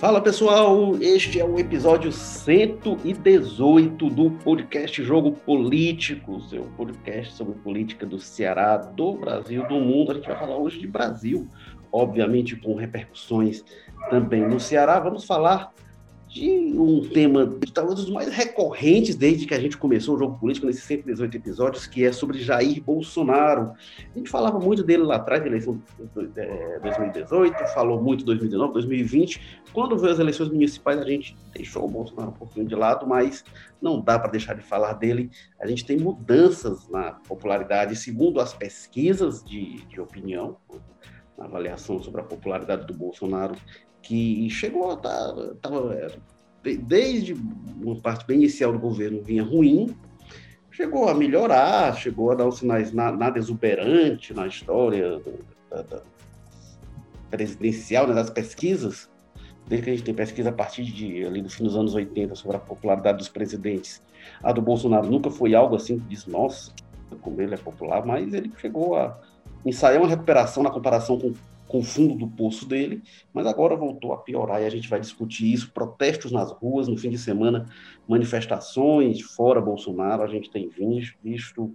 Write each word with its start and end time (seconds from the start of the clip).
Fala 0.00 0.18
pessoal, 0.18 0.96
este 0.98 1.38
é 1.38 1.44
o 1.44 1.58
episódio 1.58 2.10
118 2.10 4.08
do 4.08 4.30
podcast 4.30 5.04
Jogo 5.04 5.32
Político, 5.32 6.40
seu 6.40 6.62
podcast 6.74 7.34
sobre 7.34 7.58
política 7.58 8.06
do 8.06 8.18
Ceará, 8.18 8.78
do 8.78 9.12
Brasil, 9.18 9.68
do 9.68 9.74
mundo. 9.74 10.12
A 10.12 10.14
gente 10.14 10.26
vai 10.26 10.38
falar 10.38 10.56
hoje 10.56 10.78
de 10.78 10.86
Brasil, 10.86 11.46
obviamente 11.92 12.56
com 12.56 12.76
repercussões 12.76 13.62
também 14.08 14.40
no 14.40 14.58
Ceará. 14.58 14.98
Vamos 14.98 15.26
falar 15.26 15.70
de 16.30 16.48
um 16.78 17.08
tema 17.08 17.58
talvez 17.74 17.96
dos 17.96 18.08
mais 18.08 18.28
recorrentes 18.28 19.16
desde 19.16 19.46
que 19.46 19.52
a 19.52 19.58
gente 19.58 19.76
começou 19.76 20.14
o 20.14 20.18
jogo 20.18 20.38
político 20.38 20.64
nesses 20.64 20.84
118 20.84 21.36
episódios, 21.36 21.88
que 21.88 22.04
é 22.04 22.12
sobre 22.12 22.38
Jair 22.38 22.80
Bolsonaro. 22.80 23.72
A 24.14 24.16
gente 24.16 24.30
falava 24.30 24.60
muito 24.60 24.84
dele 24.84 25.02
lá 25.02 25.16
atrás, 25.16 25.44
eleição 25.44 25.82
de 25.98 26.78
2018, 26.82 27.66
falou 27.74 28.00
muito 28.00 28.24
2019, 28.24 28.72
2020. 28.74 29.60
Quando 29.72 29.98
veio 29.98 30.12
as 30.12 30.20
eleições 30.20 30.50
municipais, 30.50 31.00
a 31.00 31.04
gente 31.04 31.36
deixou 31.52 31.84
o 31.84 31.88
Bolsonaro 31.88 32.30
um 32.30 32.34
pouquinho 32.34 32.66
de 32.66 32.76
lado, 32.76 33.08
mas 33.08 33.44
não 33.82 34.00
dá 34.00 34.16
para 34.16 34.30
deixar 34.30 34.54
de 34.54 34.62
falar 34.62 34.92
dele. 34.92 35.32
A 35.60 35.66
gente 35.66 35.84
tem 35.84 35.98
mudanças 35.98 36.88
na 36.88 37.14
popularidade, 37.26 37.96
segundo 37.96 38.40
as 38.40 38.54
pesquisas 38.54 39.42
de, 39.42 39.84
de 39.86 40.00
opinião, 40.00 40.56
avaliação 41.36 42.00
sobre 42.00 42.20
a 42.20 42.24
popularidade 42.24 42.86
do 42.86 42.94
Bolsonaro 42.94 43.56
que 44.02 44.48
chegou 44.50 44.90
a 44.90 44.94
estar, 44.94 45.32
tá, 45.60 45.70
desde 46.82 47.34
uma 47.82 47.96
parte 48.00 48.26
bem 48.26 48.38
inicial 48.38 48.72
do 48.72 48.78
governo 48.78 49.22
vinha 49.22 49.42
ruim, 49.42 49.94
chegou 50.70 51.08
a 51.08 51.14
melhorar, 51.14 51.94
chegou 51.94 52.30
a 52.30 52.34
dar 52.34 52.46
os 52.46 52.58
sinais 52.58 52.92
nada 52.92 53.38
exuberante 53.38 54.32
na 54.32 54.46
história 54.46 55.20
da, 55.70 55.82
da 55.82 56.02
presidencial, 57.30 58.06
né, 58.06 58.14
das 58.14 58.30
pesquisas, 58.30 59.08
desde 59.68 59.84
que 59.84 59.90
a 59.90 59.94
gente 59.94 60.04
tem 60.04 60.14
pesquisa 60.14 60.48
a 60.48 60.52
partir 60.52 60.84
de 60.84 61.24
ali 61.24 61.42
do 61.42 61.48
fim 61.48 61.64
dos 61.64 61.76
anos 61.76 61.94
80 61.94 62.34
sobre 62.34 62.56
a 62.56 62.60
popularidade 62.60 63.18
dos 63.18 63.28
presidentes. 63.28 64.02
A 64.42 64.52
do 64.52 64.60
Bolsonaro 64.60 65.08
nunca 65.08 65.30
foi 65.30 65.54
algo 65.54 65.76
assim 65.76 65.98
que 65.98 66.06
diz, 66.06 66.26
nossa, 66.26 66.72
como 67.20 67.40
ele 67.40 67.54
é 67.54 67.58
popular, 67.58 68.04
mas 68.04 68.34
ele 68.34 68.50
chegou 68.58 68.96
a 68.96 69.18
ensaiar 69.64 70.00
uma 70.00 70.08
recuperação 70.08 70.62
na 70.62 70.70
comparação 70.70 71.18
com 71.18 71.32
com 71.70 71.78
o 71.78 71.84
fundo 71.84 72.16
do 72.16 72.26
poço 72.26 72.66
dele, 72.66 73.00
mas 73.32 73.46
agora 73.46 73.76
voltou 73.76 74.12
a 74.12 74.18
piorar 74.18 74.60
e 74.60 74.66
a 74.66 74.70
gente 74.70 74.88
vai 74.88 74.98
discutir 74.98 75.52
isso. 75.52 75.70
Protestos 75.70 76.32
nas 76.32 76.50
ruas, 76.50 76.88
no 76.88 76.96
fim 76.96 77.10
de 77.10 77.18
semana, 77.18 77.66
manifestações 78.08 79.20
fora 79.20 79.60
Bolsonaro, 79.60 80.24
a 80.24 80.26
gente 80.26 80.50
tem 80.50 80.68
visto 81.22 81.72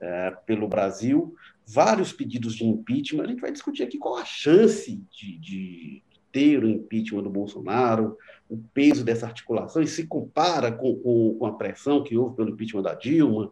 é, 0.00 0.30
pelo 0.46 0.68
Brasil 0.68 1.34
vários 1.66 2.12
pedidos 2.12 2.54
de 2.54 2.64
impeachment. 2.64 3.24
A 3.24 3.26
gente 3.26 3.40
vai 3.40 3.50
discutir 3.50 3.82
aqui 3.82 3.98
qual 3.98 4.16
a 4.16 4.24
chance 4.24 5.02
de, 5.10 5.38
de 5.38 6.02
ter 6.30 6.62
o 6.62 6.68
impeachment 6.68 7.24
do 7.24 7.30
Bolsonaro, 7.30 8.16
o 8.48 8.56
peso 8.72 9.04
dessa 9.04 9.26
articulação, 9.26 9.82
e 9.82 9.88
se 9.88 10.06
compara 10.06 10.70
com, 10.70 10.94
com, 11.00 11.34
com, 11.36 11.46
a 11.46 11.54
pressão 11.54 12.04
que 12.04 12.16
houve 12.16 12.36
pelo 12.36 12.50
impeachment 12.50 12.82
da 12.82 12.94
Dilma, 12.94 13.50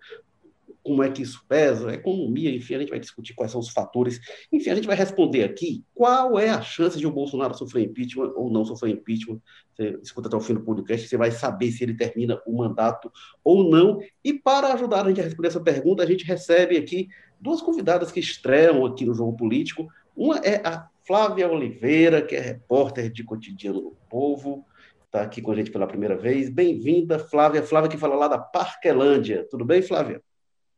como 0.82 1.02
é 1.02 1.10
que 1.10 1.22
isso 1.22 1.42
pesa, 1.48 1.94
economia, 1.94 2.54
enfim, 2.54 2.74
a 2.74 2.78
gente 2.78 2.90
vai 2.90 3.00
discutir 3.00 3.34
quais 3.34 3.50
são 3.50 3.60
os 3.60 3.70
fatores. 3.70 4.20
Enfim, 4.52 4.70
a 4.70 4.74
gente 4.74 4.86
vai 4.86 4.96
responder 4.96 5.42
aqui 5.42 5.82
qual 5.94 6.38
é 6.38 6.50
a 6.50 6.60
chance 6.60 6.98
de 6.98 7.06
o 7.06 7.10
Bolsonaro 7.10 7.56
sofrer 7.56 7.84
impeachment 7.84 8.32
ou 8.36 8.50
não 8.50 8.64
sofrer 8.64 8.90
impeachment. 8.90 9.40
Você 9.74 9.98
escuta 10.02 10.28
até 10.28 10.36
o 10.36 10.40
fim 10.40 10.54
do 10.54 10.60
podcast, 10.60 11.08
você 11.08 11.16
vai 11.16 11.30
saber 11.30 11.72
se 11.72 11.82
ele 11.82 11.94
termina 11.94 12.40
o 12.46 12.56
mandato 12.56 13.10
ou 13.42 13.68
não. 13.68 13.98
E 14.22 14.34
para 14.34 14.74
ajudar 14.74 15.04
a 15.04 15.08
gente 15.08 15.20
a 15.20 15.24
responder 15.24 15.48
essa 15.48 15.60
pergunta, 15.60 16.02
a 16.02 16.06
gente 16.06 16.24
recebe 16.24 16.76
aqui 16.76 17.08
duas 17.40 17.62
convidadas 17.62 18.12
que 18.12 18.20
estreiam 18.20 18.84
aqui 18.84 19.06
no 19.06 19.14
Jogo 19.14 19.36
Político. 19.36 19.88
Uma 20.14 20.36
é 20.38 20.60
a 20.66 20.88
Flávia 21.06 21.50
Oliveira, 21.50 22.22
que 22.22 22.36
é 22.36 22.40
repórter 22.40 23.10
de 23.10 23.24
cotidiano 23.24 23.80
do 23.80 23.96
Povo, 24.08 24.64
está 25.04 25.22
aqui 25.22 25.40
com 25.40 25.52
a 25.52 25.54
gente 25.54 25.70
pela 25.70 25.86
primeira 25.86 26.16
vez. 26.16 26.50
Bem-vinda, 26.50 27.18
Flávia. 27.18 27.62
Flávia 27.62 27.88
que 27.88 27.96
fala 27.96 28.16
lá 28.16 28.26
da 28.26 28.38
Parquelândia. 28.38 29.46
Tudo 29.50 29.64
bem, 29.64 29.80
Flávia? 29.80 30.20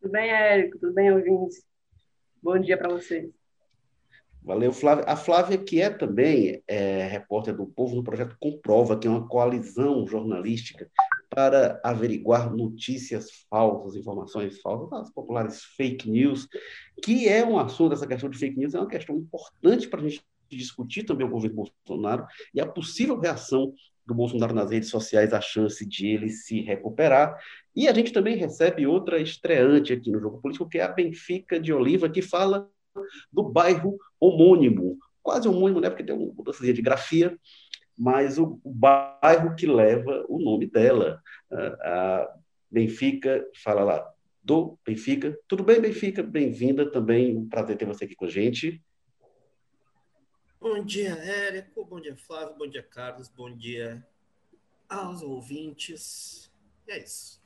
Tudo 0.06 0.12
bem, 0.12 0.30
Érico? 0.30 0.78
Tudo 0.78 0.94
bem, 0.94 1.12
ouvintes? 1.12 1.64
Bom 2.40 2.56
dia 2.60 2.78
para 2.78 2.88
vocês. 2.90 3.28
Valeu, 4.40 4.72
Flávia. 4.72 5.04
A 5.04 5.16
Flávia, 5.16 5.58
que 5.58 5.82
é 5.82 5.90
também 5.90 6.62
é, 6.68 7.08
repórter 7.08 7.56
do 7.56 7.66
Povo 7.66 7.96
no 7.96 8.04
projeto 8.04 8.36
Comprova, 8.38 8.96
que 8.96 9.08
é 9.08 9.10
uma 9.10 9.26
coalizão 9.26 10.06
jornalística 10.06 10.88
para 11.28 11.80
averiguar 11.82 12.54
notícias 12.54 13.30
falsas, 13.50 13.96
informações 13.96 14.60
falsas, 14.60 14.92
as 14.92 15.10
populares 15.12 15.64
fake 15.76 16.08
news, 16.08 16.46
que 17.02 17.28
é 17.28 17.44
um 17.44 17.58
assunto, 17.58 17.94
essa 17.94 18.06
questão 18.06 18.30
de 18.30 18.38
fake 18.38 18.56
news 18.56 18.74
é 18.74 18.78
uma 18.78 18.88
questão 18.88 19.16
importante 19.16 19.88
para 19.88 20.00
a 20.00 20.08
gente 20.08 20.24
discutir 20.48 21.02
também 21.02 21.26
o 21.26 21.30
governo 21.30 21.66
Bolsonaro 21.84 22.24
e 22.54 22.60
a 22.60 22.66
possível 22.66 23.18
reação 23.18 23.74
do 24.06 24.14
Bolsonaro 24.14 24.54
nas 24.54 24.70
redes 24.70 24.88
sociais, 24.88 25.32
a 25.32 25.40
chance 25.40 25.84
de 25.86 26.06
ele 26.06 26.28
se 26.28 26.60
recuperar. 26.60 27.36
E 27.74 27.88
a 27.88 27.92
gente 27.92 28.12
também 28.12 28.36
recebe 28.36 28.86
outra 28.86 29.20
estreante 29.20 29.92
aqui 29.92 30.10
no 30.10 30.20
Jogo 30.20 30.40
Político, 30.40 30.68
que 30.68 30.78
é 30.78 30.82
a 30.82 30.88
Benfica 30.88 31.58
de 31.58 31.72
Oliva, 31.72 32.08
que 32.08 32.22
fala 32.22 32.70
do 33.32 33.42
bairro 33.42 33.98
homônimo. 34.20 34.98
Quase 35.22 35.48
homônimo, 35.48 35.80
né? 35.80 35.90
Porque 35.90 36.04
tem 36.04 36.14
uma 36.14 36.32
mudança 36.32 36.64
de 36.64 36.82
grafia, 36.82 37.36
mas 37.98 38.38
o, 38.38 38.60
bairro 38.64 39.54
que 39.56 39.66
leva 39.66 40.24
o 40.28 40.38
nome 40.38 40.66
dela. 40.66 41.20
A 41.50 42.28
Benfica 42.70 43.44
fala 43.62 43.82
lá 43.82 44.12
do 44.42 44.78
Benfica. 44.86 45.36
Tudo 45.48 45.64
bem, 45.64 45.80
Benfica? 45.80 46.22
Bem-vinda 46.22 46.90
também. 46.90 47.36
Um 47.36 47.48
prazer 47.48 47.76
ter 47.76 47.84
você 47.84 48.04
aqui 48.04 48.14
com 48.14 48.26
a 48.26 48.30
gente. 48.30 48.80
Bom 50.60 50.82
dia, 50.82 51.10
Érico. 51.10 51.84
Bom 51.84 52.00
dia, 52.00 52.16
Flávio. 52.16 52.56
Bom 52.56 52.66
dia, 52.66 52.82
Carlos. 52.82 53.28
Bom 53.28 53.54
dia 53.54 54.04
aos 54.88 55.22
ouvintes. 55.22 56.50
E 56.88 56.92
é 56.92 56.98
isso. 57.02 57.40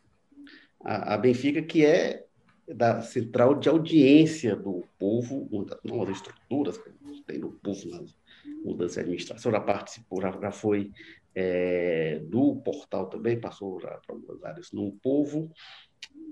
A, 0.83 1.15
a 1.15 1.19
Benfica, 1.19 1.61
que 1.61 1.85
é 1.85 2.25
da 2.69 3.03
central 3.03 3.57
de 3.57 3.69
audiência 3.69 4.55
do 4.55 4.85
povo, 4.99 5.49
uma 5.51 5.65
das 5.65 5.83
novas 5.83 6.17
estruturas 6.17 6.79
que 6.79 6.91
tem 7.27 7.39
no 7.39 7.51
povo, 7.51 7.91
na 7.91 8.05
mudança 8.65 8.95
de 8.95 9.01
administração, 9.01 9.51
já 9.51 9.61
participou, 9.61 10.23
já, 10.23 10.31
já 10.41 10.53
foi 10.53 10.93
é, 11.35 12.21
do 12.25 12.57
portal 12.57 13.09
também, 13.09 13.41
passou 13.41 13.79
para 13.79 14.01
algumas 14.09 14.43
áreas 14.45 14.71
no 14.73 14.93
povo. 15.03 15.51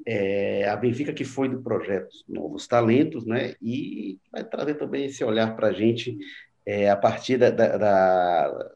É, 0.07 0.69
a 0.69 0.77
Benfica 0.77 1.13
que 1.13 1.25
foi 1.25 1.49
do 1.49 1.61
projeto 1.61 2.15
Novos 2.29 2.67
Talentos, 2.67 3.27
né, 3.27 3.55
e 3.61 4.19
vai 4.31 4.45
trazer 4.45 4.75
também 4.75 5.07
esse 5.07 5.25
olhar 5.25 5.55
para 5.57 5.69
a 5.69 5.73
gente 5.73 6.17
é, 6.69 6.91
a 6.91 6.97
partir 6.97 7.39
da, 7.39 7.49
da, 7.49 7.79
da, 7.79 8.71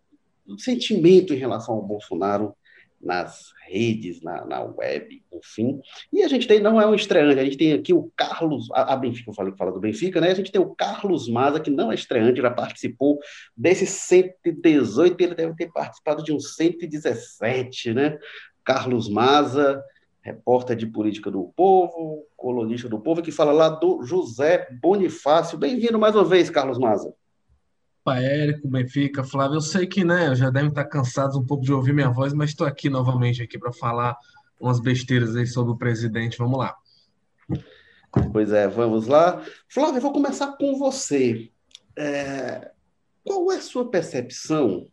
do 0.47 0.59
sentimento 0.59 1.35
em 1.35 1.37
relação 1.37 1.75
ao 1.75 1.83
Bolsonaro 1.83 2.57
nas 2.99 3.53
redes, 3.67 4.23
na, 4.23 4.47
na 4.47 4.63
web, 4.63 5.23
enfim. 5.31 5.79
E 6.11 6.23
a 6.23 6.29
gente 6.29 6.49
tem, 6.49 6.59
não 6.59 6.81
é 6.81 6.87
um 6.87 6.95
estreante, 6.95 7.39
a 7.39 7.45
gente 7.45 7.59
tem 7.59 7.75
aqui 7.75 7.93
o 7.93 8.11
Carlos, 8.17 8.71
a, 8.73 8.95
a 8.95 8.97
Benfica, 8.97 9.29
eu 9.29 9.35
falei 9.35 9.53
que 9.53 9.59
fala 9.59 9.73
do 9.73 9.81
Benfica, 9.81 10.23
né? 10.23 10.31
A 10.31 10.35
gente 10.35 10.51
tem 10.51 10.61
o 10.61 10.75
Carlos 10.75 11.29
Maza, 11.29 11.61
que 11.61 11.71
não 11.71 11.93
é 11.93 11.95
estreante, 11.95 12.41
já 12.41 12.51
participou 12.51 13.19
desses 13.55 13.91
118, 13.91 15.21
ele 15.21 15.35
deve 15.35 15.55
ter 15.55 15.71
participado 15.71 16.25
de 16.25 16.33
uns 16.33 16.55
117, 16.55 17.93
né? 17.93 18.19
Carlos 18.65 19.07
Maza, 19.07 19.85
repórter 20.23 20.77
de 20.77 20.87
política 20.87 21.31
do 21.31 21.53
povo, 21.55 22.27
colunista 22.39 22.89
do 22.89 23.01
povo, 23.01 23.21
que 23.21 23.31
fala 23.31 23.53
lá 23.53 23.69
do 23.69 24.03
José 24.03 24.67
Bonifácio. 24.81 25.59
Bem-vindo 25.59 25.99
mais 25.99 26.15
uma 26.15 26.25
vez, 26.25 26.49
Carlos 26.49 26.79
Maza. 26.79 27.13
Opa, 28.05 28.19
Érico, 28.19 28.67
Benfica, 28.67 29.23
Flávio, 29.23 29.59
eu 29.59 29.61
sei 29.61 29.87
que 29.87 30.03
né, 30.03 30.35
já 30.35 30.51
devem 30.51 30.71
estar 30.71 30.85
cansados 30.87 31.37
um 31.37 31.47
pouco 31.47 31.63
de 31.63 31.73
ouvir 31.73 31.95
minha 31.95 32.11
voz, 32.11 32.33
mas 32.33 32.51
estou 32.51 32.67
aqui 32.67 32.91
novamente 32.91 33.41
aqui 33.41 33.57
para 33.57 33.73
falar 33.73 34.17
umas 34.59 34.81
besteiras 34.81 35.37
aí 35.37 35.47
sobre 35.47 35.73
o 35.73 35.77
presidente. 35.77 36.37
Vamos 36.37 36.59
lá. 36.59 36.77
Pois 38.33 38.51
é, 38.51 38.67
vamos 38.67 39.07
lá. 39.07 39.41
Flávio, 39.69 39.99
eu 39.99 40.03
vou 40.03 40.13
começar 40.13 40.49
com 40.57 40.77
você. 40.77 41.49
É, 41.97 42.73
qual 43.23 43.53
é 43.53 43.59
a 43.59 43.63
sua 43.63 43.89
percepção 43.89 44.89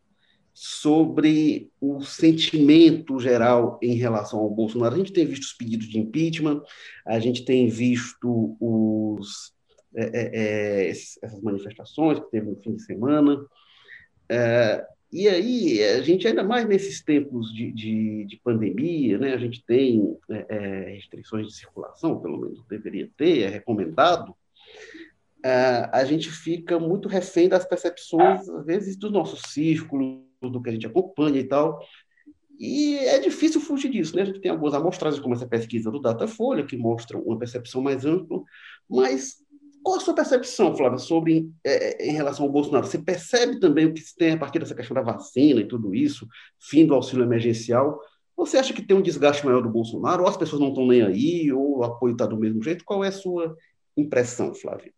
sobre 0.53 1.71
o 1.81 2.03
sentimento 2.03 3.19
geral 3.19 3.79
em 3.81 3.95
relação 3.95 4.39
ao 4.39 4.51
Bolsonaro? 4.51 4.93
A 4.93 4.97
gente 4.99 5.13
tem 5.13 5.25
visto 5.25 5.43
os 5.43 5.53
pedidos 5.53 5.87
de 5.87 5.97
impeachment, 5.97 6.61
a 7.07 7.19
gente 7.19 7.43
tem 7.43 7.67
visto 7.69 8.55
os 8.59 9.51
é, 9.95 10.05
é, 10.05 10.85
é 10.85 10.89
essas 10.89 11.41
manifestações 11.41 12.19
que 12.19 12.31
teve 12.31 12.47
no 12.47 12.55
fim 12.57 12.75
de 12.75 12.83
semana. 12.83 13.45
É, 14.29 14.85
e 15.11 15.27
aí, 15.27 15.83
a 15.83 16.01
gente, 16.01 16.27
ainda 16.27 16.43
mais 16.43 16.67
nesses 16.67 17.03
tempos 17.03 17.51
de, 17.53 17.71
de, 17.71 18.25
de 18.25 18.37
pandemia, 18.43 19.17
né, 19.17 19.33
a 19.33 19.37
gente 19.37 19.63
tem 19.65 20.15
é, 20.29 20.93
restrições 20.95 21.47
de 21.47 21.55
circulação, 21.55 22.19
pelo 22.19 22.37
menos 22.37 22.63
deveria 22.67 23.09
ter, 23.17 23.41
é 23.41 23.47
recomendado, 23.47 24.35
a 25.91 26.03
gente 26.03 26.29
fica 26.29 26.77
muito 26.77 27.07
refém 27.07 27.47
das 27.47 27.65
percepções, 27.65 28.47
às 28.49 28.65
vezes, 28.65 28.97
do 28.97 29.09
nosso 29.09 29.37
círculo, 29.47 30.25
do 30.41 30.61
que 30.61 30.69
a 30.69 30.73
gente 30.73 30.85
acompanha 30.85 31.39
e 31.39 31.45
tal. 31.45 31.79
E 32.59 32.97
é 32.97 33.19
difícil 33.19 33.61
fugir 33.61 33.89
disso, 33.89 34.15
né? 34.15 34.23
A 34.23 34.25
gente 34.25 34.41
tem 34.41 34.51
algumas 34.51 34.73
amostragens, 34.73 35.21
como 35.21 35.33
essa 35.33 35.47
pesquisa 35.47 35.89
do 35.89 36.01
Datafolha, 36.01 36.65
que 36.65 36.75
mostram 36.75 37.21
uma 37.21 37.39
percepção 37.39 37.81
mais 37.81 38.05
ampla, 38.05 38.41
mas 38.89 39.37
Qual 39.83 39.97
a 39.97 39.99
sua 39.99 40.13
percepção, 40.13 40.75
Flávia, 40.75 40.97
sobre 40.97 41.49
é, 41.63 42.09
em 42.09 42.13
relação 42.13 42.45
ao 42.45 42.51
Bolsonaro? 42.51 42.85
Você 42.85 42.97
percebe 42.97 43.59
também 43.59 43.85
o 43.85 43.93
que 43.93 44.01
se 44.01 44.15
tem 44.15 44.33
a 44.33 44.37
partir 44.37 44.59
dessa 44.59 44.75
questão 44.75 44.95
da 44.95 45.01
vacina 45.01 45.61
e 45.61 45.67
tudo 45.67 45.95
isso, 45.95 46.27
fim 46.59 46.85
do 46.85 46.93
auxílio 46.93 47.23
emergencial? 47.23 47.99
Você 48.35 48.57
acha 48.57 48.73
que 48.73 48.81
tem 48.81 48.95
um 48.95 49.01
desgaste 49.01 49.45
maior 49.45 49.61
do 49.61 49.69
Bolsonaro, 49.69 50.23
ou 50.23 50.29
as 50.29 50.37
pessoas 50.37 50.61
não 50.61 50.69
estão 50.69 50.87
nem 50.87 51.01
aí, 51.01 51.51
ou 51.51 51.79
o 51.79 51.83
apoio 51.83 52.13
está 52.13 52.25
do 52.25 52.37
mesmo 52.37 52.63
jeito? 52.63 52.85
Qual 52.85 53.03
é 53.03 53.09
a 53.09 53.11
sua 53.11 53.55
impressão, 53.97 54.53
Flávia? 54.53 54.93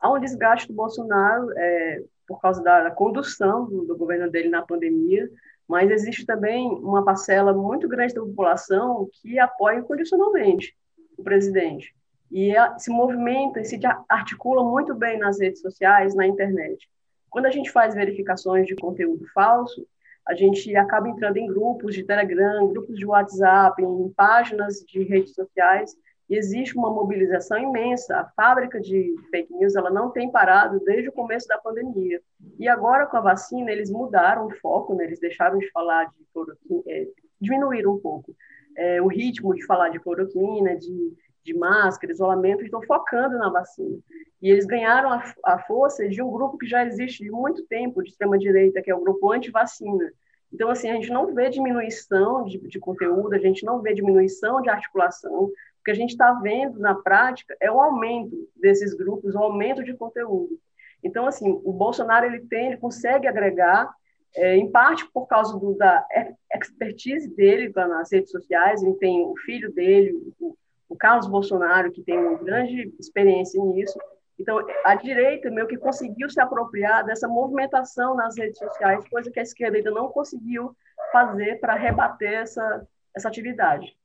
Há 0.00 0.12
um 0.12 0.20
desgaste 0.20 0.68
do 0.68 0.74
Bolsonaro 0.74 1.50
é, 1.56 2.02
por 2.26 2.40
causa 2.40 2.62
da, 2.62 2.90
condução 2.90 3.66
do, 3.66 3.84
do 3.84 3.96
governo 3.96 4.30
dele 4.30 4.48
na 4.48 4.62
pandemia, 4.62 5.28
mas 5.66 5.90
existe 5.90 6.24
também 6.24 6.68
uma 6.68 7.04
parcela 7.04 7.52
muito 7.52 7.88
grande 7.88 8.14
da 8.14 8.20
população 8.20 9.08
que 9.14 9.38
apoia 9.38 9.78
incondicionalmente 9.78 10.76
o 11.18 11.24
presidente. 11.24 11.94
E 12.30 12.52
se 12.78 12.90
movimenta 12.90 13.60
e 13.60 13.64
se 13.64 13.78
articula 14.08 14.64
muito 14.64 14.94
bem 14.94 15.18
nas 15.18 15.40
redes 15.40 15.60
sociais, 15.60 16.14
na 16.14 16.26
internet. 16.26 16.88
Quando 17.30 17.46
a 17.46 17.50
gente 17.50 17.70
faz 17.70 17.94
verificações 17.94 18.66
de 18.66 18.74
conteúdo 18.74 19.26
falso, 19.32 19.86
a 20.26 20.34
gente 20.34 20.74
acaba 20.76 21.08
entrando 21.08 21.36
em 21.36 21.46
grupos 21.46 21.94
de 21.94 22.02
Telegram, 22.02 22.68
grupos 22.68 22.96
de 22.96 23.06
WhatsApp, 23.06 23.80
em 23.80 24.12
páginas 24.16 24.80
de 24.80 25.02
redes 25.04 25.34
sociais, 25.34 25.96
e 26.28 26.36
existe 26.36 26.76
uma 26.76 26.90
mobilização 26.90 27.56
imensa. 27.56 28.16
A 28.16 28.24
fábrica 28.30 28.80
de 28.80 29.14
fake 29.30 29.52
news 29.54 29.76
ela 29.76 29.90
não 29.90 30.10
tem 30.10 30.30
parado 30.30 30.80
desde 30.84 31.08
o 31.08 31.12
começo 31.12 31.46
da 31.46 31.58
pandemia. 31.58 32.20
E 32.58 32.66
agora, 32.68 33.06
com 33.06 33.16
a 33.16 33.20
vacina, 33.20 33.70
eles 33.70 33.90
mudaram 33.90 34.46
o 34.46 34.54
foco, 34.56 34.96
né? 34.96 35.04
eles 35.04 35.20
deixaram 35.20 35.58
de 35.58 35.70
falar 35.70 36.06
de 36.06 36.24
cloroquina, 36.32 36.82
é, 36.88 37.06
diminuíram 37.40 37.94
um 37.94 38.00
pouco 38.00 38.34
é, 38.76 39.00
o 39.00 39.06
ritmo 39.06 39.54
de 39.54 39.64
falar 39.64 39.88
de 39.88 39.98
cloroquina, 39.98 40.76
de, 40.76 41.12
de 41.46 41.54
máscara, 41.54 42.12
isolamento, 42.12 42.64
estão 42.64 42.82
focando 42.82 43.38
na 43.38 43.48
vacina. 43.48 43.98
E 44.42 44.50
eles 44.50 44.66
ganharam 44.66 45.10
a, 45.10 45.34
a 45.44 45.58
força 45.60 46.06
de 46.08 46.20
um 46.20 46.30
grupo 46.30 46.58
que 46.58 46.66
já 46.66 46.84
existe 46.84 47.22
de 47.22 47.30
muito 47.30 47.64
tempo, 47.66 48.02
de 48.02 48.10
extrema-direita, 48.10 48.82
que 48.82 48.90
é 48.90 48.94
o 48.94 49.00
grupo 49.00 49.32
anti-vacina. 49.32 50.12
Então, 50.52 50.68
assim, 50.68 50.90
a 50.90 50.94
gente 50.94 51.10
não 51.10 51.34
vê 51.34 51.48
diminuição 51.48 52.44
de, 52.44 52.58
de 52.58 52.78
conteúdo, 52.78 53.34
a 53.34 53.38
gente 53.38 53.64
não 53.64 53.80
vê 53.80 53.94
diminuição 53.94 54.60
de 54.60 54.68
articulação, 54.68 55.50
que 55.84 55.90
a 55.90 55.94
gente 55.94 56.10
está 56.10 56.32
vendo 56.34 56.80
na 56.80 56.94
prática 56.94 57.56
é 57.60 57.70
o 57.70 57.80
aumento 57.80 58.36
desses 58.56 58.92
grupos, 58.92 59.34
o 59.34 59.38
aumento 59.38 59.84
de 59.84 59.94
conteúdo. 59.94 60.58
Então, 61.02 61.26
assim, 61.26 61.60
o 61.64 61.72
Bolsonaro 61.72 62.26
ele 62.26 62.40
tem, 62.40 62.66
ele 62.66 62.76
consegue 62.76 63.28
agregar, 63.28 63.94
é, 64.34 64.56
em 64.56 64.70
parte 64.70 65.08
por 65.12 65.26
causa 65.26 65.56
do, 65.58 65.74
da 65.74 66.04
expertise 66.52 67.34
dele 67.34 67.72
nas 67.74 68.12
redes 68.12 68.30
sociais. 68.30 68.82
Ele 68.82 68.94
tem 68.94 69.24
o 69.24 69.34
filho 69.44 69.72
dele, 69.72 70.12
o, 70.40 70.56
o 70.88 70.96
Carlos 70.96 71.26
Bolsonaro, 71.26 71.90
que 71.90 72.02
tem 72.02 72.18
uma 72.18 72.38
grande 72.38 72.94
experiência 72.98 73.62
nisso. 73.64 73.98
Então, 74.38 74.58
a 74.84 74.94
direita 74.94 75.50
meio 75.50 75.66
que 75.66 75.78
conseguiu 75.78 76.28
se 76.28 76.40
apropriar 76.40 77.04
dessa 77.04 77.26
movimentação 77.26 78.14
nas 78.14 78.36
redes 78.36 78.58
sociais, 78.58 79.08
coisa 79.08 79.30
que 79.30 79.40
a 79.40 79.42
esquerda 79.42 79.78
ainda 79.78 79.90
não 79.90 80.08
conseguiu 80.08 80.76
fazer 81.10 81.58
para 81.58 81.74
rebater 81.74 82.32
essa, 82.32 82.86
essa 83.14 83.28
atividade. 83.28 83.96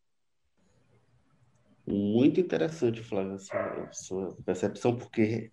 Muito 1.86 2.40
interessante, 2.40 3.04
Flávio, 3.04 3.38
sua 3.92 4.38
percepção, 4.46 4.96
porque 4.96 5.52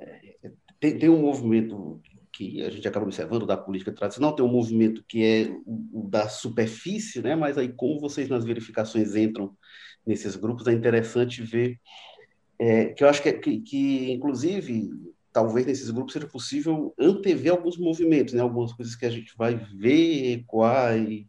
é, 0.00 0.50
tem, 0.80 0.98
tem 0.98 1.08
um 1.08 1.20
movimento 1.20 2.00
que 2.32 2.62
a 2.62 2.70
gente 2.70 2.86
acaba 2.86 3.04
observando 3.04 3.46
da 3.46 3.56
política 3.56 3.92
tradicional, 3.92 4.34
tem 4.34 4.44
um 4.44 4.52
movimento 4.52 5.04
que 5.06 5.24
é 5.24 5.50
o 5.66 6.08
da 6.08 6.28
superfície, 6.28 7.20
né? 7.20 7.34
mas 7.34 7.58
aí 7.58 7.68
como 7.68 8.00
vocês 8.00 8.28
nas 8.28 8.44
verificações 8.44 9.14
entram 9.14 9.56
nesses 10.08 10.34
grupos, 10.34 10.66
é 10.66 10.72
interessante 10.72 11.42
ver 11.42 11.78
é, 12.58 12.86
que 12.86 13.04
eu 13.04 13.08
acho 13.08 13.22
que, 13.22 13.32
que, 13.34 13.60
que, 13.60 14.10
inclusive, 14.10 14.90
talvez 15.32 15.64
nesses 15.64 15.90
grupos 15.90 16.12
seja 16.12 16.26
possível 16.26 16.92
antever 16.98 17.52
alguns 17.52 17.78
movimentos, 17.78 18.34
né? 18.34 18.40
algumas 18.40 18.72
coisas 18.72 18.96
que 18.96 19.06
a 19.06 19.10
gente 19.10 19.32
vai 19.36 19.54
ver, 19.54 20.40
ecoar 20.40 20.98
e, 20.98 21.28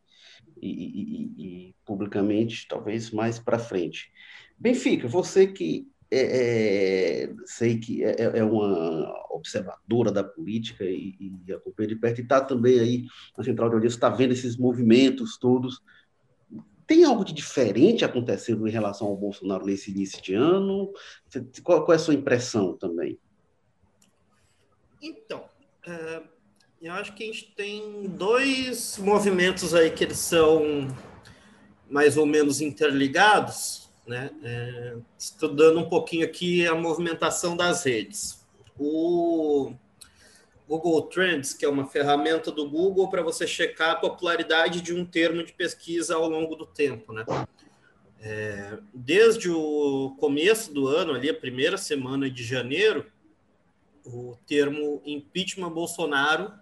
e, 0.59 0.71
e, 0.71 1.69
e 1.69 1.75
publicamente, 1.85 2.67
talvez 2.67 3.11
mais 3.11 3.37
para 3.37 3.59
frente. 3.59 4.11
Benfica, 4.57 5.07
você 5.07 5.45
que 5.45 5.87
é, 6.11 7.25
é, 7.25 7.33
sei 7.45 7.77
que 7.77 8.03
é, 8.03 8.15
é, 8.39 8.43
uma 8.43 9.13
observadora 9.29 10.11
da 10.11 10.23
política 10.23 10.83
e, 10.83 11.15
e 11.45 11.53
acompanha 11.53 11.89
de 11.89 11.95
perto, 11.95 12.19
e 12.19 12.23
está 12.23 12.41
também 12.41 12.79
aí 12.79 13.05
na 13.37 13.43
Central 13.43 13.69
de 13.69 13.75
Audiência, 13.75 13.97
está 13.97 14.09
vendo 14.09 14.33
esses 14.33 14.57
movimentos 14.57 15.37
todos. 15.37 15.79
Tem 16.89 17.03
algo 17.03 17.23
de 17.23 17.33
diferente 17.33 18.03
acontecendo 18.03 18.67
em 18.67 18.71
relação 18.71 19.05
ao 19.05 19.15
Bolsonaro 19.15 19.63
nesse 19.63 19.91
início 19.91 20.19
de 20.23 20.33
ano? 20.33 20.91
Qual, 21.63 21.85
qual 21.85 21.93
é 21.93 21.97
a 21.97 21.99
sua 21.99 22.15
impressão 22.15 22.75
também? 22.75 23.19
Então, 24.99 25.47
uh, 25.87 26.27
eu 26.81 26.91
acho 26.93 27.13
que 27.13 27.21
a 27.21 27.27
gente 27.27 27.53
tem 27.55 28.07
dois 28.07 28.97
movimentos 28.97 29.75
aí 29.75 29.91
que 29.91 30.03
eles 30.03 30.17
são 30.17 30.87
mais 31.87 32.17
ou 32.17 32.25
menos 32.25 32.59
interligados, 32.59 33.87
né? 34.07 34.31
É, 34.41 34.97
estudando 35.15 35.77
um 35.77 35.87
pouquinho 35.87 36.25
aqui 36.25 36.65
a 36.65 36.73
movimentação 36.73 37.55
das 37.55 37.83
redes. 37.83 38.43
O 38.79 39.73
Google 40.69 41.01
Trends, 41.07 41.51
que 41.51 41.65
é 41.65 41.69
uma 41.69 41.87
ferramenta 41.87 42.51
do 42.51 42.69
Google 42.69 43.09
para 43.09 43.23
você 43.23 43.47
checar 43.47 43.89
a 43.89 43.95
popularidade 43.95 44.81
de 44.81 44.93
um 44.93 45.03
termo 45.03 45.43
de 45.43 45.51
pesquisa 45.51 46.13
ao 46.13 46.29
longo 46.29 46.55
do 46.55 46.67
tempo, 46.67 47.11
né? 47.11 47.25
É, 48.21 48.77
desde 48.93 49.49
o 49.49 50.15
começo 50.19 50.71
do 50.71 50.87
ano, 50.87 51.15
ali 51.15 51.27
a 51.27 51.33
primeira 51.33 51.75
semana 51.75 52.29
de 52.29 52.43
janeiro, 52.43 53.11
o 54.05 54.37
termo 54.45 55.01
impeachment 55.03 55.71
Bolsonaro 55.71 56.53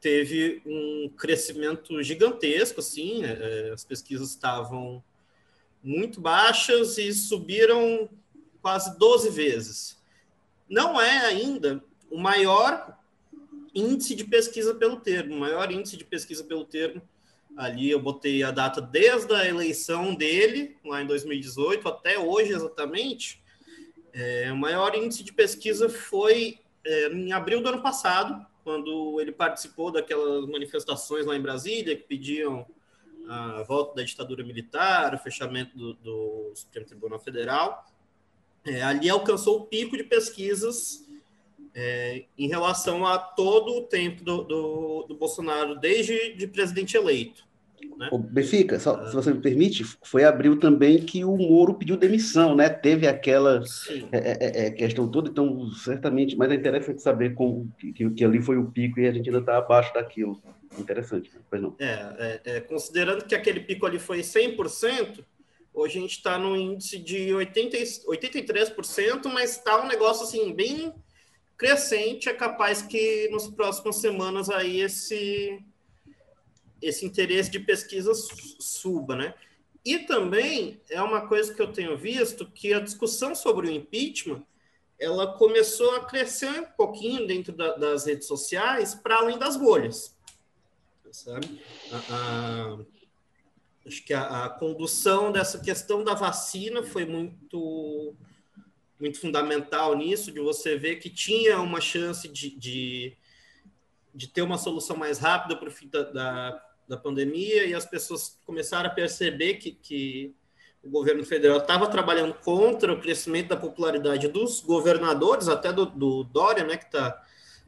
teve 0.00 0.62
um 0.64 1.10
crescimento 1.16 2.00
gigantesco, 2.00 2.78
assim, 2.78 3.24
é, 3.24 3.72
as 3.74 3.82
pesquisas 3.84 4.30
estavam 4.30 5.02
muito 5.82 6.20
baixas 6.20 6.96
e 6.96 7.12
subiram 7.12 8.08
quase 8.62 8.96
12 8.96 9.30
vezes. 9.30 10.00
Não 10.68 11.00
é 11.00 11.26
ainda 11.26 11.82
o 12.08 12.18
maior 12.18 12.97
índice 13.74 14.14
de 14.14 14.24
pesquisa 14.24 14.74
pelo 14.74 14.96
termo, 15.00 15.36
maior 15.36 15.70
índice 15.70 15.96
de 15.96 16.04
pesquisa 16.04 16.44
pelo 16.44 16.64
termo. 16.64 17.02
Ali 17.56 17.90
eu 17.90 18.00
botei 18.00 18.42
a 18.42 18.50
data 18.50 18.80
desde 18.80 19.34
a 19.34 19.46
eleição 19.46 20.14
dele, 20.14 20.76
lá 20.84 21.02
em 21.02 21.06
2018, 21.06 21.88
até 21.88 22.18
hoje 22.18 22.52
exatamente. 22.52 23.42
É, 24.12 24.50
o 24.52 24.56
maior 24.56 24.94
índice 24.94 25.22
de 25.22 25.32
pesquisa 25.32 25.88
foi 25.88 26.58
é, 26.84 27.08
em 27.08 27.32
abril 27.32 27.60
do 27.60 27.68
ano 27.68 27.82
passado, 27.82 28.46
quando 28.62 29.20
ele 29.20 29.32
participou 29.32 29.90
daquelas 29.90 30.46
manifestações 30.46 31.26
lá 31.26 31.34
em 31.34 31.40
Brasília 31.40 31.96
que 31.96 32.04
pediam 32.04 32.66
a 33.28 33.62
volta 33.62 33.96
da 33.96 34.02
ditadura 34.02 34.44
militar, 34.44 35.14
o 35.14 35.18
fechamento 35.18 35.76
do, 35.76 35.94
do 35.94 36.52
Supremo 36.54 36.86
Tribunal 36.86 37.18
Federal. 37.18 37.84
É, 38.64 38.82
ali 38.82 39.08
alcançou 39.08 39.60
o 39.60 39.66
pico 39.66 39.96
de 39.96 40.04
pesquisas 40.04 41.07
é, 41.74 42.24
em 42.36 42.48
relação 42.48 43.06
a 43.06 43.18
todo 43.18 43.78
o 43.78 43.82
tempo 43.82 44.24
do, 44.24 44.42
do, 44.42 45.06
do 45.08 45.14
Bolsonaro, 45.14 45.78
desde 45.78 46.34
de 46.34 46.46
presidente 46.46 46.96
eleito. 46.96 47.48
Né? 47.98 48.08
Benfica, 48.30 48.78
só, 48.78 49.06
se 49.06 49.14
você 49.14 49.32
me 49.32 49.40
permite, 49.40 49.84
foi 50.04 50.22
abril 50.22 50.58
também 50.58 50.98
que 50.98 51.24
o 51.24 51.36
Moro 51.36 51.74
pediu 51.74 51.96
demissão, 51.96 52.54
né? 52.54 52.68
Teve 52.68 53.08
aquela 53.08 53.62
é, 54.12 54.18
é, 54.18 54.38
é, 54.40 54.66
é, 54.66 54.70
questão 54.70 55.08
toda, 55.08 55.28
então 55.28 55.68
certamente, 55.72 56.36
mas 56.36 56.50
é 56.50 56.54
interessante 56.54 57.02
saber 57.02 57.34
como, 57.34 57.72
que, 57.78 58.10
que 58.10 58.24
ali 58.24 58.40
foi 58.40 58.56
o 58.56 58.70
pico 58.70 59.00
e 59.00 59.08
a 59.08 59.12
gente 59.12 59.28
ainda 59.28 59.40
está 59.40 59.58
abaixo 59.58 59.92
daquilo. 59.92 60.40
Interessante, 60.78 61.30
né? 61.34 61.40
pois 61.50 61.60
não. 61.60 61.74
É, 61.80 62.40
é, 62.44 62.60
considerando 62.60 63.24
que 63.24 63.34
aquele 63.34 63.60
pico 63.60 63.84
ali 63.84 63.98
foi 63.98 64.20
100%, 64.20 65.24
hoje 65.74 65.98
a 65.98 66.00
gente 66.00 66.12
está 66.12 66.38
no 66.38 66.56
índice 66.56 66.98
de 66.98 67.34
80, 67.34 67.76
83%, 67.78 69.26
mas 69.32 69.56
está 69.56 69.82
um 69.82 69.88
negócio 69.88 70.24
assim 70.24 70.52
bem 70.52 70.92
crescente, 71.58 72.28
é 72.28 72.32
capaz 72.32 72.80
que 72.80 73.28
nas 73.30 73.48
próximas 73.48 73.96
semanas 73.96 74.48
aí 74.48 74.80
esse 74.80 75.62
esse 76.80 77.04
interesse 77.04 77.50
de 77.50 77.58
pesquisa 77.58 78.12
suba, 78.14 79.16
né? 79.16 79.34
E 79.84 79.98
também 79.98 80.80
é 80.88 81.02
uma 81.02 81.26
coisa 81.26 81.52
que 81.52 81.60
eu 81.60 81.72
tenho 81.72 81.98
visto 81.98 82.46
que 82.46 82.72
a 82.72 82.78
discussão 82.78 83.34
sobre 83.34 83.66
o 83.66 83.70
impeachment 83.70 84.44
ela 84.98 85.34
começou 85.34 85.96
a 85.96 86.04
crescer 86.04 86.60
um 86.60 86.64
pouquinho 86.76 87.26
dentro 87.26 87.52
da, 87.52 87.76
das 87.76 88.06
redes 88.06 88.26
sociais 88.26 88.94
para 88.94 89.16
além 89.16 89.38
das 89.38 89.56
bolhas, 89.56 90.16
sabe? 91.12 91.60
A, 91.92 92.14
a, 92.14 92.78
acho 93.86 94.04
que 94.04 94.12
a, 94.12 94.44
a, 94.44 94.50
condução 94.50 95.32
dessa 95.32 95.58
questão 95.60 96.04
da 96.04 96.14
vacina 96.14 96.82
foi 96.82 97.04
muito 97.04 98.14
muito 99.00 99.20
fundamental 99.20 99.96
nisso, 99.96 100.32
de 100.32 100.40
você 100.40 100.76
ver 100.76 100.96
que 100.96 101.10
tinha 101.10 101.60
uma 101.60 101.80
chance 101.80 102.28
de, 102.28 102.50
de, 102.58 103.16
de 104.14 104.28
ter 104.28 104.42
uma 104.42 104.58
solução 104.58 104.96
mais 104.96 105.18
rápida 105.18 105.56
para 105.56 105.68
o 105.68 105.72
fim 105.72 105.88
da, 105.88 106.02
da 106.02 106.68
da 106.88 106.96
pandemia 106.96 107.66
e 107.66 107.74
as 107.74 107.84
pessoas 107.84 108.38
começaram 108.46 108.88
a 108.88 108.92
perceber 108.92 109.54
que, 109.54 109.72
que 109.72 110.34
o 110.82 110.88
governo 110.88 111.22
federal 111.22 111.58
estava 111.58 111.86
trabalhando 111.86 112.32
contra 112.32 112.92
o 112.92 113.00
crescimento 113.00 113.48
da 113.48 113.56
popularidade 113.56 114.26
dos 114.28 114.60
governadores, 114.60 115.48
até 115.48 115.70
do, 115.70 115.84
do 115.84 116.24
Dória, 116.24 116.64
né, 116.64 116.78
que 116.78 116.86
está 116.86 117.22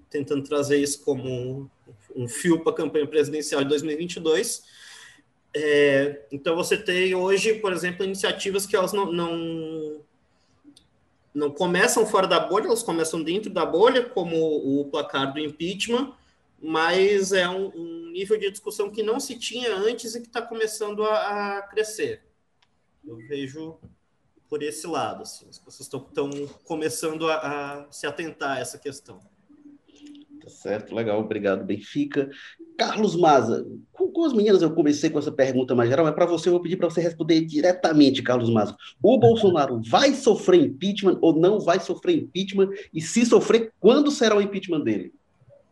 tentando 0.08 0.42
trazer 0.42 0.78
isso 0.78 1.04
como 1.04 1.70
um 2.16 2.26
fio 2.26 2.60
para 2.60 2.72
a 2.72 2.76
campanha 2.76 3.06
presidencial 3.06 3.62
de 3.62 3.68
2022. 3.68 4.64
É, 5.54 6.24
então, 6.32 6.56
você 6.56 6.76
tem 6.76 7.14
hoje, 7.14 7.54
por 7.54 7.72
exemplo, 7.72 8.04
iniciativas 8.04 8.64
que 8.64 8.74
elas 8.74 8.92
não, 8.92 9.12
não, 9.12 10.00
não 11.32 11.50
começam 11.50 12.06
fora 12.06 12.26
da 12.26 12.40
bolha, 12.40 12.66
elas 12.66 12.82
começam 12.82 13.22
dentro 13.22 13.50
da 13.50 13.64
bolha, 13.64 14.08
como 14.08 14.36
o 14.36 14.84
placar 14.90 15.32
do 15.32 15.38
impeachment, 15.38 16.12
mas 16.60 17.32
é 17.32 17.48
um, 17.48 17.72
um 17.74 18.10
nível 18.10 18.38
de 18.38 18.50
discussão 18.50 18.90
que 18.90 19.02
não 19.02 19.18
se 19.18 19.38
tinha 19.38 19.74
antes 19.74 20.14
e 20.14 20.20
que 20.20 20.26
está 20.26 20.42
começando 20.42 21.04
a, 21.04 21.58
a, 21.58 21.62
crescer. 21.62 22.22
Eu 23.04 23.16
vejo 23.16 23.78
por 24.48 24.62
esse 24.62 24.86
lado, 24.86 25.22
assim, 25.22 25.48
as 25.48 25.58
pessoas 25.58 25.86
estão 25.86 26.30
começando 26.64 27.28
a, 27.28 27.36
a 27.84 27.92
se 27.92 28.06
atentar 28.06 28.56
a 28.56 28.60
essa 28.60 28.78
questão. 28.78 29.20
Certo, 30.50 30.94
legal, 30.94 31.20
obrigado, 31.20 31.64
Benfica. 31.64 32.28
Carlos 32.76 33.14
Maza, 33.14 33.66
com, 33.92 34.08
com, 34.10 34.24
as 34.24 34.32
meninas 34.32 34.62
eu 34.62 34.70
comecei 34.70 35.10
com 35.10 35.18
essa 35.18 35.30
pergunta 35.30 35.74
mais 35.74 35.88
geral, 35.88 36.04
mas 36.04 36.14
para 36.14 36.26
você 36.26 36.48
eu 36.48 36.52
vou 36.52 36.62
pedir 36.62 36.76
para 36.76 36.90
você 36.90 37.00
responder 37.00 37.42
diretamente, 37.42 38.22
Carlos 38.22 38.50
Maza. 38.50 38.76
O 39.02 39.18
Bolsonaro 39.18 39.80
vai 39.86 40.14
sofrer 40.14 40.60
impeachment 40.60 41.18
ou 41.20 41.38
não 41.38 41.60
vai 41.60 41.78
sofrer 41.80 42.16
impeachment? 42.16 42.70
E 42.92 43.00
se 43.00 43.24
sofrer, 43.24 43.72
quando 43.78 44.10
será 44.10 44.36
o 44.36 44.42
impeachment 44.42 44.80
dele? 44.80 45.12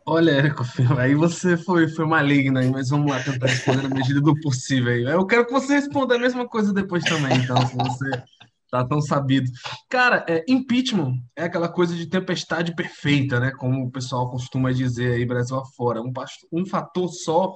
Olha, 0.05 0.31
Érico, 0.31 0.63
aí 0.97 1.13
você 1.13 1.57
foi, 1.57 1.87
foi 1.87 2.05
maligno 2.05 2.57
aí, 2.59 2.69
mas 2.69 2.89
vamos 2.89 3.11
lá 3.11 3.21
tentar 3.21 3.47
responder 3.47 3.83
na 3.83 3.95
medida 3.95 4.21
do 4.21 4.39
possível 4.41 4.91
aí. 4.91 5.03
Eu 5.03 5.25
quero 5.25 5.45
que 5.45 5.51
você 5.51 5.73
responda 5.73 6.15
a 6.15 6.19
mesma 6.19 6.47
coisa 6.47 6.73
depois 6.73 7.03
também, 7.03 7.37
então, 7.37 7.57
se 7.67 7.75
você 7.75 8.23
tá 8.69 8.85
tão 8.85 9.01
sabido. 9.01 9.49
Cara, 9.89 10.25
é, 10.27 10.43
impeachment 10.47 11.15
é 11.35 11.43
aquela 11.43 11.69
coisa 11.69 11.95
de 11.95 12.05
tempestade 12.07 12.75
perfeita, 12.75 13.39
né? 13.39 13.51
Como 13.51 13.85
o 13.85 13.91
pessoal 13.91 14.29
costuma 14.29 14.71
dizer 14.71 15.13
aí, 15.13 15.25
Brasil 15.25 15.57
afora. 15.57 16.01
Um, 16.01 16.11
um 16.51 16.65
fator 16.65 17.09
só 17.09 17.55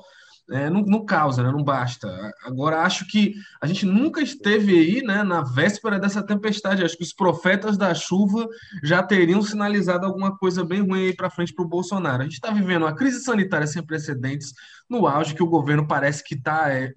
é, 0.52 0.70
não, 0.70 0.82
não, 0.82 1.06
causa, 1.06 1.42
né? 1.42 1.52
não 1.52 1.64
basta. 1.64 2.08
Agora, 2.44 2.82
acho 2.82 3.08
que 3.08 3.34
a 3.62 3.68
gente 3.68 3.86
nunca 3.86 4.22
esteve 4.22 4.78
aí 4.78 5.02
né, 5.02 5.24
na 5.24 5.42
véspera 5.42 5.98
dessa 5.98 6.22
tempestade. 6.22 6.84
Acho 6.84 6.98
que 6.98 7.04
os 7.04 7.14
profetas 7.14 7.78
da 7.78 7.94
chuva 7.94 8.46
já 8.84 9.02
teriam 9.02 9.42
sinalizado 9.42 10.06
alguma 10.06 10.38
coisa 10.38 10.64
bem 10.66 10.82
ruim 10.82 11.06
aí 11.06 11.16
para 11.16 11.30
frente 11.30 11.54
para 11.54 11.64
o 11.64 11.68
Bolsonaro. 11.68 12.22
A 12.22 12.26
gente 12.26 12.34
está 12.34 12.52
vivendo 12.52 12.84
uma 12.84 12.96
crise 12.96 13.24
sanitária 13.24 13.68
sem 13.68 13.86
precedentes, 13.86 14.54
no 14.90 15.08
auge 15.08 15.34
que 15.34 15.44
o 15.44 15.48
governo 15.48 15.88
parece 15.88 16.22
que 16.24 16.36
está 16.36 16.70
é, 16.70 16.92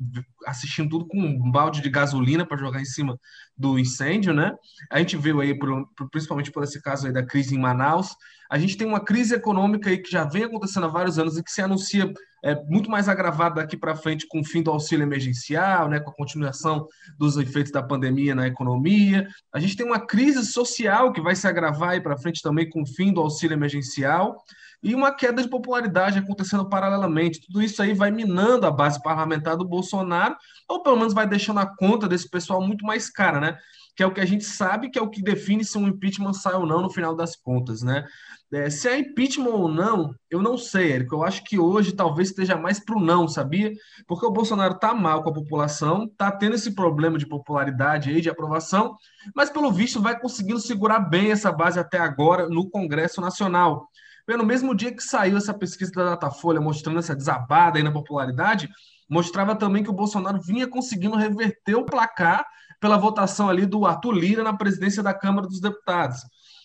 assistindo 0.46 0.90
tudo 0.90 1.06
com 1.06 1.18
um 1.18 1.50
balde 1.50 1.80
de 1.80 1.88
gasolina 1.88 2.44
para 2.44 2.56
jogar 2.56 2.80
em 2.80 2.84
cima 2.84 3.16
do 3.56 3.78
incêndio, 3.78 4.34
né? 4.34 4.54
A 4.90 4.98
gente 4.98 5.16
viu 5.16 5.40
aí, 5.40 5.58
por, 5.58 5.88
principalmente 6.10 6.50
por 6.50 6.62
esse 6.62 6.80
caso 6.82 7.06
aí 7.06 7.12
da 7.12 7.24
crise 7.24 7.54
em 7.54 7.58
Manaus, 7.58 8.14
a 8.50 8.58
gente 8.58 8.76
tem 8.76 8.86
uma 8.86 9.00
crise 9.00 9.34
econômica 9.34 9.90
aí 9.90 9.98
que 9.98 10.10
já 10.10 10.24
vem 10.24 10.44
acontecendo 10.44 10.86
há 10.86 10.88
vários 10.88 11.18
anos 11.18 11.36
e 11.36 11.42
que 11.42 11.50
se 11.50 11.60
anuncia 11.60 12.12
é, 12.44 12.54
muito 12.66 12.90
mais 12.90 13.08
agravada 13.08 13.56
daqui 13.56 13.76
para 13.76 13.96
frente 13.96 14.26
com 14.28 14.40
o 14.40 14.44
fim 14.44 14.62
do 14.62 14.70
auxílio 14.70 15.02
emergencial, 15.02 15.88
né, 15.88 15.98
com 15.98 16.10
a 16.10 16.14
continuação 16.14 16.86
dos 17.18 17.36
efeitos 17.36 17.72
da 17.72 17.82
pandemia 17.82 18.34
na 18.34 18.46
economia. 18.46 19.26
A 19.52 19.58
gente 19.58 19.76
tem 19.76 19.84
uma 19.86 19.98
crise 19.98 20.44
social 20.44 21.12
que 21.12 21.20
vai 21.20 21.34
se 21.34 21.48
agravar 21.48 21.90
aí 21.90 22.00
para 22.00 22.16
frente 22.16 22.42
também 22.42 22.68
com 22.68 22.82
o 22.82 22.86
fim 22.86 23.12
do 23.12 23.20
auxílio 23.20 23.54
emergencial 23.54 24.36
e 24.82 24.94
uma 24.94 25.12
queda 25.12 25.42
de 25.42 25.48
popularidade 25.48 26.18
acontecendo 26.18 26.68
paralelamente. 26.68 27.40
Tudo 27.46 27.62
isso 27.62 27.82
aí 27.82 27.92
vai 27.92 28.10
minando 28.10 28.66
a 28.66 28.70
base 28.70 29.02
parlamentar 29.02 29.56
do 29.56 29.64
Bolsonaro, 29.64 30.36
ou 30.68 30.82
pelo 30.82 30.96
menos 30.96 31.14
vai 31.14 31.26
deixando 31.26 31.60
a 31.60 31.66
conta 31.66 32.08
desse 32.08 32.28
pessoal 32.28 32.60
muito 32.60 32.84
mais 32.84 33.10
cara, 33.10 33.40
né? 33.40 33.58
Que 33.96 34.02
é 34.02 34.06
o 34.06 34.12
que 34.12 34.20
a 34.20 34.26
gente 34.26 34.44
sabe 34.44 34.90
que 34.90 34.98
é 34.98 35.02
o 35.02 35.08
que 35.08 35.22
define 35.22 35.64
se 35.64 35.78
um 35.78 35.88
impeachment 35.88 36.34
sai 36.34 36.54
ou 36.54 36.66
não 36.66 36.82
no 36.82 36.90
final 36.90 37.14
das 37.14 37.34
contas, 37.34 37.82
né? 37.82 38.06
É, 38.52 38.70
se 38.70 38.88
é 38.88 38.96
impeachment 38.98 39.50
ou 39.50 39.68
não, 39.68 40.14
eu 40.30 40.40
não 40.40 40.56
sei, 40.56 40.92
Érico. 40.92 41.16
Eu 41.16 41.24
acho 41.24 41.42
que 41.42 41.58
hoje 41.58 41.92
talvez 41.92 42.28
esteja 42.28 42.56
mais 42.56 42.78
para 42.78 42.96
o 42.96 43.00
não, 43.00 43.26
sabia? 43.26 43.72
Porque 44.06 44.24
o 44.24 44.30
Bolsonaro 44.30 44.74
está 44.74 44.94
mal 44.94 45.22
com 45.22 45.30
a 45.30 45.34
população, 45.34 46.04
está 46.04 46.30
tendo 46.30 46.54
esse 46.54 46.72
problema 46.72 47.18
de 47.18 47.26
popularidade 47.26 48.10
aí, 48.10 48.20
de 48.20 48.30
aprovação, 48.30 48.96
mas 49.34 49.50
pelo 49.50 49.72
visto 49.72 50.00
vai 50.00 50.18
conseguindo 50.18 50.60
segurar 50.60 51.00
bem 51.00 51.32
essa 51.32 51.50
base 51.50 51.80
até 51.80 51.98
agora 51.98 52.48
no 52.48 52.70
Congresso 52.70 53.20
Nacional. 53.20 53.88
No 54.28 54.44
mesmo 54.44 54.74
dia 54.74 54.92
que 54.94 55.02
saiu 55.02 55.36
essa 55.36 55.54
pesquisa 55.54 55.92
da 55.92 56.10
Datafolha 56.10 56.60
mostrando 56.60 56.98
essa 56.98 57.14
desabada 57.14 57.78
aí 57.78 57.82
na 57.82 57.92
popularidade, 57.92 58.68
mostrava 59.08 59.54
também 59.54 59.84
que 59.84 59.90
o 59.90 59.94
Bolsonaro 59.94 60.40
vinha 60.40 60.66
conseguindo 60.66 61.16
reverter 61.16 61.74
o 61.74 61.84
placar 61.84 62.44
pela 62.80 62.96
votação 62.96 63.48
ali 63.48 63.64
do 63.66 63.86
Arthur 63.86 64.12
Lira 64.12 64.42
na 64.42 64.56
presidência 64.56 65.02
da 65.02 65.14
Câmara 65.14 65.46
dos 65.46 65.60
Deputados. 65.60 66.20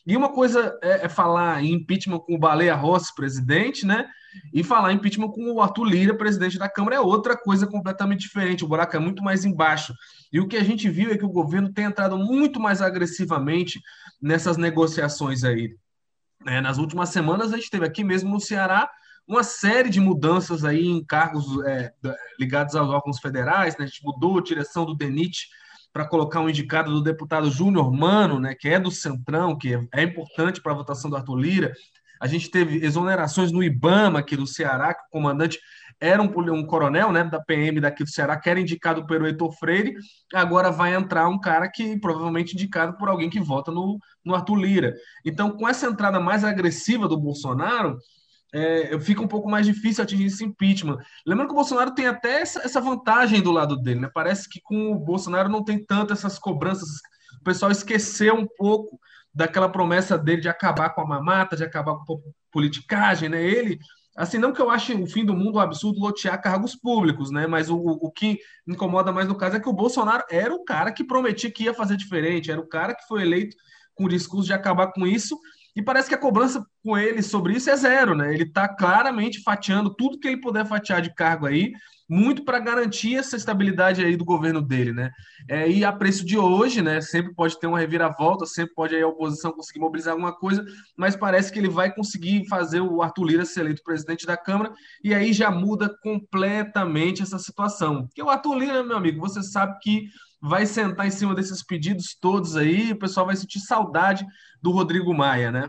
E 0.05 0.17
uma 0.17 0.29
coisa 0.29 0.77
é, 0.81 1.05
é 1.05 1.09
falar 1.09 1.63
em 1.63 1.73
impeachment 1.73 2.19
com 2.19 2.35
o 2.35 2.39
Baleia 2.39 2.75
Rossi, 2.75 3.13
presidente, 3.15 3.85
né? 3.85 4.07
E 4.53 4.63
falar 4.63 4.91
em 4.91 4.95
impeachment 4.95 5.29
com 5.29 5.51
o 5.51 5.61
Arthur 5.61 5.83
Lira, 5.83 6.17
presidente 6.17 6.57
da 6.57 6.69
Câmara, 6.69 6.95
é 6.95 6.99
outra 6.99 7.37
coisa 7.37 7.67
completamente 7.67 8.21
diferente. 8.21 8.63
O 8.63 8.67
buraco 8.67 8.95
é 8.95 8.99
muito 8.99 9.21
mais 9.21 9.45
embaixo. 9.45 9.93
E 10.31 10.39
o 10.39 10.47
que 10.47 10.57
a 10.57 10.63
gente 10.63 10.89
viu 10.89 11.11
é 11.11 11.17
que 11.17 11.25
o 11.25 11.29
governo 11.29 11.71
tem 11.71 11.85
entrado 11.85 12.17
muito 12.17 12.59
mais 12.59 12.81
agressivamente 12.81 13.79
nessas 14.21 14.57
negociações 14.57 15.43
aí. 15.43 15.75
É, 16.47 16.61
nas 16.61 16.77
últimas 16.77 17.09
semanas, 17.09 17.53
a 17.53 17.57
gente 17.57 17.69
teve 17.69 17.85
aqui 17.85 18.03
mesmo 18.03 18.29
no 18.29 18.39
Ceará 18.39 18.89
uma 19.27 19.43
série 19.43 19.89
de 19.89 19.99
mudanças 19.99 20.65
aí 20.65 20.87
em 20.87 21.03
cargos 21.03 21.45
é, 21.65 21.93
ligados 22.39 22.75
aos 22.75 22.89
órgãos 22.89 23.19
federais. 23.19 23.77
Né? 23.77 23.85
A 23.85 23.87
gente 23.87 24.03
mudou 24.03 24.39
a 24.39 24.43
direção 24.43 24.85
do 24.85 24.95
DENIT 24.95 25.47
para 25.93 26.07
colocar 26.07 26.39
um 26.39 26.49
indicado 26.49 26.91
do 26.91 27.03
deputado 27.03 27.49
Júnior 27.51 27.91
Mano, 27.91 28.39
né, 28.39 28.55
que 28.55 28.69
é 28.69 28.79
do 28.79 28.89
Centrão, 28.89 29.57
que 29.57 29.75
é 29.93 30.03
importante 30.03 30.61
para 30.61 30.71
a 30.71 30.75
votação 30.75 31.09
do 31.09 31.17
Arthur 31.17 31.35
Lira. 31.35 31.73
A 32.19 32.27
gente 32.27 32.49
teve 32.49 32.85
exonerações 32.85 33.51
no 33.51 33.63
IBAMA 33.63 34.19
aqui 34.19 34.37
do 34.37 34.47
Ceará, 34.47 34.93
que 34.93 35.01
o 35.01 35.09
comandante 35.09 35.59
era 35.99 36.21
um, 36.21 36.27
um, 36.53 36.65
coronel 36.65 37.11
né, 37.11 37.23
da 37.23 37.39
PM 37.39 37.79
daqui 37.79 38.03
do 38.03 38.09
Ceará, 38.09 38.39
que 38.39 38.49
era 38.49 38.59
indicado 38.59 39.05
pelo 39.05 39.27
Heitor 39.27 39.51
Freire, 39.53 39.93
agora 40.33 40.71
vai 40.71 40.95
entrar 40.95 41.27
um 41.27 41.39
cara 41.39 41.69
que 41.69 41.99
provavelmente 41.99 42.53
indicado 42.53 42.97
por 42.97 43.09
alguém 43.09 43.29
que 43.29 43.39
vota 43.39 43.71
no, 43.71 43.99
no 44.23 44.35
Arthur 44.35 44.55
Lira. 44.55 44.95
Então, 45.25 45.51
com 45.51 45.67
essa 45.67 45.87
entrada 45.87 46.19
mais 46.19 46.43
agressiva 46.43 47.07
do 47.07 47.19
Bolsonaro, 47.19 47.97
é, 48.53 48.99
fica 48.99 49.21
um 49.21 49.27
pouco 49.27 49.49
mais 49.49 49.65
difícil 49.65 50.03
atingir 50.03 50.25
esse 50.25 50.43
impeachment. 50.43 50.97
Lembrando 51.25 51.47
que 51.47 51.53
o 51.53 51.57
Bolsonaro 51.57 51.93
tem 51.95 52.07
até 52.07 52.41
essa, 52.41 52.59
essa 52.61 52.81
vantagem 52.81 53.41
do 53.41 53.51
lado 53.51 53.77
dele, 53.77 54.01
né? 54.01 54.09
Parece 54.13 54.49
que 54.49 54.59
com 54.61 54.91
o 54.91 54.99
Bolsonaro 54.99 55.49
não 55.49 55.63
tem 55.63 55.83
tanto 55.83 56.11
essas 56.11 56.37
cobranças. 56.37 56.89
O 57.39 57.43
pessoal 57.43 57.71
esqueceu 57.71 58.35
um 58.35 58.47
pouco 58.57 58.99
daquela 59.33 59.69
promessa 59.69 60.17
dele 60.17 60.41
de 60.41 60.49
acabar 60.49 60.89
com 60.89 61.01
a 61.01 61.07
mamata, 61.07 61.55
de 61.55 61.63
acabar 61.63 61.95
com 61.95 62.13
a 62.13 62.17
politicagem, 62.51 63.29
né? 63.29 63.41
Ele, 63.41 63.79
assim, 64.17 64.37
não 64.37 64.51
que 64.51 64.61
eu 64.61 64.69
ache 64.69 64.93
o 64.93 65.07
fim 65.07 65.23
do 65.23 65.33
mundo 65.33 65.55
um 65.55 65.61
absurdo 65.61 66.01
lotear 66.01 66.41
cargos 66.41 66.75
públicos, 66.75 67.31
né? 67.31 67.47
Mas 67.47 67.69
o, 67.69 67.77
o 67.77 68.11
que 68.11 68.37
incomoda 68.67 69.13
mais 69.13 69.29
no 69.29 69.35
caso 69.35 69.55
é 69.55 69.59
que 69.61 69.69
o 69.69 69.73
Bolsonaro 69.73 70.25
era 70.29 70.53
o 70.53 70.65
cara 70.65 70.91
que 70.91 71.05
prometia 71.05 71.49
que 71.49 71.63
ia 71.63 71.73
fazer 71.73 71.95
diferente, 71.95 72.51
era 72.51 72.59
o 72.59 72.67
cara 72.67 72.93
que 72.93 73.07
foi 73.07 73.21
eleito 73.21 73.55
com 73.95 74.05
o 74.05 74.09
discurso 74.09 74.47
de 74.47 74.53
acabar 74.53 74.91
com 74.91 75.05
isso 75.05 75.37
e 75.75 75.81
parece 75.81 76.09
que 76.09 76.15
a 76.15 76.19
cobrança 76.19 76.65
com 76.83 76.97
ele 76.97 77.21
sobre 77.21 77.53
isso 77.53 77.69
é 77.69 77.75
zero, 77.75 78.15
né? 78.15 78.33
Ele 78.33 78.43
está 78.43 78.67
claramente 78.67 79.41
fatiando 79.41 79.93
tudo 79.95 80.19
que 80.19 80.27
ele 80.27 80.41
puder 80.41 80.65
fatiar 80.65 81.01
de 81.01 81.13
cargo 81.13 81.45
aí, 81.45 81.71
muito 82.11 82.43
para 82.43 82.59
garantir 82.59 83.15
essa 83.15 83.37
estabilidade 83.37 84.03
aí 84.03 84.17
do 84.17 84.25
governo 84.25 84.61
dele, 84.61 84.91
né? 84.91 85.11
É, 85.49 85.71
e 85.71 85.85
a 85.85 85.93
preço 85.93 86.25
de 86.25 86.37
hoje, 86.37 86.81
né? 86.81 86.99
Sempre 86.99 87.33
pode 87.33 87.57
ter 87.57 87.67
uma 87.67 87.79
reviravolta, 87.79 88.45
sempre 88.45 88.75
pode 88.75 88.93
aí 88.93 89.01
a 89.01 89.07
oposição 89.07 89.53
conseguir 89.53 89.79
mobilizar 89.79 90.11
alguma 90.11 90.35
coisa, 90.35 90.61
mas 90.97 91.15
parece 91.15 91.53
que 91.53 91.57
ele 91.57 91.69
vai 91.69 91.89
conseguir 91.95 92.45
fazer 92.49 92.81
o 92.81 93.01
Arthur 93.01 93.23
Lira 93.23 93.45
ser 93.45 93.61
eleito 93.61 93.81
presidente 93.81 94.25
da 94.25 94.35
Câmara, 94.35 94.73
e 95.01 95.13
aí 95.13 95.31
já 95.31 95.49
muda 95.49 95.89
completamente 96.03 97.21
essa 97.23 97.39
situação. 97.39 98.05
Porque 98.07 98.21
o 98.21 98.29
Arthur 98.29 98.55
Lira, 98.55 98.83
meu 98.83 98.97
amigo, 98.97 99.21
você 99.21 99.41
sabe 99.41 99.79
que 99.81 100.09
vai 100.41 100.65
sentar 100.65 101.07
em 101.07 101.11
cima 101.11 101.33
desses 101.33 101.63
pedidos 101.63 102.13
todos 102.19 102.57
aí, 102.57 102.91
o 102.91 102.99
pessoal 102.99 103.25
vai 103.25 103.37
sentir 103.37 103.61
saudade 103.61 104.25
do 104.61 104.71
Rodrigo 104.71 105.13
Maia, 105.13 105.49
né? 105.49 105.65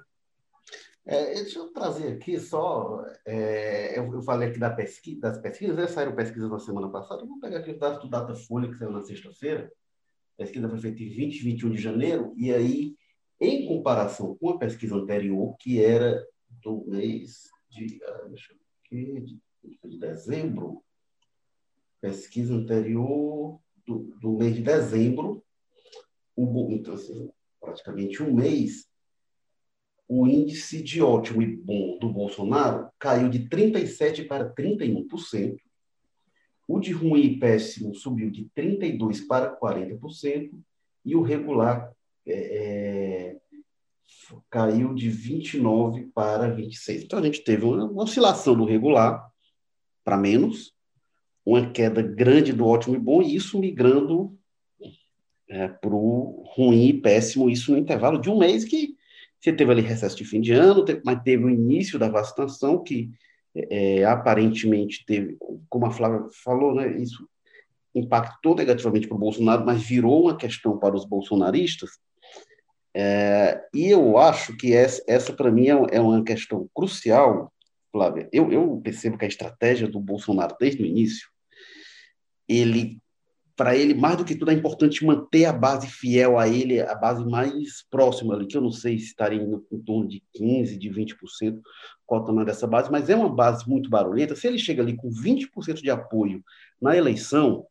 É, 1.04 1.34
deixa 1.34 1.58
eu 1.58 1.72
trazer 1.72 2.12
aqui 2.12 2.38
só. 2.38 3.04
É, 3.26 3.98
eu, 3.98 4.12
eu, 4.12 4.22
falei 4.22 4.48
aqui 4.48 4.58
da 4.58 4.70
pesqui, 4.70 5.16
das 5.16 5.38
pesquisas, 5.38 5.76
né? 5.76 5.86
saíram 5.88 6.14
pesquisas 6.14 6.50
na 6.50 6.58
semana 6.58 6.88
passada. 6.88 7.24
Vou 7.24 7.40
pegar 7.40 7.58
aqui 7.58 7.72
o 7.72 7.78
dado 7.78 8.00
do 8.00 8.08
Datafolha, 8.08 8.68
que 8.68 8.78
saiu 8.78 8.92
na 8.92 9.02
sexta-feira. 9.02 9.72
Pesquisa 10.36 10.68
foi 10.68 10.78
feita 10.78 11.02
em 11.02 11.08
20 11.08 11.36
e 11.36 11.44
21 11.44 11.70
de 11.70 11.82
janeiro, 11.82 12.32
e 12.36 12.52
aí, 12.52 12.96
em 13.40 13.66
comparação 13.66 14.36
com 14.36 14.50
a 14.50 14.58
pesquisa 14.58 14.94
anterior, 14.94 15.56
que 15.58 15.82
era 15.82 16.24
do 16.48 16.84
mês 16.86 17.50
de, 17.68 18.00
ah, 18.04 18.28
deixa 18.28 18.52
eu 18.52 18.58
ver, 18.90 19.20
de, 19.22 19.40
de 19.84 19.98
dezembro, 19.98 20.82
pesquisa 22.00 22.54
anterior 22.54 23.60
do, 23.86 24.16
do 24.20 24.32
mês 24.32 24.54
de 24.54 24.62
dezembro, 24.62 25.44
então, 26.36 26.94
assim, 26.94 27.30
praticamente 27.60 28.22
um 28.22 28.34
mês, 28.34 28.88
o 30.14 30.26
índice 30.26 30.82
de 30.82 31.00
ótimo 31.00 31.40
e 31.40 31.46
bom 31.46 31.96
do 31.98 32.12
Bolsonaro 32.12 32.90
caiu 32.98 33.30
de 33.30 33.48
37% 33.48 34.26
para 34.26 34.52
31%. 34.52 35.56
O 36.68 36.78
de 36.78 36.92
ruim 36.92 37.22
e 37.22 37.38
péssimo 37.38 37.94
subiu 37.94 38.30
de 38.30 38.46
32% 38.54 39.26
para 39.26 39.56
40%, 39.58 40.50
e 41.02 41.16
o 41.16 41.22
regular 41.22 41.90
é, 42.26 42.34
é 42.34 43.36
caiu 44.50 44.94
de 44.94 45.10
29% 45.10 46.10
para 46.14 46.54
26%. 46.54 47.04
Então, 47.04 47.18
a 47.18 47.22
gente 47.22 47.42
teve 47.42 47.64
uma, 47.64 48.02
oscilação 48.02 48.54
do 48.54 48.66
regular 48.66 49.26
para 50.04 50.18
menos, 50.18 50.74
uma 51.44 51.70
queda 51.70 52.02
grande 52.02 52.52
do 52.52 52.66
ótimo 52.66 52.96
e 52.96 52.98
bom, 52.98 53.22
e 53.22 53.34
isso 53.34 53.58
migrando 53.58 54.38
é, 55.48 55.68
para 55.68 55.94
o 55.94 56.44
ruim 56.54 56.88
e 56.88 57.00
péssimo, 57.00 57.48
isso 57.48 57.72
no 57.72 57.78
intervalo 57.78 58.20
de 58.20 58.28
um 58.28 58.38
mês 58.38 58.62
que 58.66 58.94
você 59.42 59.52
teve 59.52 59.72
ali 59.72 59.82
recesso 59.82 60.16
de 60.16 60.24
fim 60.24 60.40
de 60.40 60.52
ano, 60.52 60.84
mas 61.04 61.22
teve 61.22 61.44
o 61.44 61.50
início 61.50 61.98
da 61.98 62.08
vacinação, 62.08 62.82
que 62.82 63.10
é, 63.54 64.04
aparentemente 64.04 65.04
teve, 65.04 65.36
como 65.68 65.84
a 65.84 65.90
Flávia 65.90 66.28
falou, 66.44 66.74
né, 66.74 66.96
isso 66.96 67.28
impactou 67.92 68.54
negativamente 68.54 69.08
para 69.08 69.16
o 69.16 69.20
Bolsonaro, 69.20 69.66
mas 69.66 69.82
virou 69.82 70.22
uma 70.22 70.36
questão 70.36 70.78
para 70.78 70.94
os 70.94 71.04
bolsonaristas. 71.04 71.90
É, 72.94 73.60
e 73.74 73.90
eu 73.90 74.16
acho 74.16 74.56
que 74.56 74.72
essa, 74.72 75.02
essa 75.08 75.32
para 75.32 75.50
mim, 75.50 75.68
é, 75.68 75.96
é 75.96 76.00
uma 76.00 76.22
questão 76.22 76.68
crucial, 76.72 77.52
Flávia. 77.90 78.28
Eu, 78.32 78.50
eu 78.52 78.80
percebo 78.82 79.18
que 79.18 79.24
a 79.24 79.28
estratégia 79.28 79.88
do 79.88 80.00
Bolsonaro 80.00 80.56
desde 80.58 80.82
o 80.82 80.86
início, 80.86 81.28
ele 82.48 83.02
para 83.56 83.76
ele, 83.76 83.94
mais 83.94 84.16
do 84.16 84.24
que 84.24 84.34
tudo, 84.34 84.50
é 84.50 84.54
importante 84.54 85.04
manter 85.04 85.44
a 85.44 85.52
base 85.52 85.86
fiel 85.86 86.38
a 86.38 86.48
ele, 86.48 86.80
a 86.80 86.94
base 86.94 87.24
mais 87.24 87.84
próxima 87.90 88.34
ali, 88.34 88.46
que 88.46 88.56
eu 88.56 88.60
não 88.62 88.72
sei 88.72 88.98
se 88.98 89.06
estaria 89.06 89.40
em, 89.40 89.80
torno 89.80 90.08
de 90.08 90.22
15%, 90.36 90.78
de 90.78 90.90
20%, 90.90 91.60
qual 92.06 92.22
o 92.22 92.24
tamanho 92.24 92.46
dessa 92.46 92.66
base, 92.66 92.90
mas 92.90 93.10
é 93.10 93.16
uma 93.16 93.28
base 93.28 93.68
muito 93.68 93.90
barulhenta. 93.90 94.34
Se 94.34 94.46
ele 94.46 94.58
chega 94.58 94.82
ali 94.82 94.96
com 94.96 95.10
20% 95.10 95.82
de 95.82 95.90
apoio 95.90 96.42
na 96.80 96.96
eleição, 96.96 97.66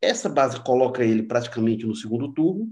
essa 0.00 0.28
base 0.28 0.60
coloca 0.60 1.04
ele 1.04 1.22
praticamente 1.22 1.86
no 1.86 1.94
segundo 1.94 2.32
turno 2.32 2.68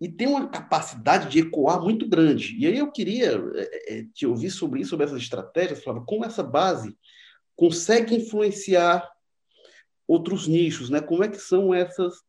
e 0.00 0.08
tem 0.08 0.26
uma 0.26 0.48
capacidade 0.48 1.30
de 1.30 1.38
ecoar 1.40 1.80
muito 1.82 2.06
grande. 2.06 2.54
E 2.58 2.66
aí 2.66 2.78
eu 2.78 2.90
queria 2.92 3.42
é, 3.54 3.98
é 3.98 4.06
te 4.12 4.26
ouvir 4.26 4.50
sobre 4.50 4.80
isso, 4.80 4.90
sobre 4.90 5.06
essas 5.06 5.22
estratégias, 5.22 5.82
Flávio, 5.82 6.04
como 6.04 6.24
essa 6.24 6.42
base 6.42 6.96
consegue 7.56 8.14
influenciar 8.14 9.15
outros 10.06 10.46
nichos, 10.46 10.90
né? 10.90 11.00
Como 11.00 11.24
é 11.24 11.28
que 11.28 11.38
são 11.38 11.74
essas 11.74 12.22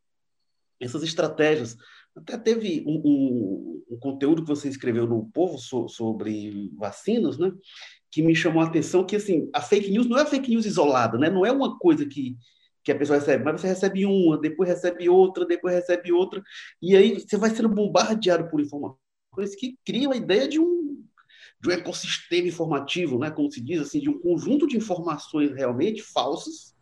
essas 0.79 1.03
estratégias? 1.03 1.75
Até 2.15 2.37
teve 2.37 2.83
um, 2.87 3.01
um, 3.05 3.83
um 3.91 3.99
conteúdo 3.99 4.43
que 4.43 4.47
você 4.47 4.67
escreveu 4.67 5.07
no 5.07 5.29
Povo 5.31 5.57
so, 5.57 5.87
sobre 5.87 6.71
vacinas, 6.75 7.37
né? 7.37 7.51
Que 8.11 8.21
me 8.21 8.35
chamou 8.35 8.61
a 8.61 8.65
atenção 8.65 9.05
que 9.05 9.15
assim 9.15 9.49
a 9.53 9.61
fake 9.61 9.91
news 9.91 10.07
não 10.07 10.17
é 10.17 10.25
fake 10.25 10.49
news 10.49 10.65
isolada, 10.65 11.17
né? 11.17 11.29
Não 11.29 11.45
é 11.45 11.51
uma 11.51 11.77
coisa 11.77 12.05
que 12.05 12.37
que 12.83 12.91
a 12.93 12.97
pessoa 12.97 13.19
recebe, 13.19 13.43
mas 13.43 13.59
você 13.59 13.67
recebe 13.67 14.05
uma, 14.05 14.39
depois 14.39 14.69
recebe 14.69 15.09
outra, 15.09 15.45
depois 15.45 15.75
recebe 15.75 16.09
outra, 16.13 16.41
e 16.81 16.95
aí 16.95 17.19
você 17.19 17.35
vai 17.35 17.49
sendo 17.49 17.67
bombardeado 17.67 18.49
por 18.49 18.61
informações 18.61 19.55
que 19.59 19.77
criam 19.83 20.13
a 20.13 20.15
ideia 20.15 20.47
de 20.47 20.57
um, 20.57 21.03
de 21.59 21.67
um 21.67 21.71
ecossistema 21.73 22.47
informativo, 22.47 23.19
né? 23.19 23.29
como 23.29 23.51
se 23.51 23.59
diz, 23.59 23.81
assim, 23.81 23.99
de 23.99 24.09
um 24.09 24.17
conjunto 24.17 24.65
de 24.65 24.77
informações 24.77 25.53
realmente 25.53 26.01
falsas 26.01 26.76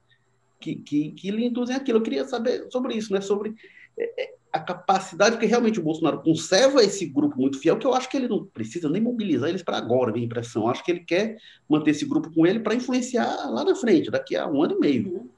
que, 0.65 0.75
que, 0.75 1.11
que 1.11 1.31
lhe 1.31 1.45
induzem 1.45 1.75
aquilo. 1.75 1.99
Eu 1.99 2.03
queria 2.03 2.25
saber 2.25 2.65
sobre 2.71 2.95
isso, 2.95 3.13
né? 3.13 3.21
sobre 3.21 3.53
é, 3.97 4.23
é, 4.23 4.33
a 4.51 4.59
capacidade, 4.59 5.33
porque 5.33 5.45
realmente 5.45 5.79
o 5.79 5.83
Bolsonaro 5.83 6.23
conserva 6.23 6.83
esse 6.83 7.05
grupo 7.05 7.39
muito 7.39 7.59
fiel, 7.59 7.77
que 7.77 7.85
eu 7.85 7.93
acho 7.93 8.09
que 8.09 8.17
ele 8.17 8.27
não 8.27 8.45
precisa 8.45 8.89
nem 8.89 9.01
mobilizar 9.01 9.49
eles 9.49 9.61
para 9.61 9.77
agora, 9.77 10.11
minha 10.11 10.25
impressão. 10.25 10.63
Eu 10.63 10.69
acho 10.69 10.83
que 10.83 10.91
ele 10.91 11.01
quer 11.01 11.37
manter 11.69 11.91
esse 11.91 12.05
grupo 12.05 12.33
com 12.33 12.47
ele 12.47 12.59
para 12.59 12.73
influenciar 12.73 13.49
lá 13.51 13.63
na 13.63 13.75
frente, 13.75 14.09
daqui 14.09 14.35
a 14.35 14.47
um 14.47 14.63
ano 14.63 14.75
e 14.75 14.79
meio. 14.79 15.29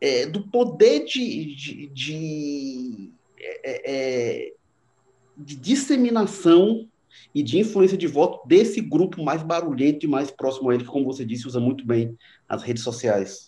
É, 0.00 0.26
do 0.26 0.48
poder 0.48 1.04
de, 1.04 1.56
de, 1.56 1.86
de, 1.88 3.10
é, 3.40 3.92
é, 3.92 4.52
de 5.36 5.56
disseminação 5.56 6.88
e 7.34 7.42
de 7.42 7.58
influência 7.58 7.98
de 7.98 8.06
voto 8.06 8.46
desse 8.46 8.80
grupo 8.80 9.22
mais 9.22 9.42
barulhento 9.42 10.06
e 10.06 10.08
mais 10.08 10.30
próximo 10.30 10.70
a 10.70 10.74
ele, 10.74 10.84
que, 10.84 10.90
como 10.90 11.04
você 11.04 11.24
disse, 11.24 11.48
usa 11.48 11.58
muito 11.58 11.84
bem 11.84 12.16
as 12.48 12.62
redes 12.62 12.84
sociais 12.84 13.47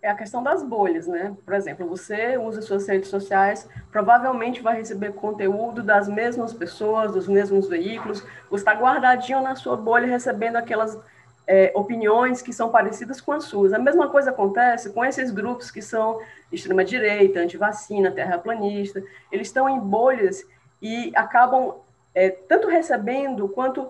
é 0.00 0.08
a 0.08 0.14
questão 0.14 0.42
das 0.42 0.62
bolhas, 0.62 1.06
né? 1.06 1.36
Por 1.44 1.54
exemplo, 1.54 1.86
você 1.86 2.38
usa 2.38 2.62
suas 2.62 2.86
redes 2.86 3.08
sociais, 3.08 3.68
provavelmente 3.90 4.62
vai 4.62 4.76
receber 4.76 5.12
conteúdo 5.12 5.82
das 5.82 6.08
mesmas 6.08 6.52
pessoas, 6.52 7.12
dos 7.12 7.26
mesmos 7.26 7.68
veículos, 7.68 8.24
você 8.50 8.62
está 8.62 8.72
guardadinho 8.72 9.40
na 9.40 9.56
sua 9.56 9.76
bolha 9.76 10.06
recebendo 10.06 10.56
aquelas 10.56 10.98
é, 11.46 11.72
opiniões 11.74 12.42
que 12.42 12.52
são 12.52 12.70
parecidas 12.70 13.20
com 13.20 13.32
as 13.32 13.44
suas. 13.44 13.72
A 13.72 13.78
mesma 13.78 14.08
coisa 14.08 14.30
acontece 14.30 14.92
com 14.92 15.04
esses 15.04 15.30
grupos 15.30 15.70
que 15.70 15.82
são 15.82 16.20
extrema-direita, 16.52 17.40
anti-vacina, 17.40 18.10
terraplanista, 18.10 19.02
eles 19.32 19.48
estão 19.48 19.68
em 19.68 19.80
bolhas 19.80 20.44
e 20.80 21.10
acabam 21.16 21.76
é, 22.14 22.30
tanto 22.30 22.68
recebendo 22.68 23.48
quanto 23.48 23.88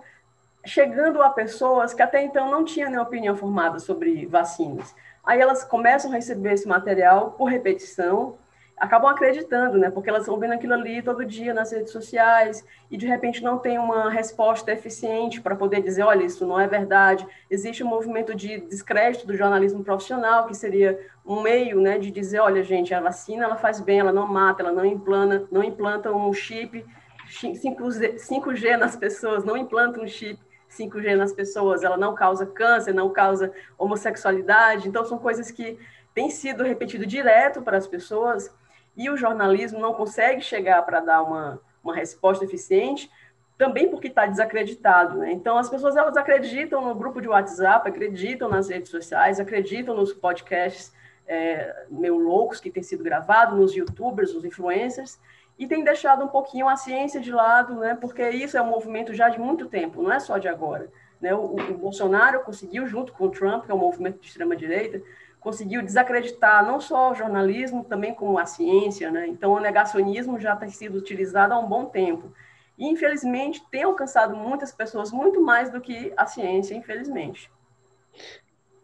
chegando 0.65 1.23
a 1.23 1.31
pessoas 1.31 1.95
que 1.95 2.03
até 2.03 2.23
então 2.23 2.51
não 2.51 2.65
tinham 2.65 2.91
nem 2.91 2.99
opinião 2.99 3.37
formada 3.37 3.79
sobre 3.79 4.27
vacinas. 4.27 4.95
Aí 5.29 5.43
elas 5.43 5.63
começam 5.63 6.11
a 6.11 6.15
receber 6.15 6.55
esse 6.55 6.67
material 6.67 7.33
por 7.33 7.51
repetição, 7.51 8.39
acabam 8.79 9.11
acreditando, 9.11 9.77
né? 9.77 9.91
Porque 9.91 10.09
elas 10.09 10.23
estão 10.23 10.39
vendo 10.39 10.55
aquilo 10.55 10.73
ali 10.73 11.03
todo 11.03 11.23
dia 11.23 11.53
nas 11.53 11.71
redes 11.71 11.93
sociais 11.93 12.65
e 12.91 12.97
de 12.97 13.07
repente 13.07 13.43
não 13.43 13.59
tem 13.59 13.79
uma 13.79 14.09
resposta 14.09 14.73
eficiente 14.73 15.43
para 15.43 15.55
poder 15.55 15.83
dizer, 15.83 16.03
olha, 16.03 16.25
isso 16.25 16.47
não 16.47 16.59
é 16.59 16.67
verdade. 16.67 17.27
Existe 17.51 17.85
um 17.85 17.89
movimento 17.89 18.35
de 18.35 18.61
descrédito 18.61 19.27
do 19.27 19.37
jornalismo 19.37 19.85
profissional 19.85 20.47
que 20.47 20.57
seria 20.57 20.99
um 21.27 21.43
meio, 21.43 21.79
né, 21.79 21.99
de 21.99 22.11
dizer, 22.11 22.39
olha, 22.39 22.65
gente, 22.65 22.95
a 22.95 23.01
vacina 23.03 23.45
ela 23.45 23.57
faz 23.57 23.83
bem, 23.83 24.01
ela 24.01 24.13
não 24.13 24.27
mata, 24.27 24.63
ela 24.63 24.73
não 24.73 24.87
implanta, 24.87 25.47
não 25.53 25.63
implanta 25.63 26.11
um 26.11 26.33
chip 26.33 26.87
5G 27.29 28.79
nas 28.79 28.97
pessoas, 28.97 29.45
não 29.45 29.59
implanta 29.59 30.01
um 30.01 30.09
chip 30.09 30.41
5G 30.71 31.17
nas 31.17 31.33
pessoas, 31.33 31.83
ela 31.83 31.97
não 31.97 32.15
causa 32.15 32.47
câncer, 32.47 32.93
não 32.93 33.11
causa 33.11 33.53
homossexualidade. 33.77 34.89
Então, 34.89 35.05
são 35.05 35.19
coisas 35.19 35.51
que 35.51 35.79
têm 36.15 36.31
sido 36.31 36.65
repetido 36.65 37.07
direto 37.07 37.63
para 37.63 37.77
as 37.77 37.87
pessoas 37.87 38.53
e 38.97 39.09
o 39.09 39.17
jornalismo 39.17 39.79
não 39.79 39.95
consegue 39.95 40.41
chegar 40.41 40.83
para 40.83 41.01
dar 41.01 41.23
uma, 41.23 41.61
uma 41.83 41.95
resposta 41.95 42.45
eficiente, 42.45 43.11
também 43.57 43.89
porque 43.89 44.09
está 44.09 44.27
desacreditado. 44.27 45.19
Né? 45.19 45.33
Então, 45.33 45.57
as 45.57 45.69
pessoas 45.69 45.97
elas 45.97 46.17
acreditam 46.17 46.85
no 46.85 46.95
grupo 46.95 47.21
de 47.21 47.29
WhatsApp, 47.29 47.89
acreditam 47.89 48.49
nas 48.49 48.69
redes 48.69 48.91
sociais, 48.91 49.41
acreditam 49.41 49.95
nos 49.95 50.13
podcasts 50.13 50.93
é, 51.27 51.85
meio 51.91 52.17
loucos 52.17 52.61
que 52.61 52.71
têm 52.71 52.83
sido 52.83 53.05
gravados, 53.05 53.59
nos 53.59 53.75
youtubers, 53.75 54.33
nos 54.33 54.45
influencers, 54.45 55.19
e 55.59 55.67
tem 55.67 55.83
deixado 55.83 56.25
um 56.25 56.29
pouquinho 56.29 56.69
a 56.69 56.77
ciência 56.77 57.21
de 57.21 57.33
lado, 57.33 57.75
né? 57.75 57.97
Porque 58.01 58.29
isso 58.31 58.57
é 58.57 58.63
um 58.63 58.69
movimento 58.71 59.13
já 59.13 59.29
de 59.29 59.41
muito 59.41 59.67
tempo, 59.67 60.03
não 60.03 60.13
é 60.13 60.21
só 60.21 60.39
de 60.39 60.47
agora. 60.47 60.89
Né? 61.21 61.35
O, 61.35 61.57
o 61.57 61.79
Bolsonaro 61.79 62.41
conseguiu, 62.41 62.87
junto 62.87 63.13
com 63.13 63.25
o 63.25 63.31
Trump, 63.31 63.65
que 63.65 63.73
é 63.73 63.75
um 63.75 63.79
movimento 63.79 64.21
de 64.21 64.29
extrema 64.29 64.55
direita, 64.55 65.03
conseguiu 65.41 65.83
desacreditar 65.83 66.65
não 66.65 66.81
só 66.81 67.11
o 67.11 67.15
jornalismo, 67.15 67.85
também 67.85 68.15
como 68.15 68.39
a 68.39 68.47
ciência, 68.47 69.11
né? 69.11 69.27
Então 69.27 69.53
o 69.53 69.61
negacionismo 69.61 70.39
já 70.39 70.55
tem 70.55 70.69
sido 70.69 70.97
utilizado 70.97 71.53
há 71.55 71.59
um 71.59 71.69
bom 71.69 71.87
tempo. 71.87 72.33
E 72.79 72.87
infelizmente 72.87 73.63
tem 73.71 73.83
alcançado 73.83 74.37
muitas 74.37 74.73
pessoas 74.73 75.11
muito 75.11 75.41
mais 75.43 75.71
do 75.71 75.81
que 75.81 76.13
a 76.17 76.27
ciência, 76.27 76.75
infelizmente. 76.75 77.51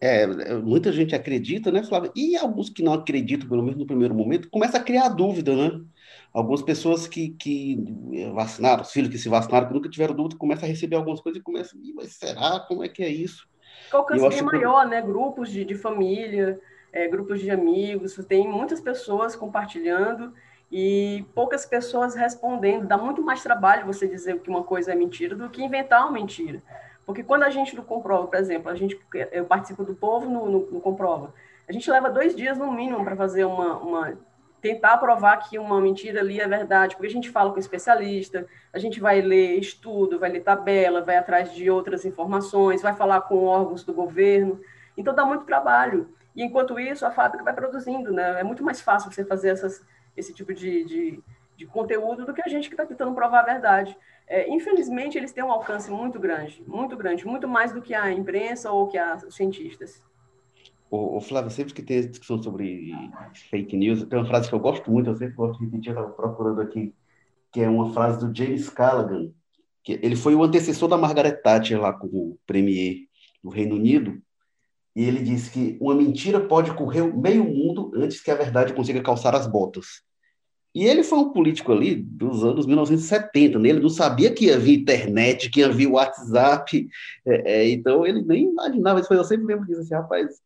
É, 0.01 0.27
muita 0.57 0.93
gente 0.93 1.15
acredita, 1.15 1.71
né, 1.71 1.83
Flávia? 1.83 2.11
E 2.15 2.37
alguns 2.37 2.69
que 2.69 2.83
não 2.83 2.93
acreditam, 2.93 3.49
pelo 3.49 3.63
menos 3.63 3.79
no 3.79 3.87
primeiro 3.87 4.15
momento, 4.15 4.51
começa 4.51 4.77
a 4.77 4.83
criar 4.83 5.09
dúvida, 5.09 5.55
né? 5.55 5.81
Algumas 6.35 6.61
pessoas 6.61 7.07
que, 7.07 7.29
que 7.31 7.79
vacinaram, 8.35 8.83
os 8.83 8.91
filhos 8.91 9.09
que 9.09 9.17
se 9.17 9.29
vacinaram, 9.29 9.69
que 9.69 9.73
nunca 9.73 9.89
tiveram 9.89 10.15
dúvida, 10.15 10.37
começam 10.37 10.65
a 10.65 10.69
receber 10.69 10.97
algumas 10.97 11.21
coisas 11.21 11.41
e 11.41 11.45
começam, 11.45 11.81
mas 11.95 12.17
será? 12.17 12.59
Como 12.67 12.83
é 12.83 12.89
que 12.89 13.05
é 13.05 13.09
isso? 13.09 13.49
Alcance 13.93 14.29
bem 14.29 14.43
maior, 14.43 14.83
que... 14.83 14.91
né? 14.91 15.01
Grupos 15.01 15.49
de, 15.49 15.65
de 15.65 15.77
família, 15.77 16.61
é, 16.93 17.07
grupos 17.07 17.41
de 17.41 17.51
amigos, 17.53 18.15
tem 18.27 18.49
muitas 18.49 18.81
pessoas 18.81 19.37
compartilhando 19.37 20.35
e 20.73 21.25
poucas 21.37 21.65
pessoas 21.65 22.17
respondendo. 22.17 22.89
Dá 22.89 22.99
muito 22.99 23.23
mais 23.23 23.41
trabalho 23.41 23.87
você 23.87 24.09
dizer 24.09 24.41
que 24.41 24.51
uma 24.51 24.65
coisa 24.65 24.91
é 24.91 24.97
mentira 24.97 25.37
do 25.37 25.49
que 25.49 25.63
inventar 25.63 26.03
uma 26.03 26.11
mentira. 26.11 26.61
Porque 27.07 27.23
quando 27.23 27.45
a 27.45 27.51
gente 27.51 27.77
não 27.77 27.85
comprova, 27.85 28.27
por 28.27 28.37
exemplo, 28.37 28.69
a 28.69 28.75
gente, 28.75 28.99
eu 29.31 29.45
participo 29.45 29.85
do 29.85 29.95
povo 29.95 30.29
no, 30.29 30.51
no, 30.51 30.71
no 30.71 30.81
comprova, 30.81 31.33
a 31.69 31.73
gente 31.73 31.89
leva 31.89 32.11
dois 32.11 32.35
dias 32.35 32.59
no 32.59 32.73
mínimo 32.73 33.05
para 33.05 33.15
fazer 33.15 33.45
uma, 33.45 33.77
uma 33.77 34.19
tentar 34.65 34.97
provar 34.97 35.37
que 35.37 35.59
uma 35.59 35.79
mentira 35.79 36.21
ali 36.21 36.41
é 36.41 36.49
verdade, 36.49 36.97
porque 36.97 37.09
a 37.09 37.11
gente 37.11 37.29
fala 37.29 37.53
com 37.53 37.59
especialista, 37.59 38.47
a 38.73 38.79
gente 38.79 38.99
vai 38.99 39.21
ler 39.21 39.59
estudo, 39.59 40.19
vai 40.19 40.31
ler 40.31 40.41
tabela, 40.41 41.03
vai 41.03 41.19
atrás 41.19 41.55
de 41.55 41.71
outras 41.71 42.07
informações, 42.07 42.81
vai 42.81 42.95
falar 42.95 43.21
com 43.21 43.45
órgãos 43.45 43.85
do 43.85 43.93
governo, 43.93 44.59
então 44.97 45.15
dá 45.15 45.23
muito 45.27 45.45
trabalho. 45.45 46.09
E 46.35 46.43
enquanto 46.43 46.81
isso, 46.81 47.05
a 47.05 47.11
fábrica 47.11 47.45
vai 47.45 47.53
produzindo, 47.53 48.11
né? 48.11 48.41
É 48.41 48.43
muito 48.43 48.65
mais 48.65 48.81
fácil 48.81 49.13
você 49.13 49.23
fazer 49.23 49.51
essas, 49.51 49.85
esse 50.17 50.33
tipo 50.33 50.55
de, 50.55 50.83
de, 50.85 51.23
de 51.59 51.67
conteúdo 51.67 52.25
do 52.25 52.33
que 52.33 52.41
a 52.43 52.49
gente 52.49 52.69
que 52.71 52.75
está 52.75 52.87
tentando 52.87 53.15
provar 53.15 53.41
a 53.41 53.53
verdade. 53.53 53.95
É, 54.27 54.49
infelizmente, 54.49 55.19
eles 55.19 55.31
têm 55.31 55.45
um 55.45 55.53
alcance 55.53 55.91
muito 55.91 56.19
grande, 56.19 56.65
muito 56.67 56.97
grande, 56.97 57.27
muito 57.27 57.47
mais 57.47 57.71
do 57.71 57.83
que 57.83 57.93
a 57.93 58.11
imprensa 58.11 58.73
ou 58.73 58.89
que 58.89 58.99
os 59.27 59.37
cientistas. 59.37 60.03
O, 60.95 61.17
o 61.17 61.21
Flávio, 61.21 61.51
sempre 61.51 61.75
que 61.75 61.83
tem 61.83 62.09
discussão 62.09 62.41
sobre 62.41 62.93
fake 63.51 63.77
news, 63.77 64.05
tem 64.05 64.19
uma 64.19 64.29
frase 64.29 64.49
que 64.49 64.55
eu 64.55 64.61
gosto 64.61 64.91
muito, 64.91 65.11
eu 65.11 65.17
sempre 65.17 65.35
gosto 65.35 65.59
de 65.59 65.65
repetir, 65.65 65.93
eu 65.93 65.99
estava 65.99 66.15
procurando 66.15 66.61
aqui, 66.61 66.95
que 67.53 67.61
é 67.61 67.69
uma 67.69 67.93
frase 67.93 68.25
do 68.25 68.35
James 68.35 68.69
Callaghan, 68.71 69.31
que 69.83 69.99
ele 70.03 70.15
foi 70.15 70.35
o 70.35 70.43
antecessor 70.43 70.89
da 70.89 70.97
Margaret 70.97 71.43
Thatcher 71.43 71.81
lá 71.81 71.93
como 71.93 72.39
premier 72.47 73.09
do 73.43 73.51
Reino 73.51 73.75
Unido, 73.75 74.23
e 74.95 75.03
ele 75.03 75.21
disse 75.21 75.51
que 75.51 75.77
uma 75.81 75.95
mentira 75.95 76.41
pode 76.41 76.73
correr 76.75 77.03
meio 77.03 77.43
mundo 77.43 77.91
antes 77.97 78.21
que 78.21 78.31
a 78.31 78.37
verdade 78.37 78.73
consiga 78.73 79.03
calçar 79.03 79.35
as 79.35 79.49
botas. 79.49 80.05
E 80.73 80.85
ele 80.85 81.03
foi 81.03 81.19
um 81.19 81.33
político 81.33 81.73
ali 81.73 81.95
dos 81.95 82.45
anos 82.45 82.67
1970, 82.67 83.59
né? 83.59 83.69
ele 83.69 83.81
não 83.81 83.89
sabia 83.89 84.33
que 84.33 84.47
ia 84.47 84.59
vir 84.59 84.81
internet, 84.81 85.51
que 85.51 85.61
ia 85.61 85.71
vir 85.71 85.89
WhatsApp, 85.89 86.89
é, 87.27 87.53
é, 87.53 87.71
então 87.71 88.07
ele 88.07 88.23
nem 88.23 88.45
imaginava 88.45 89.01
isso. 89.01 89.13
Eu 89.13 89.25
sempre 89.25 89.47
lembro 89.47 89.67
disso 89.67 89.81
assim, 89.81 89.95
rapaz, 89.95 90.41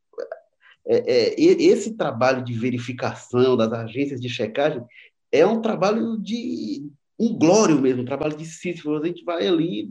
é, 0.89 1.35
é 1.35 1.41
esse 1.41 1.95
trabalho 1.95 2.43
de 2.43 2.53
verificação 2.55 3.57
das 3.57 3.73
agências 3.73 4.21
de 4.21 4.29
checagem 4.29 4.83
é 5.31 5.47
um 5.47 5.61
trabalho 5.61 6.17
de 6.19 6.91
um 7.19 7.37
glório 7.37 7.81
mesmo, 7.81 8.03
um 8.03 8.07
trabalho 8.07 8.37
de 8.37 8.47
Sísifo. 8.47 8.97
A 8.97 9.07
gente 9.07 9.25
vai 9.25 9.47
ali 9.47 9.91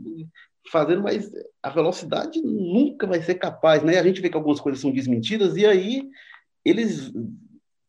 fazendo, 0.70 1.02
mas 1.02 1.30
a 1.62 1.70
velocidade 1.70 2.40
nunca 2.42 3.06
vai 3.06 3.22
ser 3.22 3.36
capaz, 3.36 3.82
né? 3.82 3.98
A 3.98 4.02
gente 4.02 4.20
vê 4.20 4.28
que 4.28 4.36
algumas 4.36 4.60
coisas 4.60 4.80
são 4.80 4.90
desmentidas 4.90 5.56
e 5.56 5.64
aí 5.64 6.08
eles 6.64 7.12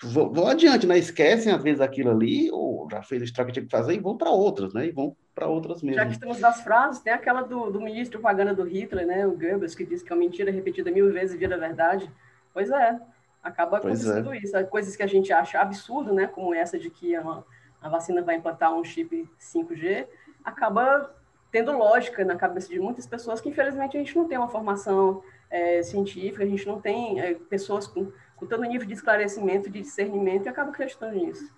vão, 0.01 0.31
vão 0.31 0.47
adiante, 0.47 0.87
né? 0.87 0.97
Esquecem 0.97 1.51
às 1.51 1.63
vezes 1.63 1.81
aquilo 1.81 2.11
ali, 2.11 2.49
ou 2.51 2.87
já 2.91 3.01
fez 3.01 3.21
o 3.21 3.25
estrago 3.25 3.47
que 3.47 3.53
tinha 3.53 3.65
que 3.65 3.71
fazer 3.71 3.93
e 3.93 3.99
vão 3.99 4.17
para 4.17 4.29
outras, 4.29 4.73
né? 4.73 4.87
E 4.87 4.91
vão 4.91 5.15
para 5.33 5.47
outras 5.47 5.81
mesmo. 5.81 5.97
Já 5.97 6.05
que 6.05 6.13
estamos 6.13 6.39
das 6.39 6.61
frases, 6.61 7.01
tem 7.01 7.13
aquela 7.13 7.41
do, 7.41 7.69
do 7.69 7.81
ministro 7.81 8.17
de 8.17 8.21
propaganda 8.21 8.53
do 8.53 8.63
Hitler, 8.63 9.05
né? 9.05 9.25
O 9.25 9.31
Goebbels, 9.31 9.75
que 9.75 9.85
diz 9.85 10.01
que 10.01 10.11
é 10.11 10.15
uma 10.15 10.21
mentira 10.21 10.51
repetida 10.51 10.91
mil 10.91 11.11
vezes 11.11 11.37
vira 11.37 11.57
verdade. 11.57 12.09
Pois 12.53 12.69
é, 12.69 12.99
acaba 13.43 13.79
pois 13.79 14.05
é. 14.05 14.09
acontecendo 14.09 14.33
é. 14.33 14.37
isso. 14.37 14.67
Coisas 14.67 14.95
que 14.95 15.03
a 15.03 15.07
gente 15.07 15.31
acha 15.31 15.59
absurdo, 15.59 16.13
né? 16.13 16.27
Como 16.27 16.53
essa 16.53 16.77
de 16.77 16.89
que 16.89 17.15
a, 17.15 17.43
a 17.81 17.89
vacina 17.89 18.21
vai 18.21 18.35
implantar 18.35 18.73
um 18.73 18.83
chip 18.83 19.29
5G, 19.39 20.07
acaba 20.43 21.15
tendo 21.51 21.71
lógica 21.71 22.23
na 22.23 22.35
cabeça 22.35 22.69
de 22.69 22.79
muitas 22.79 23.07
pessoas 23.07 23.41
que, 23.41 23.49
infelizmente, 23.49 23.97
a 23.97 23.99
gente 23.99 24.15
não 24.15 24.27
tem 24.27 24.37
uma 24.37 24.49
formação 24.49 25.23
é, 25.49 25.81
científica, 25.81 26.43
a 26.43 26.47
gente 26.47 26.67
não 26.67 26.79
tem 26.79 27.19
é, 27.19 27.33
pessoas 27.33 27.87
com, 27.87 28.11
com 28.35 28.45
todo 28.45 28.63
nível 28.63 28.87
de 28.87 28.93
esclarecimento, 28.93 29.69
de 29.69 29.81
discernimento, 29.81 30.45
e 30.45 30.49
acaba 30.49 30.69
acreditando 30.69 31.15
nisso. 31.15 31.51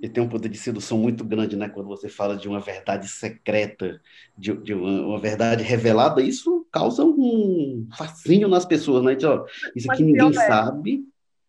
E 0.00 0.08
tem 0.08 0.22
um 0.22 0.28
poder 0.28 0.48
de 0.48 0.58
sedução 0.58 0.96
muito 0.96 1.24
grande, 1.24 1.56
né? 1.56 1.68
Quando 1.68 1.88
você 1.88 2.08
fala 2.08 2.36
de 2.36 2.48
uma 2.48 2.60
verdade 2.60 3.08
secreta, 3.08 4.00
de, 4.36 4.56
de 4.58 4.72
uma, 4.72 5.06
uma, 5.06 5.20
verdade 5.20 5.64
revelada, 5.64 6.22
isso 6.22 6.66
causa 6.70 7.04
um 7.04 7.88
fascínio 7.96 8.46
nas 8.46 8.64
pessoas, 8.64 9.02
né? 9.02 9.14
De, 9.16 9.26
ó, 9.26 9.44
isso 9.74 9.90
aqui 9.90 10.04
ninguém 10.04 10.28
é, 10.28 10.32
sabe. 10.32 11.04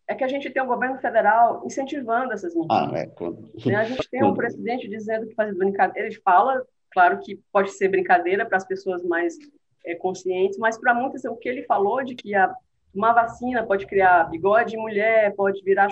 É 0.08 0.14
que 0.16 0.24
a 0.24 0.28
gente 0.28 0.50
tem 0.50 0.62
um 0.62 0.66
governo 0.66 0.98
federal 0.98 1.62
incentivando 1.64 2.32
essas 2.32 2.54
mentiras. 2.54 2.92
Ah, 2.92 2.98
é, 2.98 3.06
quando... 3.06 3.48
Né, 3.64 3.76
a 3.76 3.84
gente 3.84 4.08
tem 4.10 4.24
um 4.24 4.34
presidente 4.34 4.88
dizendo 4.88 5.28
que 5.28 5.34
faz 5.34 5.56
brincadeira, 5.56 6.08
ele 6.08 6.20
fala 6.24 6.64
Claro 6.90 7.20
que 7.20 7.40
pode 7.52 7.70
ser 7.72 7.88
brincadeira 7.88 8.44
para 8.44 8.56
as 8.56 8.66
pessoas 8.66 9.04
mais 9.04 9.36
é, 9.84 9.94
conscientes, 9.94 10.58
mas 10.58 10.78
para 10.78 10.92
muitas, 10.92 11.24
o 11.24 11.36
que 11.36 11.48
ele 11.48 11.62
falou 11.62 12.02
de 12.02 12.14
que 12.14 12.34
a, 12.34 12.52
uma 12.94 13.12
vacina 13.12 13.64
pode 13.64 13.86
criar 13.86 14.24
bigode 14.24 14.72
de 14.72 14.76
mulher, 14.76 15.34
pode 15.34 15.62
virar 15.62 15.88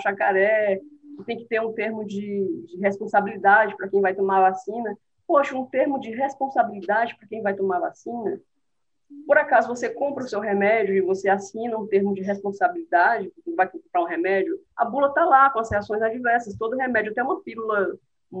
tem 1.23 1.37
que 1.37 1.45
ter 1.45 1.61
um 1.61 1.73
termo 1.73 2.05
de, 2.05 2.65
de 2.67 2.77
responsabilidade 2.77 3.75
para 3.75 3.87
quem 3.87 4.01
vai 4.01 4.13
tomar 4.13 4.37
a 4.37 4.49
vacina. 4.49 4.97
Poxa, 5.27 5.55
um 5.55 5.65
termo 5.65 5.99
de 5.99 6.11
responsabilidade 6.11 7.15
para 7.17 7.27
quem 7.27 7.41
vai 7.41 7.53
tomar 7.53 7.77
a 7.77 7.89
vacina? 7.89 8.39
Por 9.25 9.37
acaso 9.37 9.67
você 9.67 9.89
compra 9.89 10.23
o 10.23 10.27
seu 10.27 10.39
remédio 10.39 10.95
e 10.95 11.01
você 11.01 11.29
assina 11.29 11.77
um 11.77 11.87
termo 11.87 12.13
de 12.13 12.21
responsabilidade, 12.21 13.31
vai 13.55 13.67
comprar 13.67 14.01
um 14.01 14.05
remédio, 14.05 14.59
a 14.75 14.85
bula 14.85 15.07
está 15.07 15.25
lá 15.25 15.49
com 15.49 15.59
as 15.59 15.71
reações 15.71 16.01
adversas. 16.01 16.55
Todo 16.55 16.77
remédio, 16.77 17.11
até 17.11 17.23
uma 17.23 17.41
pílula 17.41 17.97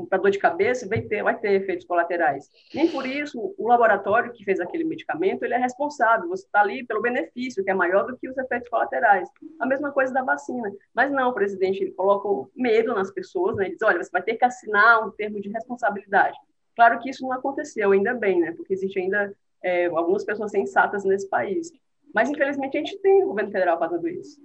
para 0.09 0.19
dor 0.19 0.31
de 0.31 0.37
cabeça, 0.37 0.87
vai 0.87 1.01
ter, 1.01 1.23
vai 1.23 1.37
ter 1.37 1.53
efeitos 1.53 1.85
colaterais. 1.85 2.49
Nem 2.73 2.91
por 2.91 3.05
isso 3.05 3.55
o 3.57 3.67
laboratório 3.67 4.31
que 4.31 4.43
fez 4.43 4.59
aquele 4.59 4.83
medicamento 4.83 5.43
ele 5.43 5.53
é 5.53 5.57
responsável. 5.57 6.29
Você 6.29 6.45
está 6.45 6.61
ali 6.61 6.85
pelo 6.85 7.01
benefício, 7.01 7.63
que 7.63 7.71
é 7.71 7.73
maior 7.73 8.05
do 8.05 8.17
que 8.17 8.29
os 8.29 8.37
efeitos 8.37 8.69
colaterais. 8.69 9.27
A 9.59 9.65
mesma 9.65 9.91
coisa 9.91 10.13
da 10.13 10.23
vacina. 10.23 10.71
Mas 10.93 11.11
não, 11.11 11.29
o 11.29 11.33
presidente 11.33 11.81
ele 11.81 11.91
coloca 11.91 12.49
medo 12.55 12.93
nas 12.93 13.11
pessoas, 13.11 13.55
né? 13.55 13.65
Ele 13.65 13.73
diz, 13.73 13.81
olha, 13.81 14.03
você 14.03 14.11
vai 14.11 14.21
ter 14.21 14.35
que 14.35 14.45
assinar 14.45 15.05
um 15.05 15.11
termo 15.11 15.41
de 15.41 15.49
responsabilidade. 15.49 16.37
Claro 16.75 16.99
que 16.99 17.09
isso 17.09 17.23
não 17.23 17.33
aconteceu, 17.33 17.91
ainda 17.91 18.13
bem, 18.13 18.39
né? 18.39 18.53
Porque 18.53 18.73
existe 18.73 18.99
ainda 18.99 19.33
é, 19.63 19.87
algumas 19.87 20.23
pessoas 20.23 20.51
sensatas 20.51 21.03
nesse 21.03 21.27
país. 21.27 21.71
Mas 22.13 22.29
infelizmente 22.29 22.77
a 22.77 22.79
gente 22.79 22.97
tem 22.99 23.23
o 23.23 23.27
governo 23.27 23.51
federal 23.51 23.77
fazendo 23.77 24.07
isso. 24.07 24.39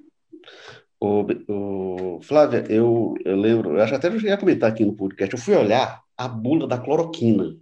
O, 1.49 2.21
Flávia, 2.23 2.65
eu, 2.71 3.15
eu 3.25 3.37
lembro, 3.37 3.77
eu 3.77 3.83
acho 3.83 3.95
até 3.95 4.09
eu 4.09 4.13
cheguei 4.13 4.33
a 4.33 4.39
comentar 4.39 4.71
aqui 4.71 4.85
no 4.85 4.97
podcast, 4.97 5.35
eu 5.35 5.41
fui 5.41 5.55
olhar 5.55 6.03
a 6.17 6.27
bula 6.27 6.67
da 6.67 6.79
cloroquina. 6.79 7.57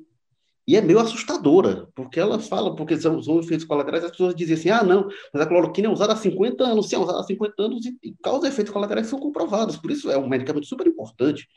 E 0.65 0.77
é 0.77 0.81
meio 0.81 1.01
assustadora, 1.01 1.89
porque 1.93 2.21
ela 2.21 2.39
fala, 2.39 2.77
porque 2.77 2.97
são, 2.97 3.21
são 3.21 3.41
efeitos 3.41 3.67
colaterais, 3.67 4.05
as 4.05 4.13
pessoas 4.13 4.33
dizem 4.33 4.55
assim, 4.55 4.71
ah, 4.71 4.85
não, 4.85 5.09
mas 5.35 5.43
a 5.43 5.47
cloroquina 5.47 5.89
é 5.89 5.91
usada 5.91 6.13
há 6.13 6.17
50 6.17 6.63
anos, 6.63 6.89
sim, 6.89 6.95
é 6.95 6.99
usada 7.01 7.19
há 7.19 7.25
50 7.25 7.55
anos 7.61 7.85
e, 7.85 7.99
e 8.01 8.15
causa 8.23 8.47
efeitos 8.47 8.73
colaterais 8.73 9.07
que 9.07 9.11
são 9.11 9.19
comprovados, 9.19 9.77
por 9.77 9.91
isso 9.91 10.09
é 10.09 10.17
um 10.17 10.29
medicamento 10.29 10.67
super 10.67 10.87
importante, 10.87 11.49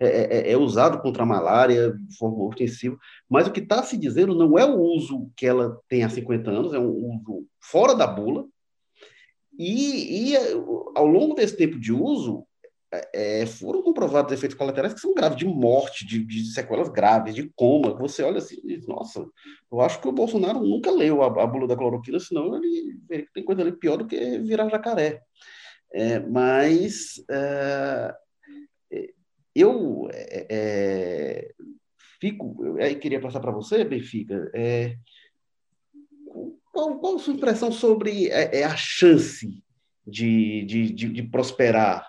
é, 0.00 0.06
é, 0.06 0.38
é, 0.48 0.52
é 0.52 0.56
usado 0.56 0.98
contra 1.02 1.24
a 1.24 1.26
malária 1.26 1.92
de 1.92 2.16
forma 2.16 2.42
ostensiva, 2.42 2.96
mas 3.28 3.46
o 3.46 3.52
que 3.52 3.60
está 3.60 3.82
se 3.82 3.98
dizendo 3.98 4.34
não 4.34 4.58
é 4.58 4.64
o 4.64 4.80
uso 4.80 5.30
que 5.36 5.44
ela 5.44 5.78
tem 5.86 6.02
há 6.02 6.08
50 6.08 6.50
anos, 6.50 6.72
é 6.72 6.78
um 6.78 6.88
uso 6.88 7.46
fora 7.60 7.94
da 7.94 8.06
bula, 8.06 8.46
e, 9.58 10.32
e 10.32 10.36
ao 10.94 11.06
longo 11.06 11.34
desse 11.34 11.56
tempo 11.56 11.78
de 11.78 11.92
uso, 11.92 12.46
é, 13.12 13.46
foram 13.46 13.82
comprovados 13.82 14.32
efeitos 14.32 14.56
colaterais 14.56 14.94
que 14.94 15.00
são 15.00 15.14
graves, 15.14 15.38
de 15.38 15.46
morte, 15.46 16.06
de, 16.06 16.24
de, 16.24 16.44
sequelas 16.52 16.88
graves, 16.88 17.34
de 17.34 17.50
coma. 17.56 17.94
Você 17.94 18.22
olha 18.22 18.38
assim 18.38 18.60
e 18.62 18.76
diz, 18.76 18.86
nossa, 18.86 19.26
eu 19.70 19.80
acho 19.80 20.00
que 20.00 20.08
o 20.08 20.12
Bolsonaro 20.12 20.60
nunca 20.60 20.90
leu 20.90 21.22
a, 21.22 21.26
a 21.26 21.46
bula 21.46 21.66
da 21.66 21.76
cloroquina, 21.76 22.20
senão 22.20 22.56
ele 22.56 22.98
vê 23.08 23.22
que 23.22 23.32
tem 23.32 23.44
coisa 23.44 23.62
ali 23.62 23.72
pior 23.72 23.96
do 23.96 24.06
que 24.06 24.38
virar 24.38 24.68
jacaré. 24.68 25.22
É, 25.92 26.18
mas 26.20 27.22
é, 27.30 28.14
eu 29.54 30.08
fico, 32.20 32.56
eu 32.78 32.98
queria 32.98 33.20
passar 33.20 33.40
para 33.40 33.52
você, 33.52 33.84
Benfica, 33.84 34.50
qual, 36.74 36.98
qual 36.98 37.14
a 37.14 37.18
sua 37.18 37.32
impressão 37.32 37.70
sobre 37.70 38.28
é, 38.28 38.60
é, 38.60 38.64
a 38.64 38.76
chance 38.76 39.62
de, 40.06 40.64
de, 40.64 40.92
de, 40.92 41.08
de, 41.08 41.22
prosperar 41.22 42.04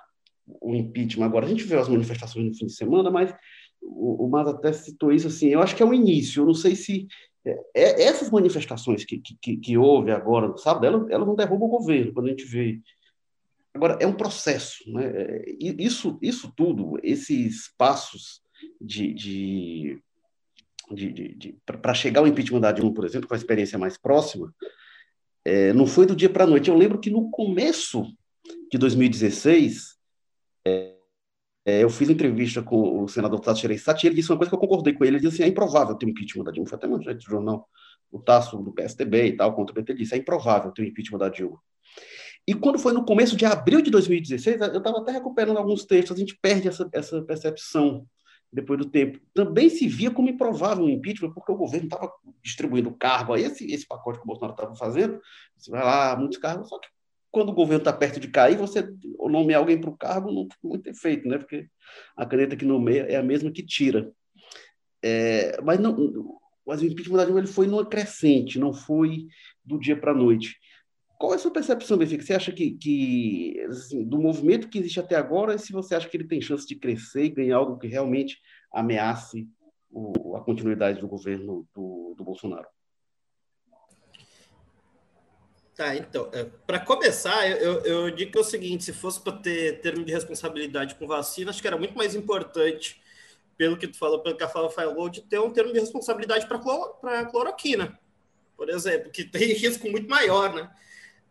o 0.60 0.76
impeachment 0.76 1.26
agora? 1.26 1.46
A 1.46 1.50
gente 1.50 1.64
viu 1.64 1.80
as 1.80 1.88
manifestações 1.88 2.46
no 2.46 2.54
fim 2.56 2.66
de 2.66 2.76
semana, 2.76 3.12
mas 3.12 3.34
o, 3.82 4.26
o 4.26 4.30
Mas 4.30 4.48
até 4.48 4.74
citou 4.74 5.14
isso 5.14 5.28
assim. 5.28 5.48
Eu 5.48 5.62
acho 5.62 5.76
que 5.76 5.84
é 5.84 5.86
o 5.86 5.94
início. 5.94 6.42
Eu 6.42 6.48
não 6.48 6.56
sei 6.56 6.76
se 6.76 7.08
é, 7.46 7.60
é 7.76 8.04
essas 8.04 8.32
manifestações 8.32 9.06
que, 9.06 9.20
que, 9.20 9.58
que 9.58 9.78
houve 9.78 10.12
agora, 10.12 10.58
sabe, 10.58 10.88
elas, 10.88 11.08
elas 11.10 11.28
não 11.28 11.36
derrubam 11.36 11.68
o 11.68 11.78
governo, 11.78 12.12
quando 12.12 12.26
a 12.26 12.30
gente 12.30 12.46
vê. 12.46 12.82
Agora, 13.74 13.98
é 14.02 14.08
um 14.08 14.16
processo. 14.16 14.84
Né? 14.92 15.06
É, 15.06 15.56
isso, 15.60 16.18
isso 16.22 16.52
tudo, 16.56 16.98
esses 17.04 17.72
passos 17.78 18.42
de, 18.82 19.14
de 19.14 20.02
de, 20.92 21.12
de, 21.12 21.34
de 21.36 21.58
para 21.66 21.94
chegar 21.94 22.22
ao 22.22 22.28
impeachment 22.28 22.62
da 22.62 22.72
Dilma, 22.72 22.94
por 22.94 23.06
exemplo, 23.06 23.28
com 23.28 23.34
a 23.34 23.38
experiência 23.38 23.78
mais 23.78 23.98
próxima, 23.98 24.54
é, 25.44 25.74
não 25.74 25.86
foi 25.86 26.06
do 26.06 26.16
dia 26.16 26.30
para 26.30 26.44
a 26.44 26.48
noite. 26.48 26.70
Eu 26.70 26.78
lembro 26.78 27.00
que 27.00 27.10
no 27.10 27.30
começo 27.30 28.06
de 28.72 28.78
2016, 28.78 29.96
é, 30.66 30.96
é, 31.66 31.84
eu 31.84 31.90
fiz 31.90 32.10
entrevista 32.10 32.62
com 32.62 33.04
o 33.04 33.08
senador 33.08 33.40
Tasso 33.40 33.62
Gereissati 33.62 34.06
e 34.06 34.08
ele 34.08 34.16
disse 34.16 34.32
uma 34.32 34.38
coisa 34.38 34.50
que 34.50 34.56
eu 34.56 34.60
concordei 34.60 34.94
com 34.94 35.04
ele. 35.04 35.18
Ele 35.18 35.24
disse 35.24 35.42
assim, 35.42 35.44
é 35.44 35.52
improvável 35.52 35.96
ter 35.96 36.06
um 36.06 36.10
impeachment 36.10 36.44
da 36.44 36.52
Dilma. 36.52 36.70
Foi 36.70 36.78
até 36.78 36.88
manchete 36.88 37.26
do 37.26 37.32
jornal, 37.32 37.70
o 38.12 38.20
Tasso 38.20 38.58
do 38.58 38.72
PSDB 38.72 39.28
e 39.28 39.38
tal, 39.38 39.54
contra 39.56 39.72
o 39.72 39.76
PT, 39.76 39.92
ele 39.92 40.00
disse, 40.00 40.16
é 40.16 40.18
improvável 40.18 40.72
ter 40.72 40.82
um 40.82 40.86
impeachment 40.86 41.20
da 41.20 41.30
Dilma. 41.30 41.60
E 42.48 42.54
quando 42.54 42.78
foi 42.78 42.94
no 42.94 43.04
começo 43.04 43.36
de 43.36 43.46
abril 43.46 43.82
de 43.82 43.90
2016, 43.90 44.62
eu 44.62 44.78
estava 44.78 45.00
até 45.00 45.12
recuperando 45.12 45.58
alguns 45.58 45.84
textos, 45.84 46.16
a 46.16 46.20
gente 46.20 46.38
perde 46.40 46.68
essa, 46.68 46.88
essa 46.94 47.22
percepção 47.24 48.06
depois 48.56 48.80
do 48.80 48.86
tempo, 48.86 49.20
também 49.34 49.70
se 49.70 49.86
via 49.86 50.10
como 50.10 50.30
improvável 50.30 50.86
o 50.86 50.90
impeachment, 50.90 51.34
porque 51.34 51.52
o 51.52 51.58
governo 51.58 51.88
estava 51.88 52.10
distribuindo 52.42 52.90
cargo, 52.96 53.34
aí 53.34 53.44
esse, 53.44 53.70
esse 53.70 53.86
pacote 53.86 54.18
que 54.18 54.24
o 54.24 54.28
Bolsonaro 54.28 54.54
estava 54.54 54.74
fazendo, 54.76 55.20
você 55.58 55.70
vai 55.70 55.84
lá, 55.84 56.16
muitos 56.16 56.38
cargos, 56.38 56.70
só 56.70 56.80
que 56.80 56.88
quando 57.30 57.50
o 57.50 57.54
governo 57.54 57.82
está 57.82 57.92
perto 57.92 58.18
de 58.18 58.30
cair, 58.30 58.58
você 58.58 58.90
nomear 59.20 59.60
alguém 59.60 59.78
para 59.78 59.90
o 59.90 59.98
cargo 59.98 60.32
não 60.32 60.48
tem 60.48 60.58
muito 60.64 60.88
efeito, 60.88 61.28
né? 61.28 61.38
porque 61.38 61.68
a 62.16 62.26
caneta 62.26 62.56
que 62.56 62.64
nomeia 62.64 63.02
é 63.02 63.18
a 63.18 63.24
mesma 63.24 63.52
que 63.52 63.62
tira. 63.62 64.10
É, 65.04 65.62
mas, 65.62 65.78
não, 65.78 66.40
mas 66.66 66.82
o 66.82 66.86
impeachment 66.86 67.18
da 67.18 67.26
Dilma 67.26 67.42
ele 67.42 67.48
foi 67.48 67.68
numa 67.68 67.86
crescente, 67.86 68.58
não 68.58 68.74
foi 68.74 69.28
do 69.66 69.78
dia 69.78 70.00
para 70.00 70.12
a 70.12 70.16
noite. 70.16 70.56
Qual 71.18 71.32
é 71.32 71.36
a 71.36 71.40
sua 71.40 71.52
percepção, 71.52 71.98
Benfica? 71.98 72.24
Você 72.24 72.34
acha 72.34 72.52
que, 72.52 72.72
que 72.72 73.60
assim, 73.70 74.04
do 74.04 74.20
movimento 74.20 74.68
que 74.68 74.80
existe 74.80 75.00
até 75.00 75.16
agora, 75.16 75.58
se 75.58 75.72
você 75.72 75.96
acha 75.96 76.10
que 76.10 76.18
ele 76.18 76.28
tem 76.28 76.42
chance 76.42 76.68
de 76.68 76.76
crescer 76.76 77.26
e 77.26 77.30
ganhar 77.30 77.58
algo 77.58 77.78
que 77.78 77.88
realmente 77.88 78.40
ameace 78.72 79.48
o, 79.90 80.36
a 80.36 80.44
continuidade 80.44 81.00
do 81.00 81.08
governo 81.08 81.66
do, 81.74 82.16
do 82.18 82.24
Bolsonaro? 82.24 82.68
Tá, 85.76 85.94
então, 85.96 86.30
é, 86.34 86.46
para 86.66 86.80
começar, 86.80 87.50
eu, 87.50 87.82
eu, 87.82 88.12
digo 88.12 88.32
que 88.32 88.38
é 88.38 88.42
o 88.42 88.46
seguinte: 88.46 88.84
se 88.84 88.94
fosse 88.94 89.22
para 89.22 89.34
ter 89.34 89.82
termo 89.82 90.06
de 90.06 90.12
responsabilidade 90.14 90.96
com 90.96 91.06
vacina, 91.06 91.50
acho 91.50 91.62
que 91.62 91.68
era 91.68 91.78
muito 91.78 91.98
mais 91.98 92.16
importante, 92.16 93.02
pelo 93.58 93.78
que 93.78 93.88
tu 93.88 93.98
falou, 93.98 94.20
pelo 94.22 94.38
que 94.38 94.44
a 94.44 94.48
Flávia 94.48 94.70
falou, 94.70 95.10
de 95.10 95.22
ter 95.22 95.40
um 95.40 95.52
termo 95.52 95.74
de 95.74 95.80
responsabilidade 95.80 96.48
para 96.48 96.60
cloro, 96.60 96.96
cloroquina, 97.30 98.00
por 98.56 98.70
exemplo, 98.70 99.12
que 99.12 99.26
tem 99.26 99.52
risco 99.54 99.90
muito 99.90 100.10
maior, 100.10 100.54
né? 100.54 100.70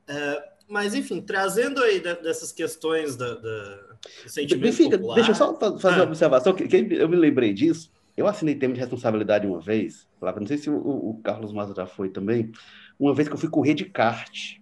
É, 0.09 0.49
mas, 0.69 0.95
enfim, 0.95 1.21
trazendo 1.21 1.83
aí 1.83 2.01
dessas 2.01 2.51
questões 2.53 3.17
da, 3.17 3.35
da 3.35 3.95
do 4.23 4.29
sentimento 4.29 4.90
popular... 4.90 5.14
Deixa 5.14 5.31
eu 5.31 5.35
só 5.35 5.55
fazer 5.79 5.97
ah. 5.97 6.03
uma 6.03 6.05
observação, 6.05 6.55
que, 6.55 6.67
que, 6.67 6.77
eu 6.77 7.09
me 7.09 7.17
lembrei 7.17 7.53
disso. 7.53 7.90
Eu 8.17 8.27
assinei 8.27 8.55
termo 8.55 8.75
de 8.75 8.81
responsabilidade 8.81 9.47
uma 9.47 9.61
vez, 9.61 10.07
Flávia, 10.19 10.40
não 10.40 10.47
sei 10.47 10.57
se 10.57 10.71
o, 10.71 10.77
o 10.77 11.21
Carlos 11.23 11.53
Maza 11.53 11.75
já 11.75 11.87
foi 11.87 12.09
também, 12.09 12.53
uma 12.99 13.12
vez 13.12 13.29
que 13.29 13.35
eu 13.35 13.38
fui 13.38 13.49
correr 13.49 13.75
de 13.75 13.85
kart. 13.85 14.57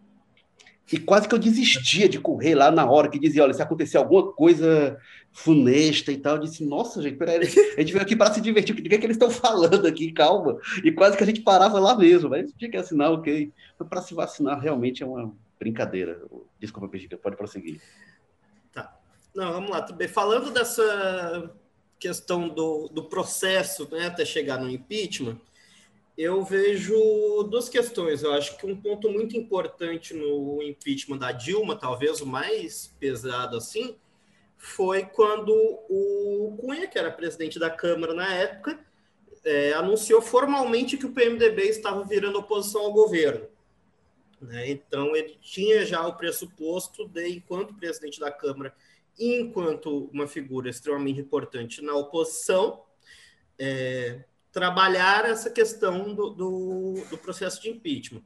E 0.90 0.98
quase 0.98 1.28
que 1.28 1.34
eu 1.34 1.38
desistia 1.38 2.08
de 2.08 2.18
correr 2.18 2.54
lá 2.54 2.70
na 2.70 2.84
hora, 2.90 3.08
que 3.08 3.18
dizia, 3.18 3.42
olha, 3.42 3.54
se 3.54 3.62
acontecer 3.62 3.96
alguma 3.96 4.32
coisa 4.32 4.98
funesta 5.30 6.12
e 6.12 6.16
tal, 6.18 6.36
eu 6.36 6.42
disse, 6.42 6.64
nossa, 6.64 7.00
gente, 7.00 7.16
peraí, 7.16 7.38
a 7.38 7.80
gente 7.80 7.92
veio 7.92 8.02
aqui 8.02 8.14
para 8.14 8.32
se 8.32 8.40
divertir, 8.40 8.74
o 8.74 8.82
que 8.82 8.94
é 8.94 8.98
que 8.98 9.06
eles 9.06 9.16
estão 9.16 9.30
falando 9.30 9.86
aqui, 9.86 10.12
calma. 10.12 10.58
E 10.84 10.92
quase 10.92 11.16
que 11.16 11.22
a 11.22 11.26
gente 11.26 11.40
parava 11.40 11.78
lá 11.78 11.96
mesmo, 11.96 12.30
mas 12.30 12.52
tinha 12.52 12.70
que 12.70 12.76
assinar, 12.76 13.10
ok. 13.12 13.52
Para 13.88 14.02
se 14.02 14.14
vacinar, 14.14 14.60
realmente 14.60 15.02
é 15.02 15.06
uma 15.06 15.34
brincadeira. 15.58 16.20
Desculpa, 16.58 16.88
Pejica, 16.88 17.16
pode 17.16 17.36
prosseguir. 17.36 17.80
Tá. 18.72 18.94
Não, 19.34 19.52
vamos 19.52 19.70
lá, 19.70 19.82
tudo 19.82 19.96
bem. 19.96 20.08
Falando 20.08 20.50
dessa 20.50 21.50
questão 21.98 22.48
do, 22.48 22.88
do 22.88 23.04
processo 23.04 23.88
né, 23.90 24.06
até 24.06 24.24
chegar 24.24 24.58
no 24.58 24.68
impeachment, 24.68 25.38
eu 26.16 26.44
vejo 26.44 26.94
duas 27.44 27.68
questões. 27.68 28.22
Eu 28.22 28.32
acho 28.32 28.56
que 28.58 28.66
um 28.66 28.76
ponto 28.76 29.10
muito 29.10 29.36
importante 29.36 30.14
no 30.14 30.62
impeachment 30.62 31.18
da 31.18 31.32
Dilma, 31.32 31.76
talvez 31.76 32.20
o 32.20 32.26
mais 32.26 32.94
pesado 32.98 33.56
assim, 33.56 33.96
foi 34.56 35.04
quando 35.04 35.52
o 35.88 36.56
Cunha, 36.60 36.86
que 36.86 36.98
era 36.98 37.10
presidente 37.10 37.58
da 37.58 37.70
Câmara 37.70 38.14
na 38.14 38.32
época, 38.34 38.78
é, 39.44 39.72
anunciou 39.72 40.22
formalmente 40.22 40.96
que 40.96 41.06
o 41.06 41.12
PMDB 41.12 41.62
estava 41.62 42.04
virando 42.04 42.38
oposição 42.38 42.82
ao 42.82 42.92
governo. 42.92 43.48
Né? 44.40 44.70
Então, 44.70 45.16
ele 45.16 45.36
tinha 45.40 45.84
já 45.84 46.06
o 46.06 46.16
pressuposto 46.16 47.08
de, 47.08 47.28
enquanto 47.28 47.74
presidente 47.74 48.20
da 48.20 48.30
Câmara, 48.30 48.74
enquanto 49.18 50.10
uma 50.12 50.26
figura 50.26 50.70
extremamente 50.70 51.20
importante 51.20 51.82
na 51.82 51.94
oposição, 51.94 52.82
é, 53.58 54.24
trabalhar 54.52 55.24
essa 55.24 55.50
questão 55.50 56.14
do, 56.14 56.30
do, 56.30 56.94
do, 57.10 57.18
processo 57.18 57.60
de 57.62 57.70
impeachment. 57.70 58.22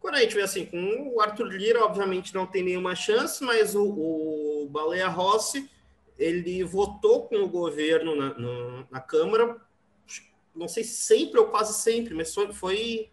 Quando 0.00 0.16
a 0.16 0.20
gente 0.20 0.34
vê 0.34 0.42
assim, 0.42 0.66
com 0.66 1.12
o 1.14 1.20
Arthur 1.20 1.46
Lira, 1.46 1.84
obviamente 1.84 2.34
não 2.34 2.46
tem 2.46 2.64
nenhuma 2.64 2.94
chance, 2.94 3.42
mas 3.42 3.74
o, 3.74 3.84
o 3.84 4.68
Baleia 4.68 5.08
Rossi, 5.08 5.70
ele 6.18 6.64
votou 6.64 7.28
com 7.28 7.36
o 7.36 7.48
governo 7.48 8.16
na, 8.16 8.36
na, 8.36 8.86
na 8.90 9.00
Câmara, 9.00 9.56
não 10.54 10.66
sei 10.66 10.82
se 10.82 10.96
sempre 10.96 11.38
ou 11.38 11.46
quase 11.46 11.72
sempre, 11.74 12.12
mas 12.12 12.34
foi, 12.34 12.52
foi 12.52 13.10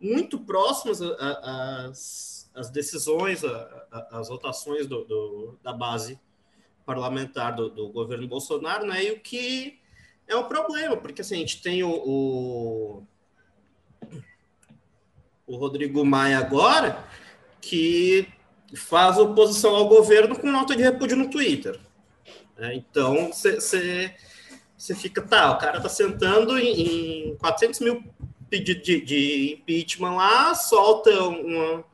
muito 0.00 0.38
próximas 0.38 1.02
às, 1.02 2.50
às 2.54 2.70
decisões, 2.70 3.42
às 3.90 4.28
votações 4.28 4.86
do, 4.86 5.04
do, 5.04 5.58
da 5.62 5.72
base 5.72 6.20
parlamentar 6.86 7.56
do, 7.56 7.68
do 7.68 7.88
governo 7.88 8.28
Bolsonaro, 8.28 8.86
né? 8.86 9.04
E 9.04 9.10
o 9.12 9.20
que 9.20 9.80
é 10.26 10.36
um 10.36 10.44
problema, 10.44 10.96
porque 10.96 11.20
assim, 11.20 11.36
a 11.36 11.38
gente 11.38 11.62
tem 11.62 11.82
o, 11.82 11.90
o, 11.90 13.02
o 15.46 15.56
Rodrigo 15.56 16.04
Maia 16.04 16.38
agora, 16.38 17.04
que 17.60 18.28
faz 18.74 19.18
oposição 19.18 19.74
ao 19.74 19.88
governo 19.88 20.38
com 20.38 20.50
nota 20.50 20.74
de 20.74 20.82
repúdio 20.82 21.16
no 21.16 21.30
Twitter. 21.30 21.78
É, 22.58 22.74
então, 22.74 23.32
você 23.32 24.94
fica, 24.94 25.22
tá, 25.22 25.52
o 25.52 25.58
cara 25.58 25.80
tá 25.80 25.88
sentando 25.88 26.58
em, 26.58 27.30
em 27.30 27.36
400 27.36 27.80
mil 27.80 28.04
pedidos 28.48 28.84
de, 28.84 29.00
de, 29.00 29.52
impeachment 29.54 30.16
lá, 30.16 30.54
solta 30.54 31.10
uma, 31.10 31.84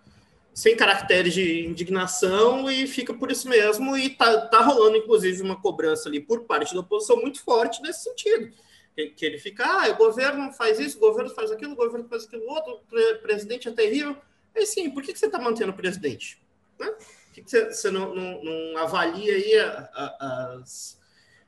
sem 0.53 0.77
caracteres 0.77 1.33
de 1.33 1.67
indignação 1.67 2.71
e 2.71 2.87
fica 2.87 3.15
por 3.15 3.31
isso 3.31 3.49
mesmo. 3.49 3.97
E 3.97 4.11
tá, 4.11 4.47
tá 4.49 4.61
rolando, 4.61 4.97
inclusive, 4.97 5.43
uma 5.43 5.61
cobrança 5.61 6.09
ali 6.09 6.21
por 6.21 6.45
parte 6.45 6.75
da 6.75 6.81
oposição 6.81 7.17
muito 7.17 7.43
forte 7.43 7.81
nesse 7.83 8.05
sentido. 8.05 8.53
Que, 8.95 9.07
que 9.11 9.25
ele 9.25 9.39
fica, 9.39 9.65
ah, 9.65 9.89
o 9.91 9.97
governo 9.97 10.53
faz 10.53 10.81
isso, 10.81 10.97
o 10.99 11.01
governo 11.01 11.31
faz 11.31 11.51
aquilo, 11.51 11.73
o 11.73 11.77
governo 11.77 12.09
faz 12.09 12.25
aquilo 12.25 12.45
outro, 12.49 12.81
o 12.93 13.19
presidente 13.23 13.69
é 13.69 13.73
terrível. 13.73 14.17
Aí 14.55 14.67
sim, 14.67 14.91
por 14.91 15.03
que, 15.03 15.13
que 15.13 15.19
você 15.19 15.27
está 15.27 15.39
mantendo 15.39 15.71
o 15.71 15.77
presidente? 15.77 16.43
Né? 16.79 16.87
Por 16.89 17.35
que, 17.35 17.43
que 17.43 17.51
você, 17.51 17.67
você 17.67 17.91
não, 17.91 18.15
não, 18.15 18.43
não, 18.43 18.79
avalia 18.79 19.35
aí 19.35 19.59
a, 19.59 19.91
a, 19.95 20.55
as 20.57 20.99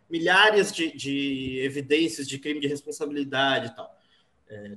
milhares 0.08 0.72
de, 0.72 0.96
de, 0.96 1.58
evidências 1.60 2.28
de 2.28 2.38
crime 2.38 2.60
de 2.60 2.68
responsabilidade 2.68 3.66
e 3.66 3.74
tal? 3.74 4.00
É, 4.48 4.76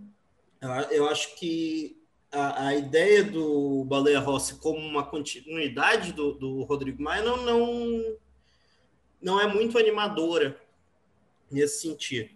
eu 0.89 1.07
acho 1.07 1.35
que 1.35 2.03
a, 2.35 2.67
a, 2.67 2.75
ideia 2.75 3.23
do 3.23 3.85
Baleia 3.85 4.19
Rossi 4.19 4.55
como 4.55 4.77
uma 4.77 5.03
continuidade 5.03 6.11
do, 6.11 6.33
do 6.33 6.63
Rodrigo 6.63 7.01
Maia 7.01 7.23
não, 7.23 7.37
não, 7.37 8.17
não 9.21 9.41
é 9.41 9.47
muito 9.47 9.77
animadora 9.77 10.59
nesse 11.49 11.81
sentido. 11.81 12.29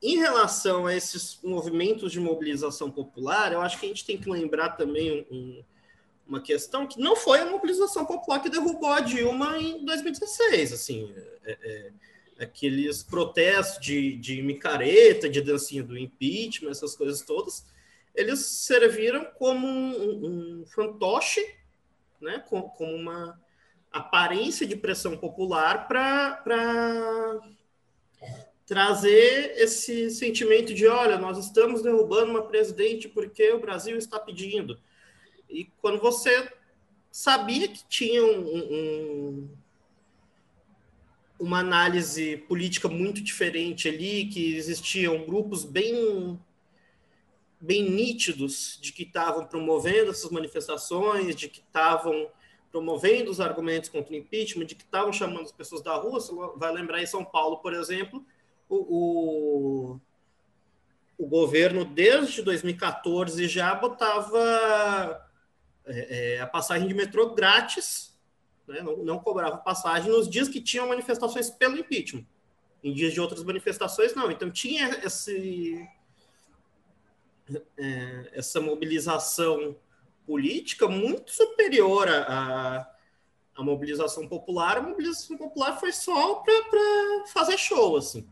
Em 0.00 0.18
relação 0.18 0.86
a 0.86 0.94
esses 0.94 1.38
movimentos 1.42 2.12
de 2.12 2.20
mobilização 2.20 2.90
popular, 2.90 3.52
eu 3.52 3.60
acho 3.60 3.78
que 3.78 3.86
a 3.86 3.88
gente 3.88 4.04
tem 4.04 4.18
que 4.18 4.30
lembrar 4.30 4.70
também 4.70 5.26
um, 5.30 5.62
uma 6.26 6.40
questão 6.40 6.86
que 6.86 7.00
não 7.00 7.14
foi 7.14 7.40
a 7.40 7.46
mobilização 7.46 8.04
popular 8.04 8.40
que 8.40 8.48
derrubou 8.48 8.90
a 8.90 9.00
Dilma 9.00 9.58
em 9.58 9.84
2016. 9.84 10.72
Assim, 10.72 11.14
é, 11.44 11.58
é, 11.62 11.90
aqueles 12.44 13.02
protestos 13.02 13.80
de, 13.84 14.16
de 14.16 14.42
micareta, 14.42 15.28
de 15.28 15.40
dancinha 15.40 15.82
do 15.82 15.96
impeachment, 15.96 16.70
essas 16.70 16.96
coisas 16.96 17.20
todas, 17.22 17.64
eles 18.14 18.40
serviram 18.40 19.24
como 19.38 19.66
um, 19.66 20.60
um 20.60 20.66
fantoche, 20.66 21.40
né, 22.20 22.44
como, 22.48 22.70
como 22.70 22.94
uma 22.94 23.40
aparência 23.90 24.66
de 24.66 24.76
pressão 24.76 25.16
popular 25.16 25.86
para 25.88 27.40
trazer 28.64 29.54
esse 29.56 30.10
sentimento 30.10 30.72
de, 30.72 30.86
olha, 30.86 31.18
nós 31.18 31.36
estamos 31.36 31.82
derrubando 31.82 32.30
uma 32.30 32.46
presidente 32.46 33.08
porque 33.08 33.50
o 33.52 33.60
Brasil 33.60 33.98
está 33.98 34.18
pedindo. 34.18 34.78
E 35.48 35.66
quando 35.80 36.00
você 36.00 36.50
sabia 37.10 37.68
que 37.68 37.86
tinha 37.86 38.24
um, 38.24 38.56
um, 38.56 39.50
uma 41.38 41.58
análise 41.58 42.38
política 42.48 42.88
muito 42.88 43.22
diferente 43.22 43.88
ali, 43.88 44.26
que 44.26 44.54
existiam 44.54 45.26
grupos 45.26 45.64
bem 45.64 46.40
bem 47.62 47.88
nítidos 47.88 48.76
de 48.82 48.92
que 48.92 49.04
estavam 49.04 49.46
promovendo 49.46 50.10
essas 50.10 50.28
manifestações, 50.32 51.36
de 51.36 51.48
que 51.48 51.60
estavam 51.60 52.28
promovendo 52.72 53.30
os 53.30 53.40
argumentos 53.40 53.88
contra 53.88 54.12
o 54.12 54.16
impeachment, 54.16 54.66
de 54.66 54.74
que 54.74 54.82
estavam 54.82 55.12
chamando 55.12 55.42
as 55.42 55.52
pessoas 55.52 55.80
da 55.80 55.94
rua. 55.94 56.20
Você 56.20 56.32
vai 56.56 56.72
lembrar 56.72 57.00
em 57.00 57.06
São 57.06 57.24
Paulo, 57.24 57.58
por 57.58 57.72
exemplo, 57.72 58.26
o, 58.68 59.94
o, 59.96 60.00
o 61.16 61.26
governo, 61.26 61.84
desde 61.84 62.42
2014, 62.42 63.46
já 63.46 63.72
botava 63.76 65.24
é, 65.86 66.34
é, 66.34 66.40
a 66.40 66.46
passagem 66.48 66.88
de 66.88 66.94
metrô 66.94 67.32
grátis, 67.32 68.18
né? 68.66 68.80
não, 68.82 68.96
não 69.04 69.18
cobrava 69.20 69.58
passagem 69.58 70.10
nos 70.10 70.28
dias 70.28 70.48
que 70.48 70.60
tinham 70.60 70.88
manifestações 70.88 71.48
pelo 71.48 71.78
impeachment. 71.78 72.26
Em 72.82 72.92
dias 72.92 73.12
de 73.12 73.20
outras 73.20 73.44
manifestações, 73.44 74.16
não. 74.16 74.32
Então, 74.32 74.50
tinha 74.50 74.88
esse 75.04 75.88
é, 77.76 78.30
essa 78.32 78.60
mobilização 78.60 79.76
política 80.26 80.88
muito 80.88 81.32
superior 81.32 82.08
à, 82.08 82.88
à 83.54 83.62
mobilização 83.62 84.28
popular. 84.28 84.78
A 84.78 84.82
mobilização 84.82 85.36
popular 85.36 85.78
foi 85.78 85.92
só 85.92 86.36
para 86.36 87.26
fazer 87.32 87.58
show, 87.58 87.96
assim. 87.96 88.26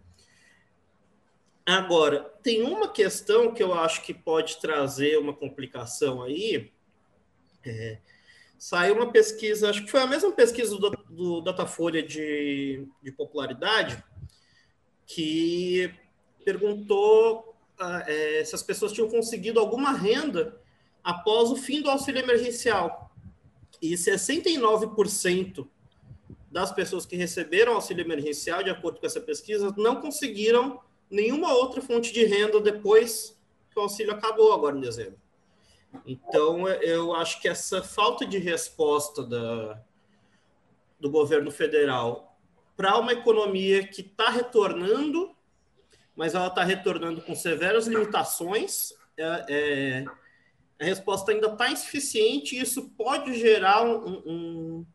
Agora, 1.67 2.21
tem 2.43 2.63
uma 2.63 2.89
questão 2.89 3.53
que 3.53 3.63
eu 3.63 3.73
acho 3.75 4.03
que 4.03 4.13
pode 4.13 4.61
trazer 4.61 5.19
uma 5.19 5.35
complicação 5.35 6.23
aí. 6.23 6.73
É, 7.65 7.99
saiu 8.59 8.97
uma 8.97 9.13
pesquisa, 9.13 9.71
acho 9.71 9.85
que 9.85 9.91
foi 9.91 10.01
a 10.01 10.07
mesma 10.07 10.33
pesquisa 10.33 10.77
do, 10.77 10.91
do 10.91 11.41
Datafolha 11.41 12.03
de, 12.03 12.87
de 13.03 13.13
popularidade, 13.13 14.03
que 15.07 15.95
perguntou 16.45 17.50
é, 18.07 18.45
se 18.45 18.55
as 18.55 18.63
pessoas 18.63 18.93
tinham 18.93 19.09
conseguido 19.09 19.59
alguma 19.59 19.93
renda 19.93 20.61
após 21.03 21.51
o 21.51 21.57
fim 21.57 21.83
do 21.83 21.91
auxílio 21.91 22.23
emergencial. 22.23 23.11
E 23.81 23.95
69% 23.95 25.67
das 26.51 26.73
pessoas 26.73 27.07
que 27.07 27.17
receberam 27.17 27.75
auxílio 27.75 28.05
emergencial, 28.05 28.63
de 28.63 28.71
acordo 28.71 29.01
com 29.01 29.07
essa 29.07 29.21
pesquisa, 29.21 29.73
não 29.77 30.01
conseguiram 30.01 30.81
nenhuma 31.11 31.53
outra 31.55 31.81
fonte 31.81 32.13
de 32.13 32.25
renda 32.25 32.61
depois 32.61 33.39
que 33.71 33.79
o 33.79 33.83
auxílio 33.83 34.13
acabou 34.13 34.53
agora 34.53 34.77
em 34.77 34.81
dezembro. 34.81 35.19
Então, 36.07 36.69
eu 36.69 37.15
acho 37.15 37.41
que 37.41 37.49
essa 37.49 37.83
falta 37.83 38.25
de 38.25 38.39
resposta 38.39 39.25
da, 39.25 39.81
do 40.99 41.11
governo 41.11 41.51
federal 41.51 42.37
para 42.77 42.97
uma 42.99 43.13
economia 43.13 43.87
que 43.87 44.01
está 44.01 44.31
retornando, 44.31 45.35
mas 46.21 46.35
ela 46.35 46.49
está 46.49 46.63
retornando 46.63 47.23
com 47.23 47.35
severas 47.35 47.87
limitações, 47.87 48.93
é, 49.17 49.47
é, 49.49 50.05
a 50.79 50.85
resposta 50.85 51.33
ainda 51.33 51.47
está 51.47 51.71
insuficiente 51.71 52.55
e 52.55 52.61
isso 52.61 52.91
pode 52.91 53.33
gerar 53.39 53.83
um, 53.83 54.23
um, 54.27 54.87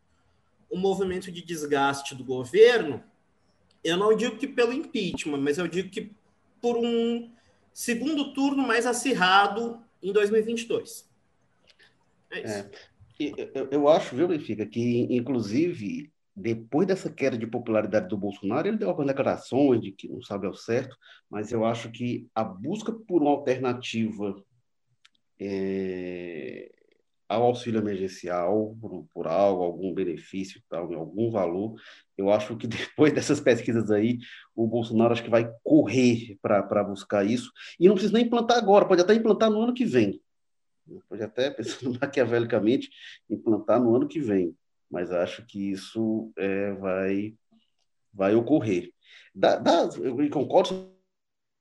um 0.70 0.78
movimento 0.78 1.32
de 1.32 1.42
desgaste 1.42 2.14
do 2.14 2.22
governo. 2.22 3.02
Eu 3.82 3.96
não 3.96 4.16
digo 4.16 4.36
que 4.36 4.46
pelo 4.46 4.72
impeachment, 4.72 5.38
mas 5.38 5.58
eu 5.58 5.66
digo 5.66 5.90
que 5.90 6.12
por 6.60 6.76
um 6.76 7.28
segundo 7.72 8.32
turno 8.32 8.64
mais 8.64 8.86
acirrado 8.86 9.82
em 10.00 10.12
2022. 10.12 11.10
É 12.30 12.40
isso. 12.40 12.70
É, 13.18 13.50
eu, 13.52 13.68
eu 13.72 13.88
acho, 13.88 14.14
viu, 14.14 14.28
Benfica, 14.28 14.64
que 14.64 15.08
inclusive 15.10 16.08
depois 16.36 16.86
dessa 16.86 17.10
queda 17.10 17.38
de 17.38 17.46
popularidade 17.46 18.08
do 18.08 18.18
Bolsonaro, 18.18 18.68
ele 18.68 18.76
deu 18.76 18.90
algumas 18.90 19.08
declarações 19.08 19.80
de 19.80 19.90
que 19.90 20.06
não 20.06 20.20
sabe 20.20 20.46
ao 20.46 20.54
certo, 20.54 20.94
mas 21.30 21.50
eu 21.50 21.64
acho 21.64 21.90
que 21.90 22.28
a 22.34 22.44
busca 22.44 22.92
por 22.92 23.22
uma 23.22 23.30
alternativa 23.30 24.36
é, 25.40 26.70
ao 27.26 27.42
auxílio 27.42 27.80
emergencial, 27.80 28.76
por, 28.78 29.06
por, 29.14 29.26
algo, 29.26 29.62
algum 29.62 29.94
benefício, 29.94 30.62
tal, 30.68 30.92
algum 30.92 31.30
valor, 31.30 31.74
eu 32.18 32.30
acho 32.30 32.54
que 32.54 32.66
depois 32.68 33.14
dessas 33.14 33.40
pesquisas 33.40 33.90
aí, 33.90 34.18
o 34.54 34.66
Bolsonaro 34.66 35.14
acho 35.14 35.24
que 35.24 35.30
vai 35.30 35.50
correr 35.64 36.38
para 36.42 36.84
buscar 36.84 37.24
isso, 37.24 37.50
e 37.80 37.88
não 37.88 37.94
precisa 37.94 38.12
nem 38.12 38.26
implantar 38.26 38.58
agora, 38.58 38.86
pode 38.86 39.00
até 39.00 39.14
implantar 39.14 39.50
no 39.50 39.62
ano 39.62 39.72
que 39.72 39.86
vem, 39.86 40.20
pode 41.08 41.22
até, 41.22 41.48
pensando 41.50 41.98
maquiavelicamente, 41.98 42.90
implantar 43.30 43.80
no 43.80 43.96
ano 43.96 44.06
que 44.06 44.20
vem 44.20 44.54
mas 44.90 45.10
acho 45.10 45.44
que 45.46 45.70
isso 45.70 46.32
é, 46.36 46.72
vai, 46.72 47.34
vai 48.12 48.34
ocorrer. 48.34 48.92
Da, 49.34 49.56
da, 49.56 49.88
eu 50.02 50.30
concordo 50.30 50.90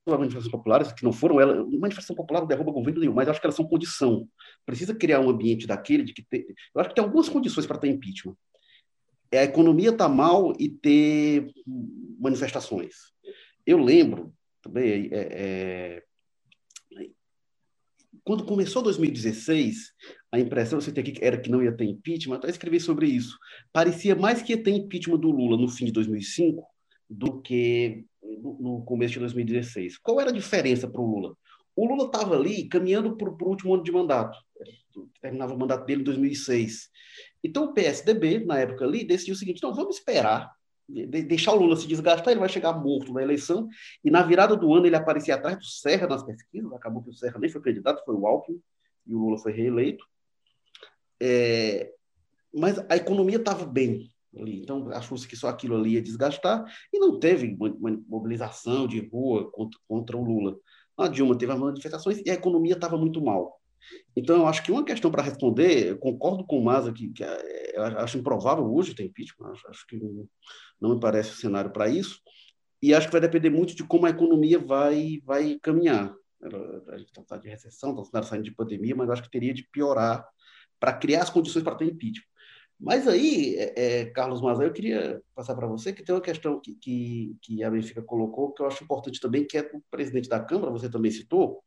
com 0.06 0.14
as 0.14 0.20
manifestações 0.20 0.52
populares, 0.52 0.94
que 0.94 1.04
não 1.04 1.12
foram 1.12 1.40
elas, 1.42 1.58
manifestação 1.80 2.16
popular 2.16 2.42
não 2.42 2.48
derruba 2.48 2.72
governo 2.72 3.00
nenhum, 3.00 3.14
mas 3.14 3.28
acho 3.28 3.40
que 3.40 3.46
elas 3.46 3.56
são 3.56 3.68
condição. 3.68 4.30
Precisa 4.66 4.94
criar 4.94 5.20
um 5.20 5.30
ambiente 5.30 5.66
daquele 5.66 6.04
de 6.04 6.14
que 6.14 6.24
ter, 6.24 6.46
eu 6.74 6.82
acho 6.82 6.90
que 6.90 6.96
tem 6.96 7.04
algumas 7.04 7.28
condições 7.28 7.66
para 7.66 7.78
ter 7.78 7.90
impeachment. 7.90 8.36
É 9.32 9.40
a 9.40 9.44
economia 9.44 9.90
estar 9.90 10.08
tá 10.08 10.14
mal 10.14 10.54
e 10.60 10.70
ter 10.70 11.52
manifestações. 12.20 12.94
Eu 13.66 13.80
lembro 13.80 14.34
também 14.62 15.10
é, 15.12 15.20
é, 15.32 16.04
quando 18.26 18.46
começou 18.46 18.82
2016, 18.82 19.94
a 20.36 20.40
impressão 20.40 20.80
que 20.80 20.86
você 20.86 20.92
tem 20.92 21.04
aqui 21.04 21.18
era 21.22 21.40
que 21.40 21.50
não 21.50 21.64
ia 21.64 21.72
ter 21.72 21.86
impeachment, 21.86 22.38
até 22.38 22.50
escrevi 22.50 22.80
sobre 22.80 23.08
isso. 23.08 23.38
Parecia 23.72 24.16
mais 24.16 24.42
que 24.42 24.54
ia 24.54 24.62
ter 24.62 24.72
impeachment 24.72 25.20
do 25.20 25.32
Lula 25.32 25.58
no 25.58 25.68
fim 25.68 25.86
de 25.86 25.92
2005 25.92 26.64
do 27.10 27.42
que 27.42 28.06
no 28.24 28.84
começo 28.86 29.14
de 29.14 29.20
2016. 29.20 29.98
Qual 30.00 30.20
era 30.20 30.30
a 30.30 30.34
diferença 30.34 30.88
para 30.88 31.02
o 31.02 31.06
Lula? 31.06 31.36
O 31.76 31.86
Lula 31.86 32.06
estava 32.06 32.36
ali 32.36 32.68
caminhando 32.68 33.16
para 33.18 33.30
o 33.30 33.50
último 33.50 33.74
ano 33.74 33.84
de 33.84 33.92
mandato. 33.92 34.38
Terminava 35.22 35.54
o 35.54 35.60
mandato 35.60 35.86
dele 35.86 36.02
em 36.02 36.06
2006. 36.06 36.90
Então 37.44 37.66
o 37.66 37.74
PSDB, 37.74 38.46
na 38.46 38.60
época 38.60 38.86
ali, 38.86 39.04
decidiu 39.04 39.36
o 39.36 39.38
seguinte: 39.38 39.62
não, 39.62 39.74
vamos 39.74 39.98
esperar 39.98 40.52
deixar 40.88 41.54
o 41.54 41.56
Lula 41.56 41.76
se 41.76 41.88
desgastar, 41.88 42.32
ele 42.32 42.40
vai 42.40 42.50
chegar 42.50 42.74
morto 42.74 43.12
na 43.12 43.22
eleição, 43.22 43.68
e 44.04 44.12
na 44.12 44.22
virada 44.22 44.56
do 44.56 44.74
ano 44.74 44.86
ele 44.86 44.96
aparecia 44.96 45.36
atrás 45.36 45.58
do 45.58 45.66
Serra 45.66 46.08
nas 46.08 46.24
pesquisas, 46.24 46.72
acabou 46.74 47.02
que 47.04 47.10
o 47.10 47.14
Serra 47.14 47.40
nem 47.40 47.50
foi 47.50 47.62
candidato, 47.62 48.04
foi 48.06 48.16
o 48.16 48.28
Alckmin, 48.28 48.62
e 49.08 49.14
o 49.14 49.18
Lula 49.18 49.38
foi 49.38 49.52
reeleito. 49.52 50.06
É, 51.22 51.92
mas 52.54 52.80
a 52.90 52.96
economia 52.96 53.38
estava 53.38 53.66
bem 53.66 54.10
ali, 54.38 54.62
então 54.62 54.90
achou-se 54.90 55.28
que 55.28 55.36
só 55.36 55.48
aquilo 55.48 55.76
ali 55.76 55.92
ia 55.92 56.02
desgastar, 56.02 56.66
e 56.92 57.00
não 57.00 57.20
teve 57.20 57.56
mobilização 58.08 58.88
de 58.88 59.00
rua 59.08 59.50
contra, 59.52 59.80
contra 59.88 60.18
o 60.18 60.24
Lula. 60.24 60.58
A 60.98 61.08
Dilma 61.08 61.38
teve 61.38 61.52
as 61.52 61.60
manifestações 61.60 62.22
e 62.26 62.30
a 62.30 62.34
economia 62.34 62.74
estava 62.74 62.98
muito 62.98 63.22
mal. 63.22 63.60
Então, 64.16 64.38
eu 64.38 64.48
acho 64.48 64.64
que 64.64 64.72
uma 64.72 64.84
questão 64.84 65.12
para 65.12 65.22
responder, 65.22 65.90
eu 65.90 65.98
concordo 65.98 66.46
com 66.46 66.60
o 66.60 66.64
Maza, 66.64 66.92
que, 66.92 67.10
que 67.10 67.24
é, 67.24 67.78
acho 67.98 68.18
improvável 68.18 68.66
hoje 68.74 68.96
ter 68.96 69.04
impeachment, 69.04 69.52
acho, 69.52 69.68
acho 69.70 69.88
que 69.88 70.00
não 70.82 70.96
me 70.96 71.00
parece 71.00 71.32
o 71.32 71.36
cenário 71.36 71.72
para 71.72 71.88
isso, 71.88 72.20
e 72.82 72.94
acho 72.94 73.08
que 73.08 73.12
vai 73.12 73.22
depender 73.22 73.50
muito 73.50 73.76
de 73.76 73.84
como 73.84 74.06
a 74.06 74.10
economia 74.10 74.60
vai, 74.60 75.22
vai 75.24 75.60
caminhar. 75.62 76.14
A 76.90 76.98
gente 76.98 77.12
está 77.20 77.38
de 77.38 77.50
recessão, 77.50 78.00
está 78.02 78.22
saindo 78.22 78.44
de 78.44 78.56
pandemia, 78.56 78.96
mas 78.96 79.10
acho 79.10 79.24
que 79.24 79.32
teria 79.32 79.54
de 79.54 79.68
piorar 79.72 80.28
para 80.86 80.94
criar 80.94 81.24
as 81.24 81.32
condições 81.32 81.64
para 81.64 81.74
ter 81.74 81.86
impeachment. 81.86 82.28
Mas 82.80 83.08
aí, 83.08 83.56
é, 83.56 83.74
é, 83.76 84.06
Carlos 84.06 84.40
Maza, 84.40 84.64
eu 84.64 84.72
queria 84.72 85.20
passar 85.34 85.56
para 85.56 85.66
você 85.66 85.92
que 85.92 86.04
tem 86.04 86.14
uma 86.14 86.22
questão 86.22 86.60
que, 86.60 86.76
que, 86.76 87.36
que 87.42 87.64
a 87.64 87.72
Benfica 87.72 88.04
colocou, 88.04 88.52
que 88.52 88.62
eu 88.62 88.68
acho 88.68 88.84
importante 88.84 89.20
também, 89.20 89.48
que 89.48 89.58
é 89.58 89.62
o 89.74 89.82
presidente 89.90 90.30
da 90.30 90.40
Câmara, 90.40 90.72
você 90.72 90.88
também 90.88 91.10
citou. 91.10 91.64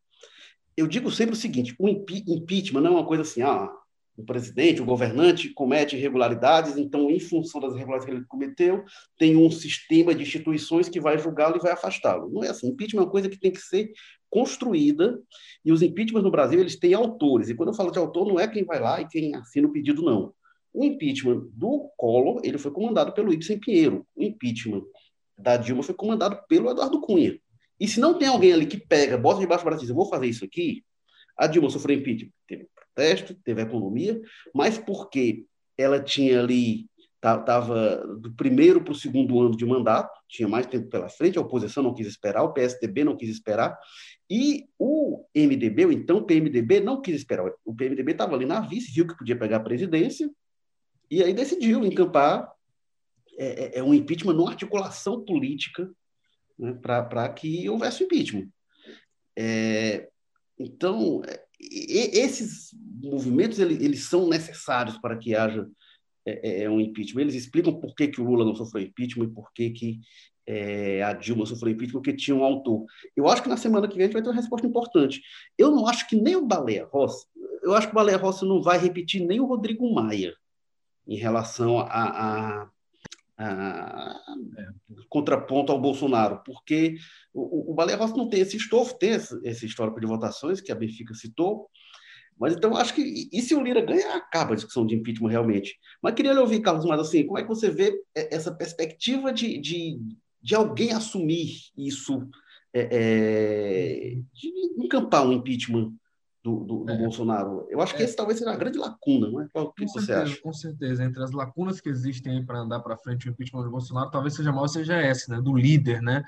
Eu 0.77 0.87
digo 0.87 1.11
sempre 1.11 1.33
o 1.33 1.37
seguinte: 1.37 1.75
o 1.81 1.89
impeachment 1.89 2.81
não 2.81 2.93
é 2.93 2.95
uma 2.99 3.07
coisa 3.07 3.25
assim, 3.25 3.43
ah, 3.43 3.69
o 4.17 4.25
presidente, 4.25 4.83
o 4.83 4.85
governante 4.85 5.49
comete 5.49 5.97
irregularidades, 5.97 6.77
então, 6.77 7.11
em 7.11 7.19
função 7.19 7.61
das 7.61 7.75
irregularidades 7.75 8.05
que 8.05 8.21
ele 8.21 8.27
cometeu, 8.29 8.85
tem 9.17 9.37
um 9.37 9.51
sistema 9.51 10.15
de 10.15 10.23
instituições 10.23 10.89
que 10.89 11.01
vai 11.01 11.19
julgá-lo 11.19 11.57
e 11.57 11.61
vai 11.61 11.73
afastá-lo. 11.73 12.29
Não 12.31 12.45
é 12.45 12.51
assim. 12.51 12.69
Impeachment 12.69 13.01
é 13.01 13.05
uma 13.05 13.11
coisa 13.11 13.29
que 13.29 13.41
tem 13.41 13.51
que 13.51 13.61
ser 13.61 13.91
construída, 14.31 15.21
e 15.65 15.73
os 15.73 15.83
impeachments 15.83 16.25
no 16.25 16.31
Brasil, 16.31 16.61
eles 16.61 16.79
têm 16.79 16.95
autores. 16.95 17.49
E 17.49 17.55
quando 17.55 17.71
eu 17.71 17.75
falo 17.75 17.91
de 17.91 17.99
autor, 17.99 18.27
não 18.27 18.39
é 18.39 18.47
quem 18.47 18.65
vai 18.65 18.81
lá 18.81 19.01
e 19.01 19.09
quem 19.09 19.35
assina 19.35 19.69
o 19.69 19.73
pedido, 19.73 20.03
não. 20.03 20.33
O 20.73 20.85
impeachment 20.85 21.49
do 21.53 21.91
Collor, 21.97 22.41
ele 22.45 22.59
foi 22.59 22.71
comandado 22.71 23.13
pelo 23.13 23.33
Ibsen 23.33 23.59
Pinheiro. 23.59 24.07
O 24.15 24.23
impeachment 24.23 24.83
da 25.37 25.57
Dilma 25.57 25.83
foi 25.83 25.95
comandado 25.95 26.39
pelo 26.49 26.71
Eduardo 26.71 27.01
Cunha. 27.01 27.39
E 27.81 27.87
se 27.87 28.01
não 28.01 28.19
tem 28.19 28.29
alguém 28.29 28.53
ali 28.53 28.67
que 28.67 28.77
pega, 28.77 29.17
bota 29.17 29.41
debaixo 29.41 29.65
do 29.65 29.67
braço 29.67 29.83
e 29.83 29.85
diz, 29.85 29.91
eu 29.91 29.97
vou 29.97 30.09
fazer 30.09 30.27
isso 30.27 30.45
aqui, 30.45 30.85
a 31.37 31.47
Dilma 31.47 31.71
sofreu 31.71 31.97
impeachment. 31.97 32.33
Teve 32.47 32.69
protesto, 32.75 33.35
teve 33.45 33.63
economia, 33.63 34.21
mas 34.55 34.79
porque 34.79 35.47
ela 35.77 36.03
tinha 36.03 36.41
ali, 36.41 36.87
estava 37.21 38.07
do 38.17 38.33
primeiro 38.33 38.83
para 38.83 38.93
o 38.93 38.97
segundo 38.97 39.41
ano 39.41 39.57
de 39.57 39.67
mandato, 39.67 40.19
tinha 40.29 40.49
mais 40.49 40.67
tempo 40.67 40.89
pela 40.89 41.09
frente, 41.09 41.37
a 41.37 41.41
oposição 41.41 41.83
não 41.83 41.95
quis 41.95 42.07
esperar, 42.07 42.43
o 42.45 42.53
PSDB 42.53 43.05
não 43.05 43.17
quis 43.17 43.29
esperar, 43.29 43.77
e 44.31 44.67
o 44.79 45.25
MDB, 45.35 45.87
o 45.87 45.93
então 45.93 46.23
PMDB, 46.23 46.81
não 46.81 47.01
quis 47.01 47.17
esperar. 47.17 47.51
O 47.65 47.75
PMDB 47.75 48.13
estava 48.13 48.35
ali 48.35 48.47
na 48.47 48.61
vice, 48.61 48.93
viu 48.93 49.07
que 49.07 49.17
podia 49.17 49.39
pegar 49.39 49.57
a 49.57 49.61
presidência, 49.61 50.31
e 51.11 51.23
aí 51.23 51.33
decidiu 51.33 51.85
encampar 51.85 52.49
é, 53.39 53.47
é, 53.47 53.79
é 53.79 53.83
um 53.83 53.95
impeachment 53.95 54.35
numa 54.35 54.51
articulação 54.51 55.25
política 55.25 55.91
né, 56.59 56.73
para 56.83 57.29
que 57.31 57.69
houvesse 57.69 58.05
impeachment. 58.05 58.49
É, 59.37 60.09
então, 60.59 61.23
e, 61.61 62.19
esses 62.19 62.71
movimentos 63.01 63.59
eles, 63.59 64.05
são 64.05 64.29
necessários 64.29 64.99
para 64.99 65.17
que 65.17 65.35
haja 65.35 65.69
é, 66.29 66.41
é, 66.43 66.63
é, 66.65 66.71
um 66.71 66.81
impeachment. 66.81 67.23
Eles 67.23 67.35
explicam 67.35 67.79
por 67.79 67.95
que, 67.95 68.09
que 68.09 68.21
o 68.21 68.25
Lula 68.25 68.45
não 68.45 68.55
sofreu 68.55 68.83
impeachment 68.83 69.27
e 69.27 69.35
por 69.35 69.53
que, 69.53 69.71
que 69.71 70.01
é, 70.47 71.03
a 71.03 71.13
Dilma 71.13 71.47
sofreu 71.47 71.73
impeachment, 71.73 72.01
porque 72.01 72.17
tinha 72.17 72.37
um 72.37 72.45
autor. 72.45 72.85
Eu 73.17 73.29
acho 73.29 73.43
que 73.43 73.49
na 73.49 73.57
semana 73.57 73.89
que 73.89 73.97
vem 73.97 74.05
a 74.05 74.07
gente 74.07 74.15
vai 74.15 74.23
ter 74.23 74.29
uma 74.29 74.35
resposta 74.35 74.67
importante. 74.67 75.23
Eu 75.57 75.71
não 75.71 75.87
acho 75.87 76.09
que 76.09 76.17
nem 76.17 76.37
o 76.37 76.47
Baleia 76.47 76.87
Rossi, 76.87 77.27
eu 77.63 77.75
acho 77.75 77.89
que 77.89 77.93
o 77.93 77.97
Baleia 77.97 78.17
Rossi 78.17 78.45
não 78.45 78.63
vai 78.63 78.79
repetir 78.79 79.25
nem 79.27 79.41
o 79.41 79.47
Rodrigo 79.47 79.93
Maia 79.93 80.35
em 81.07 81.17
relação 81.17 81.79
a, 81.81 82.65
a 82.65 82.71
é. 83.41 84.69
contraponto 85.09 85.71
ao 85.71 85.81
Bolsonaro, 85.81 86.43
porque 86.45 86.97
o, 87.33 87.71
o 87.71 87.75
Baleia 87.75 87.97
Rossi 87.97 88.17
não 88.17 88.29
tem 88.29 88.41
esse 88.41 88.57
estofo, 88.57 88.99
tem 88.99 89.11
esse, 89.11 89.39
esse 89.45 89.65
histórico 89.65 90.01
de 90.01 90.07
votações 90.07 90.61
que 90.61 90.73
a 90.73 90.75
Benfica 90.75 91.15
citou, 91.15 91.69
mas 92.39 92.55
então 92.55 92.77
acho 92.77 92.95
que, 92.95 93.29
e 93.33 93.43
se 93.43 93.55
o 93.55 93.63
Lira 93.63 93.81
ganha, 93.81 94.15
acaba 94.15 94.53
a 94.53 94.57
discussão 94.57 94.87
de 94.87 94.95
impeachment 94.95 95.31
realmente. 95.31 95.77
Mas 96.03 96.15
queria 96.15 96.33
lhe 96.33 96.39
ouvir, 96.39 96.61
Carlos, 96.61 96.85
mas 96.85 97.01
assim, 97.01 97.27
como 97.27 97.39
é 97.39 97.43
que 97.43 97.49
você 97.49 97.71
vê 97.71 98.01
essa 98.15 98.53
perspectiva 98.53 99.33
de, 99.33 99.59
de, 99.59 100.01
de 100.41 100.55
alguém 100.55 100.93
assumir 100.93 101.57
isso, 101.77 102.29
é, 102.73 102.89
é, 102.91 104.19
de 104.33 104.49
encampar 104.79 105.27
um 105.27 105.33
impeachment 105.33 105.93
do, 106.43 106.65
do, 106.65 106.85
do 106.85 106.93
é. 106.93 106.97
Bolsonaro. 106.97 107.67
Eu 107.69 107.81
acho 107.81 107.95
que 107.95 108.03
é. 108.03 108.05
esse 108.05 108.17
talvez 108.17 108.39
seja 108.39 108.53
a 108.53 108.57
grande 108.57 108.79
lacuna, 108.79 109.29
não 109.29 109.41
é? 109.41 109.49
Qual, 109.53 109.67
o 109.67 109.73
que 109.73 109.85
com 109.85 109.93
você 109.93 110.07
certeza, 110.07 110.23
acha? 110.23 110.43
Com 110.43 110.53
certeza. 110.53 111.05
Entre 111.05 111.23
as 111.23 111.33
lacunas 111.33 111.81
que 111.81 111.89
existem 111.89 112.45
para 112.45 112.61
andar 112.61 112.81
para 112.81 112.97
frente 112.97 113.29
o 113.29 113.31
impeachment 113.31 113.65
do 113.65 113.71
Bolsonaro, 113.71 114.11
talvez 114.11 114.35
seja 114.35 114.53
maior 114.53 114.69
seja 114.69 114.97
essa, 114.97 115.35
né? 115.35 115.43
Do 115.43 115.55
líder, 115.55 116.01
né? 116.01 116.23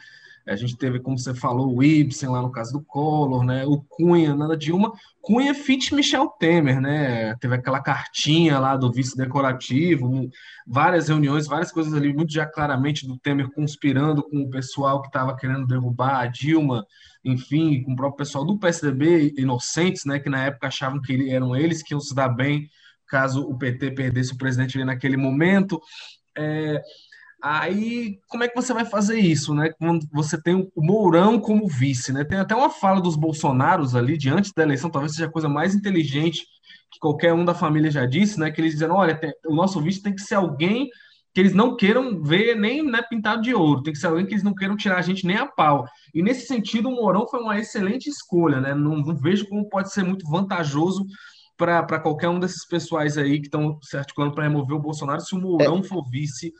A 0.46 0.56
gente 0.56 0.76
teve, 0.76 0.98
como 0.98 1.18
você 1.18 1.34
falou, 1.34 1.74
o 1.74 1.82
Ibsen 1.82 2.28
lá 2.28 2.42
no 2.42 2.50
caso 2.50 2.72
do 2.72 2.82
Collor, 2.82 3.44
né? 3.44 3.64
O 3.66 3.80
Cunha, 3.80 4.34
nada 4.34 4.56
Dilma. 4.56 4.92
Cunha 5.20 5.54
fit 5.54 5.94
Michel 5.94 6.28
Temer, 6.38 6.80
né? 6.80 7.34
Teve 7.36 7.54
aquela 7.54 7.80
cartinha 7.80 8.58
lá 8.58 8.76
do 8.76 8.90
vice 8.90 9.16
decorativo, 9.16 10.28
várias 10.66 11.08
reuniões, 11.08 11.46
várias 11.46 11.70
coisas 11.70 11.94
ali, 11.94 12.12
muito 12.12 12.32
já 12.32 12.46
claramente 12.46 13.06
do 13.06 13.18
Temer 13.18 13.50
conspirando 13.50 14.22
com 14.22 14.42
o 14.42 14.50
pessoal 14.50 15.00
que 15.02 15.08
estava 15.08 15.36
querendo 15.36 15.66
derrubar 15.66 16.20
a 16.20 16.26
Dilma, 16.26 16.84
enfim, 17.24 17.82
com 17.82 17.92
o 17.92 17.96
próprio 17.96 18.18
pessoal 18.18 18.44
do 18.44 18.58
PSDB, 18.58 19.34
inocentes, 19.36 20.04
né? 20.04 20.18
Que 20.18 20.30
na 20.30 20.46
época 20.46 20.68
achavam 20.68 21.00
que 21.00 21.30
eram 21.30 21.54
eles 21.54 21.82
que 21.82 21.94
iam 21.94 22.00
se 22.00 22.14
dar 22.14 22.28
bem 22.28 22.68
caso 23.10 23.42
o 23.42 23.58
PT 23.58 23.90
perdesse 23.90 24.32
o 24.32 24.38
presidente 24.38 24.78
ali 24.78 24.86
naquele 24.86 25.16
momento. 25.16 25.80
É, 26.38 26.80
Aí, 27.42 28.18
como 28.28 28.44
é 28.44 28.48
que 28.48 28.54
você 28.54 28.74
vai 28.74 28.84
fazer 28.84 29.18
isso, 29.18 29.54
né? 29.54 29.70
Quando 29.78 30.06
você 30.12 30.40
tem 30.40 30.70
o 30.74 30.82
Mourão 30.82 31.40
como 31.40 31.66
vice, 31.66 32.12
né? 32.12 32.24
Tem 32.24 32.38
até 32.38 32.54
uma 32.54 32.68
fala 32.68 33.00
dos 33.00 33.16
Bolsonaros 33.16 33.94
ali, 33.94 34.18
diante 34.18 34.52
da 34.54 34.62
eleição, 34.62 34.90
talvez 34.90 35.14
seja 35.14 35.26
a 35.26 35.32
coisa 35.32 35.48
mais 35.48 35.74
inteligente 35.74 36.46
que 36.90 36.98
qualquer 36.98 37.32
um 37.32 37.44
da 37.44 37.54
família 37.54 37.90
já 37.90 38.04
disse, 38.04 38.38
né? 38.38 38.50
Que 38.50 38.60
eles 38.60 38.72
dizem, 38.72 38.90
olha, 38.90 39.14
tem, 39.16 39.32
o 39.46 39.54
nosso 39.54 39.80
vice 39.80 40.02
tem 40.02 40.14
que 40.14 40.20
ser 40.20 40.34
alguém 40.34 40.90
que 41.32 41.40
eles 41.40 41.54
não 41.54 41.76
queiram 41.76 42.20
ver 42.22 42.56
nem 42.56 42.82
né, 42.82 43.00
pintado 43.08 43.42
de 43.42 43.54
ouro, 43.54 43.82
tem 43.82 43.92
que 43.92 43.98
ser 44.00 44.08
alguém 44.08 44.26
que 44.26 44.34
eles 44.34 44.42
não 44.42 44.54
queiram 44.54 44.76
tirar 44.76 44.98
a 44.98 45.02
gente 45.02 45.24
nem 45.24 45.36
a 45.36 45.46
pau. 45.46 45.86
E 46.12 46.22
nesse 46.22 46.46
sentido, 46.46 46.88
o 46.88 46.92
Mourão 46.92 47.26
foi 47.28 47.40
uma 47.40 47.58
excelente 47.58 48.08
escolha, 48.08 48.60
né? 48.60 48.74
Não, 48.74 48.96
não 48.96 49.16
vejo 49.16 49.48
como 49.48 49.68
pode 49.68 49.92
ser 49.92 50.02
muito 50.02 50.28
vantajoso 50.28 51.06
para 51.56 52.00
qualquer 52.00 52.28
um 52.28 52.40
desses 52.40 52.66
pessoais 52.66 53.16
aí 53.18 53.38
que 53.38 53.46
estão 53.46 53.78
se 53.82 53.96
articulando 53.96 54.34
para 54.34 54.44
remover 54.44 54.76
o 54.76 54.80
Bolsonaro 54.80 55.20
se 55.20 55.34
o 55.34 55.40
Mourão 55.40 55.78
é. 55.78 55.82
for 55.82 56.02
vice 56.10 56.52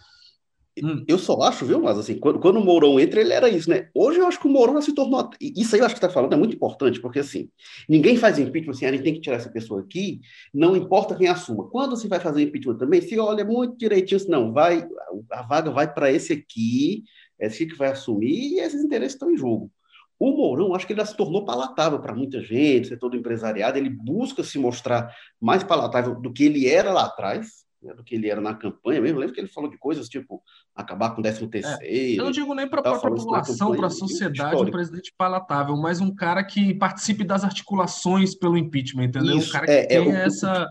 Hum. 0.83 1.05
Eu 1.07 1.19
só 1.19 1.41
acho, 1.43 1.67
viu, 1.67 1.81
mas 1.81 1.99
assim, 1.99 2.19
quando, 2.19 2.39
quando, 2.39 2.57
o 2.57 2.65
Mourão 2.65 2.99
entra, 2.99 3.21
ele 3.21 3.33
era 3.33 3.49
isso, 3.49 3.69
né? 3.69 3.89
Hoje 3.95 4.19
eu 4.19 4.27
acho 4.27 4.41
que 4.41 4.47
o 4.47 4.51
Mourão 4.51 4.75
já 4.75 4.83
se 4.83 4.95
tornou. 4.95 5.31
Isso 5.41 5.75
aí 5.75 5.81
eu 5.81 5.87
acho 5.87 5.95
que 5.95 5.99
está 5.99 6.09
falando 6.09 6.33
é 6.33 6.37
muito 6.37 6.55
importante, 6.55 7.01
porque 7.01 7.19
assim, 7.19 7.51
ninguém 7.89 8.17
faz 8.17 8.39
impeachment 8.39 8.73
assim, 8.73 8.87
a 8.87 8.93
gente 8.93 9.03
tem 9.03 9.15
que 9.15 9.21
tirar 9.21 9.37
essa 9.37 9.51
pessoa 9.51 9.81
aqui, 9.81 10.21
não 10.55 10.77
importa 10.77 11.15
quem 11.15 11.29
assuma. 11.29 11.69
Quando 11.69 11.97
se 11.97 12.09
vai 12.09 12.21
fazer 12.21 12.43
impeachment 12.43 12.79
também, 12.79 13.01
se 13.01 13.19
olha 13.19 13.45
muito 13.45 13.77
direitinho, 13.77 14.21
não, 14.29 14.53
vai, 14.53 14.87
a 15.31 15.43
vaga 15.43 15.71
vai 15.71 15.93
para 15.93 16.11
esse 16.11 16.33
aqui, 16.33 17.05
esse 17.39 17.67
que 17.67 17.77
vai 17.77 17.91
assumir, 17.91 18.55
e 18.55 18.61
esses 18.61 18.83
interesses 18.83 19.15
estão 19.15 19.31
em 19.31 19.37
jogo. 19.37 19.71
O 20.19 20.33
Mourão, 20.33 20.75
acho 20.75 20.87
que 20.87 20.93
ele 20.93 21.01
já 21.01 21.07
se 21.07 21.17
tornou 21.17 21.47
palatável 21.47 21.99
para 21.99 22.15
muita 22.15 22.43
gente, 22.43 22.89
setor 22.89 23.09
do 23.09 23.17
empresariado, 23.17 23.79
ele 23.79 23.89
busca 23.89 24.45
se 24.45 24.59
mostrar 24.59 25.15
mais 25.41 25.65
palatável 25.65 26.15
do 26.15 26.31
que 26.33 26.45
ele 26.45 26.69
era 26.69 26.93
lá 26.93 27.07
atrás, 27.07 27.65
né, 27.83 27.95
do 27.95 28.05
que 28.05 28.15
ele 28.15 28.29
era 28.29 28.41
na 28.41 28.55
campanha 28.55 29.01
mesmo. 29.01 29.19
Lembro 29.19 29.35
que 29.35 29.41
ele 29.41 29.49
falou 29.49 29.71
de 29.71 29.79
coisas 29.79 30.09
tipo 30.09 30.43
acabar 30.75 31.11
com 31.11 31.21
o 31.21 31.23
13 31.23 31.47
terceiro. 31.49 31.79
É, 31.83 32.19
eu 32.19 32.25
não 32.25 32.31
digo 32.31 32.55
nem 32.55 32.69
para 32.69 32.81
a 32.81 32.83
própria 32.83 33.15
população, 33.15 33.75
para 33.75 33.87
a 33.87 33.91
sociedade, 33.91 34.57
um 34.57 34.71
presidente 34.71 35.13
palatável, 35.17 35.77
mas 35.77 36.01
um 36.01 36.15
cara 36.15 36.45
que 36.45 36.75
participe 36.75 37.25
das 37.25 37.45
articulações 37.45 38.35
pelo 38.35 38.57
impeachment, 38.57 39.05
entendeu? 39.05 39.39
Isso, 39.39 39.49
um 39.49 39.53
cara 39.53 39.67
que 39.67 39.73
é, 39.73 39.87
tenha 39.87 40.19
é, 40.19 40.27
essa... 40.27 40.67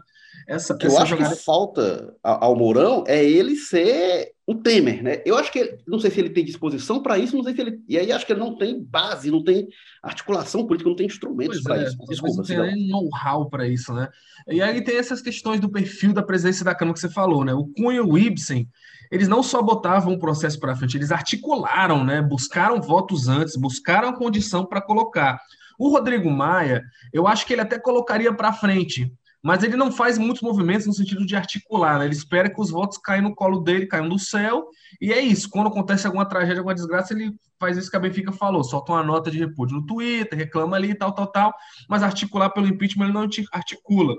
Essa, 0.49 0.75
que 0.75 0.87
eu 0.87 0.97
acho 0.97 1.11
jogada... 1.11 1.35
que 1.35 1.43
falta 1.43 2.15
ao 2.23 2.55
Mourão 2.55 3.03
é 3.05 3.23
ele 3.23 3.55
ser 3.55 4.31
o 4.47 4.55
Temer, 4.55 5.03
né? 5.03 5.21
Eu 5.23 5.37
acho 5.37 5.51
que 5.51 5.77
não 5.87 5.99
sei 5.99 6.09
se 6.09 6.19
ele 6.19 6.31
tem 6.31 6.43
disposição 6.43 7.03
para 7.03 7.19
isso, 7.19 7.37
não 7.37 7.43
sei 7.43 7.53
se 7.53 7.61
ele 7.61 7.79
e 7.87 7.99
aí 7.99 8.11
acho 8.11 8.25
que 8.25 8.33
ele 8.33 8.39
não 8.39 8.57
tem 8.57 8.83
base, 8.83 9.29
não 9.29 9.43
tem 9.43 9.67
articulação 10.01 10.65
política, 10.65 10.89
não 10.89 10.95
tem 10.95 11.05
instrumentos 11.05 11.61
para 11.61 11.79
é, 11.79 11.83
isso. 11.83 11.97
Desculpa, 12.09 12.37
não 12.37 12.43
tem 12.43 12.57
nem 12.57 12.87
know-how 12.87 13.47
para 13.47 13.67
isso, 13.67 13.93
né? 13.93 14.09
E 14.47 14.59
aí 14.59 14.83
tem 14.83 14.97
essas 14.97 15.21
questões 15.21 15.59
do 15.59 15.69
perfil 15.69 16.13
da 16.13 16.23
presidência 16.23 16.65
da 16.65 16.73
Câmara 16.73 16.95
que 16.95 16.99
você 16.99 17.09
falou, 17.09 17.45
né? 17.45 17.53
O 17.53 17.67
Cunha 17.67 17.97
e 17.97 18.01
o 18.01 18.17
Ibsen, 18.17 18.67
eles 19.11 19.27
não 19.27 19.43
só 19.43 19.61
botavam 19.61 20.13
o 20.13 20.19
processo 20.19 20.59
para 20.59 20.75
frente, 20.75 20.97
eles 20.97 21.11
articularam, 21.11 22.03
né? 22.03 22.23
Buscaram 22.23 22.81
votos 22.81 23.27
antes, 23.27 23.55
buscaram 23.55 24.09
a 24.09 24.17
condição 24.17 24.65
para 24.65 24.81
colocar. 24.81 25.39
O 25.77 25.89
Rodrigo 25.89 26.29
Maia, 26.29 26.83
eu 27.13 27.25
acho 27.25 27.45
que 27.45 27.53
ele 27.53 27.61
até 27.61 27.79
colocaria 27.79 28.33
para 28.33 28.51
frente, 28.51 29.13
mas 29.41 29.63
ele 29.63 29.77
não 29.77 29.91
faz 29.91 30.17
muitos 30.17 30.41
movimentos 30.41 30.85
no 30.85 30.93
sentido 30.93 31.25
de 31.25 31.35
articular, 31.35 31.97
né? 31.97 32.05
ele 32.05 32.13
espera 32.13 32.49
que 32.49 32.59
os 32.59 32.69
votos 32.69 32.97
caiam 32.97 33.23
no 33.23 33.35
colo 33.35 33.61
dele, 33.61 33.87
caiam 33.87 34.09
do 34.09 34.19
céu, 34.19 34.67
e 34.99 35.13
é 35.13 35.19
isso. 35.19 35.49
Quando 35.49 35.67
acontece 35.67 36.05
alguma 36.05 36.27
tragédia, 36.27 36.59
alguma 36.59 36.75
desgraça, 36.75 37.13
ele 37.13 37.33
faz 37.59 37.77
isso 37.77 37.89
que 37.89 37.95
a 37.95 37.99
Benfica 37.99 38.31
falou, 38.31 38.63
solta 38.63 38.91
uma 38.91 39.03
nota 39.03 39.31
de 39.31 39.37
repúdio 39.37 39.77
no 39.77 39.85
Twitter, 39.85 40.37
reclama 40.37 40.75
ali, 40.75 40.93
tal, 40.93 41.13
tal, 41.13 41.27
tal, 41.27 41.53
mas 41.87 42.03
articular 42.03 42.49
pelo 42.49 42.67
impeachment 42.67 43.05
ele 43.05 43.13
não 43.13 43.27
articula. 43.51 44.15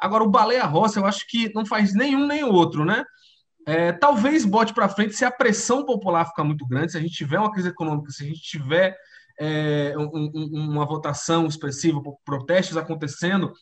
Agora, 0.00 0.24
o 0.24 0.30
Baleia 0.30 0.64
Rossi, 0.64 0.98
eu 0.98 1.06
acho 1.06 1.26
que 1.28 1.52
não 1.54 1.64
faz 1.64 1.94
nenhum 1.94 2.26
nem 2.26 2.42
outro, 2.42 2.84
né? 2.84 3.04
É, 3.66 3.92
talvez 3.92 4.44
bote 4.44 4.74
para 4.74 4.88
frente 4.88 5.14
se 5.14 5.24
a 5.24 5.30
pressão 5.30 5.86
popular 5.86 6.26
ficar 6.26 6.44
muito 6.44 6.66
grande, 6.66 6.92
se 6.92 6.98
a 6.98 7.00
gente 7.00 7.14
tiver 7.14 7.38
uma 7.38 7.50
crise 7.50 7.68
econômica, 7.68 8.10
se 8.10 8.22
a 8.22 8.26
gente 8.26 8.42
tiver 8.42 8.94
é, 9.38 9.94
um, 9.96 10.30
um, 10.34 10.70
uma 10.72 10.84
votação 10.84 11.46
expressiva, 11.46 12.00
protestos 12.24 12.76
acontecendo, 12.76 13.52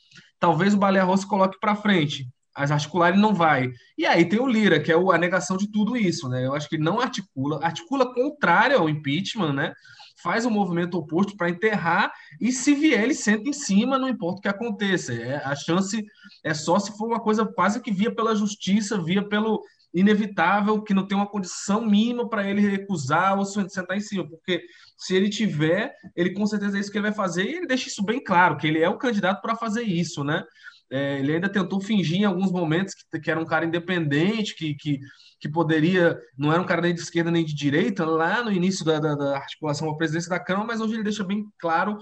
talvez 0.42 0.74
o 0.74 0.76
Baleia 0.76 1.04
Rossi 1.04 1.24
coloque 1.24 1.56
para 1.60 1.76
frente. 1.76 2.28
As 2.52 2.72
articulares 2.72 3.18
não 3.18 3.32
vai. 3.32 3.70
E 3.96 4.04
aí 4.04 4.24
tem 4.24 4.40
o 4.40 4.46
Lira, 4.48 4.80
que 4.80 4.90
é 4.90 4.96
a 4.96 5.16
negação 5.16 5.56
de 5.56 5.70
tudo 5.70 5.96
isso, 5.96 6.28
né? 6.28 6.44
Eu 6.44 6.52
acho 6.52 6.68
que 6.68 6.74
ele 6.74 6.82
não 6.82 7.00
articula, 7.00 7.64
articula 7.64 8.12
contrário 8.12 8.76
ao 8.76 8.88
impeachment, 8.88 9.52
né? 9.52 9.72
Faz 10.20 10.44
um 10.44 10.50
movimento 10.50 10.98
oposto 10.98 11.36
para 11.36 11.48
enterrar 11.48 12.12
e 12.40 12.50
se 12.50 12.74
vier 12.74 13.04
ele 13.04 13.14
senta 13.14 13.48
em 13.48 13.52
cima, 13.52 13.96
não 13.96 14.08
importa 14.08 14.40
o 14.40 14.42
que 14.42 14.48
aconteça. 14.48 15.14
É, 15.14 15.36
a 15.44 15.54
chance 15.54 16.04
é 16.42 16.52
só 16.52 16.76
se 16.80 16.96
for 16.98 17.06
uma 17.06 17.20
coisa 17.20 17.46
quase 17.46 17.80
que 17.80 17.92
via 17.92 18.12
pela 18.12 18.34
justiça, 18.34 19.00
via 19.00 19.22
pelo 19.22 19.62
inevitável, 19.94 20.82
que 20.82 20.94
não 20.94 21.06
tem 21.06 21.16
uma 21.16 21.28
condição 21.28 21.84
mínima 21.84 22.28
para 22.28 22.48
ele 22.48 22.60
recusar 22.62 23.38
ou 23.38 23.44
sentar 23.44 23.96
em 23.96 24.00
cima, 24.00 24.26
porque 24.28 24.64
se 24.96 25.14
ele 25.14 25.28
tiver, 25.28 25.94
ele 26.16 26.32
com 26.32 26.46
certeza 26.46 26.76
é 26.76 26.80
isso 26.80 26.90
que 26.90 26.96
ele 26.96 27.08
vai 27.08 27.14
fazer, 27.14 27.44
e 27.44 27.56
ele 27.56 27.66
deixa 27.66 27.88
isso 27.88 28.02
bem 28.02 28.22
claro, 28.22 28.56
que 28.56 28.66
ele 28.66 28.80
é 28.80 28.88
o 28.88 28.98
candidato 28.98 29.42
para 29.42 29.56
fazer 29.56 29.82
isso, 29.82 30.24
né? 30.24 30.42
É, 30.90 31.18
ele 31.20 31.32
ainda 31.32 31.48
tentou 31.48 31.80
fingir 31.80 32.18
em 32.18 32.24
alguns 32.24 32.52
momentos 32.52 32.94
que, 32.94 33.18
que 33.18 33.30
era 33.30 33.40
um 33.40 33.46
cara 33.46 33.64
independente, 33.64 34.54
que, 34.54 34.74
que, 34.74 35.00
que, 35.40 35.48
poderia, 35.48 36.18
não 36.36 36.52
era 36.52 36.60
um 36.60 36.66
cara 36.66 36.82
nem 36.82 36.94
de 36.94 37.00
esquerda 37.00 37.30
nem 37.30 37.44
de 37.44 37.54
direita, 37.54 38.04
lá 38.04 38.44
no 38.44 38.52
início 38.52 38.84
da, 38.84 38.98
da, 38.98 39.14
da 39.14 39.36
articulação 39.36 39.88
à 39.88 39.96
presidência 39.96 40.28
da 40.28 40.38
Câmara, 40.38 40.66
mas 40.66 40.82
hoje 40.82 40.94
ele 40.94 41.02
deixa 41.02 41.24
bem 41.24 41.46
claro 41.58 41.96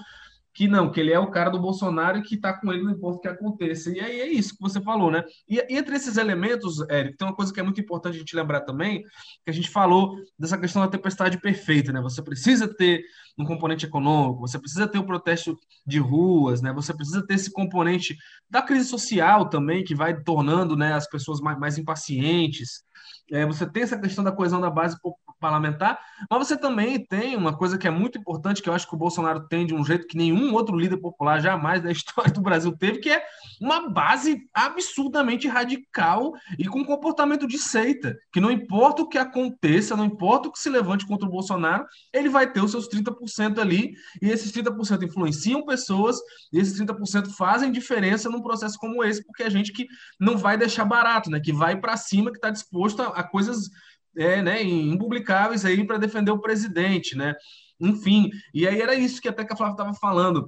que 0.53 0.66
não, 0.66 0.90
que 0.90 1.01
ele 1.01 1.12
é 1.12 1.18
o 1.18 1.30
cara 1.30 1.51
do 1.51 1.61
Bolsonaro 1.61 2.18
e 2.18 2.22
que 2.22 2.34
está 2.34 2.53
com 2.53 2.72
ele 2.72 2.82
no 2.82 2.90
importa 2.90 3.20
que 3.20 3.28
aconteça. 3.28 3.90
E 3.90 4.01
aí 4.01 4.20
é 4.20 4.28
isso 4.28 4.55
que 4.55 4.61
você 4.61 4.80
falou, 4.80 5.11
né? 5.11 5.24
E, 5.48 5.59
e, 5.59 5.76
entre 5.76 5.96
esses 5.96 6.16
elementos, 6.16 6.80
Érico, 6.88 7.16
tem 7.16 7.28
uma 7.28 7.34
coisa 7.34 7.53
que 7.53 7.61
é 7.61 7.62
muito 7.62 7.80
importante 7.80 8.16
a 8.16 8.18
gente 8.18 8.36
lembrar 8.36 8.62
também, 8.62 9.03
que 9.44 9.51
a 9.51 9.53
gente 9.53 9.70
falou 9.70 10.16
dessa 10.38 10.59
questão 10.59 10.82
da 10.82 10.88
tempestade 10.88 11.40
perfeita, 11.40 11.92
né? 11.92 12.01
Você 12.01 12.20
precisa 12.22 12.66
ter 12.66 13.03
um 13.41 13.47
componente 13.47 13.86
econômico, 13.86 14.41
você 14.41 14.59
precisa 14.59 14.86
ter 14.86 14.99
o 14.99 15.07
protesto 15.07 15.57
de 15.86 15.99
ruas, 15.99 16.61
né? 16.62 16.72
Você 16.72 16.95
precisa 16.95 17.26
ter 17.26 17.34
esse 17.34 17.53
componente 17.53 18.16
da 18.49 18.62
crise 18.62 18.88
social 18.88 19.49
também, 19.49 19.84
que 19.84 19.95
vai 19.95 20.20
tornando 20.22 20.76
né, 20.76 20.93
as 20.93 21.09
pessoas 21.09 21.41
mais, 21.41 21.59
mais 21.59 21.78
impacientes. 21.78 22.82
É, 23.30 23.47
você 23.47 23.66
tem 23.66 23.82
essa 23.82 23.99
questão 23.99 24.24
da 24.24 24.32
coesão 24.32 24.61
da 24.61 24.70
base 24.70 24.97
parlamentar, 25.41 25.99
mas 26.30 26.47
você 26.47 26.57
também 26.57 27.05
tem 27.05 27.34
uma 27.34 27.57
coisa 27.57 27.78
que 27.78 27.88
é 27.88 27.91
muito 27.91 28.18
importante, 28.18 28.62
que 28.62 28.68
eu 28.68 28.74
acho 28.74 28.86
que 28.86 28.95
o 28.95 28.99
Bolsonaro 28.99 29.49
tem 29.49 29.64
de 29.64 29.74
um 29.74 29.84
jeito 29.84 30.07
que 30.07 30.16
nenhum 30.16 30.53
outro 30.53 30.76
líder 30.76 30.99
popular 30.99 31.41
jamais 31.41 31.82
da 31.82 31.91
história 31.91 32.30
do 32.30 32.43
Brasil 32.43 32.76
teve, 32.76 32.99
que 32.99 33.11
é 33.11 33.24
uma 33.61 33.88
base 33.88 34.43
absurdamente 34.53 35.49
radical 35.49 36.32
e 36.59 36.66
com 36.66 36.84
comportamento 36.84 37.47
de 37.47 37.59
seita, 37.59 38.16
que 38.32 38.41
não 38.41 38.51
importa 38.51 39.03
o 39.03 39.09
que 39.09 39.16
aconteça, 39.16 39.97
não 39.97 40.05
importa 40.05 40.49
o 40.49 40.53
que 40.53 40.59
se 40.59 40.68
levante 40.68 41.07
contra 41.07 41.26
o 41.26 41.30
Bolsonaro, 41.30 41.86
ele 42.12 42.28
vai 42.28 42.51
ter 42.51 42.61
os 42.61 42.70
seus 42.70 42.88
30% 42.88 43.14
ali, 43.60 43.94
e 44.20 44.28
esses 44.30 44.52
30% 44.52 45.02
influenciam 45.02 45.64
pessoas, 45.64 46.18
e 46.52 46.58
esses 46.58 46.78
30% 46.80 47.28
fazem 47.30 47.70
diferença 47.70 48.28
num 48.28 48.42
processo 48.42 48.78
como 48.78 49.04
esse, 49.04 49.24
porque 49.24 49.42
é 49.42 49.50
gente 49.50 49.72
que 49.72 49.86
não 50.18 50.36
vai 50.36 50.56
deixar 50.56 50.84
barato, 50.84 51.30
né, 51.30 51.40
que 51.40 51.52
vai 51.52 51.78
para 51.78 51.96
cima, 51.96 52.30
que 52.30 52.38
está 52.38 52.50
disposto 52.50 53.02
a, 53.02 53.08
a 53.08 53.22
coisas 53.22 53.70
é, 54.16 54.42
né, 54.42 54.62
impublicáveis 54.62 55.64
aí 55.64 55.86
para 55.86 55.98
defender 55.98 56.30
o 56.30 56.40
presidente, 56.40 57.16
né? 57.16 57.34
Enfim, 57.78 58.30
e 58.52 58.66
aí 58.66 58.80
era 58.80 58.94
isso 58.94 59.22
que 59.22 59.28
até 59.28 59.44
que 59.44 59.52
a 59.52 59.56
Flávia 59.56 59.72
estava 59.72 59.94
falando, 59.94 60.46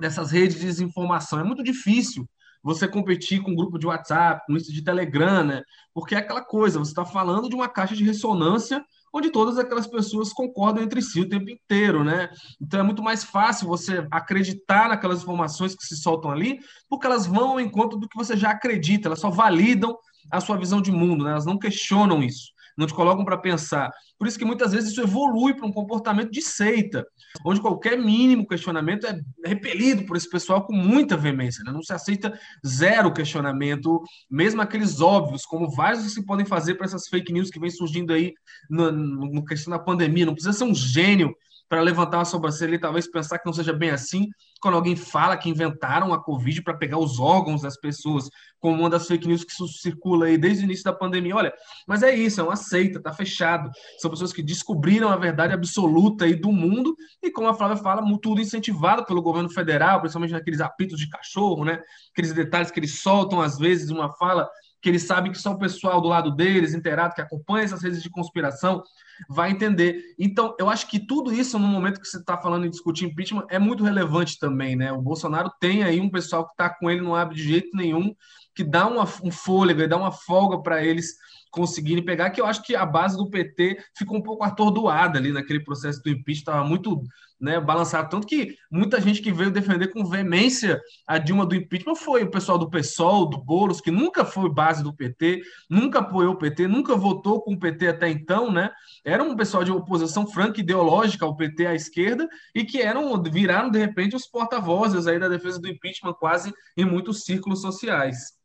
dessas 0.00 0.30
redes 0.30 0.58
de 0.58 0.66
desinformação. 0.66 1.38
É 1.38 1.44
muito 1.44 1.62
difícil 1.62 2.28
você 2.62 2.88
competir 2.88 3.42
com 3.42 3.52
um 3.52 3.56
grupo 3.56 3.78
de 3.78 3.86
WhatsApp, 3.86 4.42
com 4.46 4.54
lista 4.54 4.72
de 4.72 4.82
Telegram, 4.82 5.44
né? 5.44 5.62
Porque 5.94 6.14
é 6.14 6.18
aquela 6.18 6.42
coisa, 6.42 6.78
você 6.78 6.90
está 6.90 7.04
falando 7.04 7.48
de 7.48 7.54
uma 7.54 7.68
caixa 7.68 7.94
de 7.94 8.04
ressonância 8.04 8.84
onde 9.12 9.30
todas 9.30 9.58
aquelas 9.58 9.86
pessoas 9.86 10.32
concordam 10.32 10.82
entre 10.82 11.02
si 11.02 11.20
o 11.20 11.28
tempo 11.28 11.50
inteiro, 11.50 12.04
né? 12.04 12.30
Então 12.60 12.80
é 12.80 12.82
muito 12.82 13.02
mais 13.02 13.24
fácil 13.24 13.66
você 13.66 14.06
acreditar 14.10 14.88
naquelas 14.88 15.22
informações 15.22 15.74
que 15.74 15.84
se 15.84 15.96
soltam 15.96 16.30
ali, 16.30 16.58
porque 16.88 17.06
elas 17.06 17.26
vão 17.26 17.52
ao 17.52 17.60
encontro 17.60 17.98
do 17.98 18.08
que 18.08 18.16
você 18.16 18.36
já 18.36 18.50
acredita, 18.50 19.08
elas 19.08 19.20
só 19.20 19.30
validam 19.30 19.96
a 20.30 20.40
sua 20.40 20.56
visão 20.56 20.80
de 20.80 20.92
mundo, 20.92 21.24
né? 21.24 21.30
elas 21.30 21.46
não 21.46 21.58
questionam 21.58 22.22
isso. 22.22 22.52
Não 22.76 22.86
te 22.86 22.94
colocam 22.94 23.24
para 23.24 23.36
pensar. 23.36 23.90
Por 24.18 24.26
isso 24.26 24.38
que 24.38 24.44
muitas 24.44 24.72
vezes 24.72 24.90
isso 24.90 25.00
evolui 25.00 25.54
para 25.54 25.66
um 25.66 25.72
comportamento 25.72 26.30
de 26.30 26.42
seita, 26.42 27.06
onde 27.44 27.60
qualquer 27.60 27.98
mínimo 27.98 28.46
questionamento 28.46 29.06
é 29.06 29.20
repelido 29.44 30.04
por 30.04 30.16
esse 30.16 30.28
pessoal 30.28 30.64
com 30.64 30.74
muita 30.74 31.16
veemência. 31.16 31.64
Né? 31.64 31.72
Não 31.72 31.82
se 31.82 31.92
aceita 31.92 32.38
zero 32.66 33.12
questionamento, 33.12 34.02
mesmo 34.30 34.60
aqueles 34.60 35.00
óbvios, 35.00 35.44
como 35.44 35.70
vários 35.70 36.12
se 36.12 36.24
podem 36.24 36.44
fazer 36.44 36.74
para 36.74 36.86
essas 36.86 37.08
fake 37.08 37.32
news 37.32 37.50
que 37.50 37.60
vem 37.60 37.70
surgindo 37.70 38.12
aí 38.12 38.34
no, 38.68 38.90
no 38.90 39.44
questão 39.44 39.70
da 39.70 39.78
pandemia. 39.78 40.26
Não 40.26 40.34
precisa 40.34 40.56
ser 40.56 40.64
um 40.64 40.74
gênio 40.74 41.34
para 41.70 41.80
levantar 41.82 42.18
uma 42.18 42.24
sobrancelha 42.24 42.74
e 42.74 42.80
talvez 42.80 43.08
pensar 43.08 43.38
que 43.38 43.46
não 43.46 43.52
seja 43.52 43.72
bem 43.72 43.90
assim, 43.90 44.26
quando 44.60 44.74
alguém 44.74 44.96
fala 44.96 45.36
que 45.36 45.48
inventaram 45.48 46.12
a 46.12 46.20
Covid 46.20 46.62
para 46.62 46.76
pegar 46.76 46.98
os 46.98 47.20
órgãos 47.20 47.62
das 47.62 47.78
pessoas, 47.78 48.28
como 48.58 48.80
uma 48.80 48.90
das 48.90 49.06
fake 49.06 49.28
news 49.28 49.44
que 49.44 49.52
circula 49.68 50.26
aí 50.26 50.36
desde 50.36 50.64
o 50.64 50.66
início 50.66 50.82
da 50.82 50.92
pandemia. 50.92 51.36
Olha, 51.36 51.54
mas 51.86 52.02
é 52.02 52.12
isso, 52.12 52.40
é 52.40 52.42
uma 52.42 52.56
seita, 52.56 53.00
tá 53.00 53.12
fechado. 53.12 53.70
São 53.98 54.10
pessoas 54.10 54.32
que 54.32 54.42
descobriram 54.42 55.10
a 55.10 55.16
verdade 55.16 55.54
absoluta 55.54 56.24
aí 56.24 56.34
do 56.34 56.50
mundo 56.50 56.92
e, 57.22 57.30
como 57.30 57.46
a 57.46 57.54
Flávia 57.54 57.76
fala, 57.76 58.02
tudo 58.20 58.40
incentivado 58.40 59.06
pelo 59.06 59.22
governo 59.22 59.48
federal, 59.48 60.00
principalmente 60.00 60.32
naqueles 60.32 60.60
apitos 60.60 60.98
de 60.98 61.08
cachorro, 61.08 61.64
né? 61.64 61.80
Aqueles 62.10 62.32
detalhes 62.32 62.72
que 62.72 62.80
eles 62.80 63.00
soltam 63.00 63.40
às 63.40 63.56
vezes 63.56 63.90
uma 63.90 64.10
fala 64.16 64.50
que 64.80 64.88
eles 64.88 65.02
sabem 65.02 65.30
que 65.30 65.38
só 65.38 65.52
o 65.52 65.58
pessoal 65.58 66.00
do 66.00 66.08
lado 66.08 66.30
deles, 66.30 66.74
inteirado, 66.74 67.14
que 67.14 67.20
acompanha 67.20 67.64
essas 67.64 67.82
redes 67.82 68.02
de 68.02 68.10
conspiração, 68.10 68.82
vai 69.28 69.50
entender. 69.50 70.14
Então, 70.18 70.54
eu 70.58 70.70
acho 70.70 70.88
que 70.88 70.98
tudo 70.98 71.32
isso, 71.32 71.58
no 71.58 71.66
momento 71.66 72.00
que 72.00 72.08
você 72.08 72.18
está 72.18 72.38
falando 72.38 72.66
em 72.66 72.70
discutir 72.70 73.04
impeachment, 73.04 73.44
é 73.50 73.58
muito 73.58 73.84
relevante 73.84 74.38
também, 74.38 74.76
né? 74.76 74.92
O 74.92 75.02
Bolsonaro 75.02 75.50
tem 75.60 75.82
aí 75.82 76.00
um 76.00 76.10
pessoal 76.10 76.46
que 76.46 76.52
está 76.52 76.70
com 76.70 76.90
ele, 76.90 77.02
não 77.02 77.14
abre 77.14 77.34
de 77.34 77.42
jeito 77.42 77.76
nenhum, 77.76 78.14
que 78.54 78.64
dá 78.64 78.86
uma, 78.86 79.04
um 79.22 79.30
fôlego 79.30 79.82
e 79.82 79.88
dá 79.88 79.96
uma 79.96 80.12
folga 80.12 80.62
para 80.62 80.82
eles 80.84 81.14
conseguirem 81.50 82.04
pegar, 82.04 82.30
que 82.30 82.40
eu 82.40 82.46
acho 82.46 82.62
que 82.62 82.76
a 82.76 82.86
base 82.86 83.16
do 83.16 83.28
PT 83.28 83.78
ficou 83.96 84.18
um 84.18 84.22
pouco 84.22 84.44
atordoada 84.44 85.18
ali 85.18 85.32
naquele 85.32 85.60
processo 85.60 86.02
do 86.02 86.10
impeachment, 86.10 86.40
estava 86.40 86.64
muito 86.64 87.02
né, 87.40 87.58
balançado. 87.58 88.10
Tanto 88.10 88.26
que 88.26 88.56
muita 88.70 89.00
gente 89.00 89.22
que 89.22 89.32
veio 89.32 89.50
defender 89.50 89.88
com 89.88 90.04
veemência 90.04 90.80
a 91.06 91.18
Dilma 91.18 91.46
do 91.46 91.54
impeachment 91.54 91.96
foi 91.96 92.22
o 92.22 92.30
pessoal 92.30 92.58
do 92.58 92.68
PSOL, 92.68 93.28
do 93.28 93.42
Boulos, 93.42 93.80
que 93.80 93.90
nunca 93.90 94.24
foi 94.24 94.52
base 94.52 94.82
do 94.82 94.94
PT, 94.94 95.40
nunca 95.68 96.00
apoiou 96.00 96.34
o 96.34 96.38
PT, 96.38 96.68
nunca 96.68 96.94
votou 96.94 97.40
com 97.40 97.54
o 97.54 97.58
PT 97.58 97.88
até 97.88 98.08
então, 98.10 98.52
né? 98.52 98.70
Era 99.04 99.22
um 99.22 99.34
pessoal 99.34 99.64
de 99.64 99.72
oposição 99.72 100.26
franca 100.26 100.60
ideológica 100.60 101.24
ao 101.24 101.36
PT 101.36 101.66
à 101.66 101.74
esquerda 101.74 102.28
e 102.54 102.64
que 102.64 102.80
eram 102.80 103.20
viraram 103.22 103.70
de 103.70 103.78
repente 103.78 104.14
os 104.14 104.26
porta-vozes 104.26 105.06
aí 105.06 105.18
da 105.18 105.28
defesa 105.28 105.60
do 105.60 105.68
impeachment 105.68 106.14
quase 106.14 106.52
em 106.76 106.84
muitos 106.84 107.24
círculos 107.24 107.62
sociais. 107.62 108.39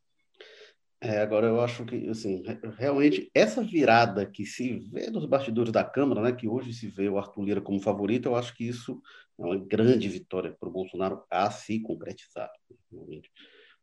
É, 1.00 1.18
agora 1.18 1.46
eu 1.46 1.60
acho 1.60 1.84
que, 1.84 2.08
assim, 2.08 2.42
realmente 2.78 3.30
essa 3.34 3.62
virada 3.62 4.24
que 4.24 4.46
se 4.46 4.78
vê 4.90 5.10
nos 5.10 5.26
bastidores 5.26 5.70
da 5.70 5.84
Câmara, 5.84 6.22
né, 6.22 6.32
que 6.32 6.48
hoje 6.48 6.72
se 6.72 6.88
vê 6.88 7.08
o 7.08 7.18
Arthur 7.18 7.44
Lira 7.44 7.60
como 7.60 7.80
favorito, 7.80 8.26
eu 8.26 8.36
acho 8.36 8.54
que 8.54 8.66
isso 8.66 9.02
é 9.38 9.42
uma 9.42 9.58
grande 9.58 10.08
vitória 10.08 10.56
para 10.58 10.68
o 10.68 10.72
Bolsonaro 10.72 11.22
a 11.30 11.50
se 11.50 11.80
concretizar. 11.80 12.50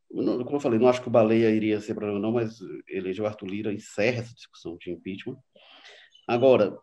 Como 0.10 0.56
eu 0.56 0.60
falei, 0.60 0.80
não 0.80 0.88
acho 0.88 1.02
que 1.02 1.08
o 1.08 1.12
Baleia 1.12 1.52
iria 1.52 1.80
ser 1.80 1.94
problema 1.94 2.20
não, 2.20 2.32
mas 2.32 2.58
eleger 2.88 3.24
o 3.24 3.28
Arthur 3.28 3.48
Lira 3.48 3.74
encerra 3.74 4.22
essa 4.22 4.34
discussão 4.34 4.76
de 4.78 4.92
impeachment. 4.92 5.38
Agora, 6.28 6.78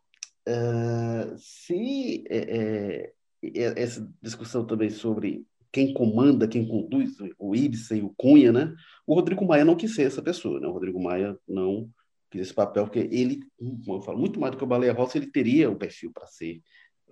uh, 0.49 1.37
se 1.37 2.25
é, 2.29 3.13
é, 3.43 3.83
essa 3.83 4.09
discussão 4.23 4.65
também 4.67 4.91
sobre 4.91 5.47
quem 5.73 5.95
comanda, 5.95 6.49
quem 6.49 6.67
conduz, 6.67 7.17
o 7.39 7.55
Ibsen, 7.55 8.03
o 8.03 8.13
Cunha, 8.17 8.53
né? 8.53 8.75
O 9.07 9.15
Rodrigo 9.15 9.45
Maia 9.45 9.65
não 9.65 9.77
quis 9.77 9.95
ser 9.95 10.03
essa 10.03 10.23
pessoa, 10.23 10.59
né? 10.59 10.67
O 10.67 10.73
Rodrigo 10.73 11.01
Maia 11.01 11.37
não 11.49 11.89
quis 12.31 12.43
esse 12.43 12.55
papel, 12.55 12.85
porque 12.85 13.09
ele, 13.11 13.41
como 13.59 13.99
eu 13.99 14.03
falo, 14.03 14.19
muito 14.19 14.39
mais 14.39 14.53
do 14.53 14.59
que 14.59 14.65
o 14.65 14.67
Baleia 14.67 14.93
Rossi, 14.93 15.19
ele 15.19 15.31
teria 15.31 15.71
o 15.71 15.77
perfil 15.77 16.11
para 16.13 16.27
ser 16.27 16.61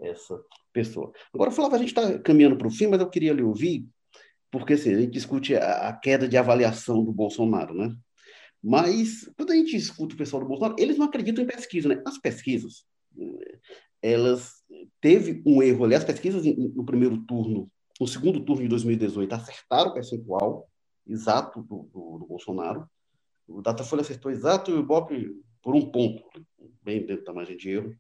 essa 0.01 0.41
pessoa. 0.73 1.13
Agora, 1.33 1.51
Flávio, 1.51 1.77
a 1.77 1.79
gente 1.79 1.89
está 1.89 2.19
caminhando 2.21 2.57
para 2.57 2.69
o 2.69 2.71
fim, 2.71 2.87
mas 2.87 3.01
eu 3.01 3.11
queria 3.11 3.33
lhe 3.33 3.43
ouvir, 3.43 3.87
porque 4.51 4.75
assim, 4.75 4.95
a 4.95 5.01
gente 5.01 5.13
discute 5.13 5.55
a, 5.57 5.89
a, 5.89 5.93
queda 5.93 6.29
de 6.29 6.37
avaliação 6.37 7.05
do 7.05 7.13
Bolsonaro, 7.13 7.75
né? 7.75 7.95
Mas, 8.63 9.31
quando 9.37 9.53
a 9.53 9.57
gente 9.57 9.77
escuta 9.77 10.15
o 10.15 10.19
pessoal 10.19 10.43
do 10.43 10.49
Bolsonaro, 10.49 10.77
eles 10.79 10.99
não 10.99 11.07
acreditam 11.07 11.45
em 11.45 11.47
pesquisa, 11.47 11.89
né? 11.89 12.03
As 12.05 12.19
pesquisas, 12.19 12.85
elas 14.03 14.53
teve 15.01 15.43
um 15.47 15.63
erro 15.63 15.85
ali, 15.85 15.95
as 15.95 16.05
pesquisas 16.05 16.45
no 16.45 16.85
primeiro 16.85 17.19
turno 17.25 17.71
no 17.99 18.07
segundo 18.07 18.41
turno 18.41 18.63
de 18.63 18.69
2018, 18.69 19.33
acertaram 19.35 19.91
o 19.91 19.95
percentual 19.95 20.69
exato 21.07 21.63
do, 21.63 21.89
do, 21.93 22.19
do 22.19 22.27
Bolsonaro. 22.27 22.89
O 23.47 23.63
Datafolha 23.63 24.03
acertou 24.03 24.31
exato 24.31 24.71
e 24.71 24.75
o 24.75 24.81
Ibope 24.81 25.43
por 25.63 25.75
um 25.75 25.91
ponto, 25.91 26.23
bem 26.83 27.05
dentro 27.05 27.25
da 27.25 27.33
margem 27.33 27.57
de 27.57 27.71
erro. 27.71 27.95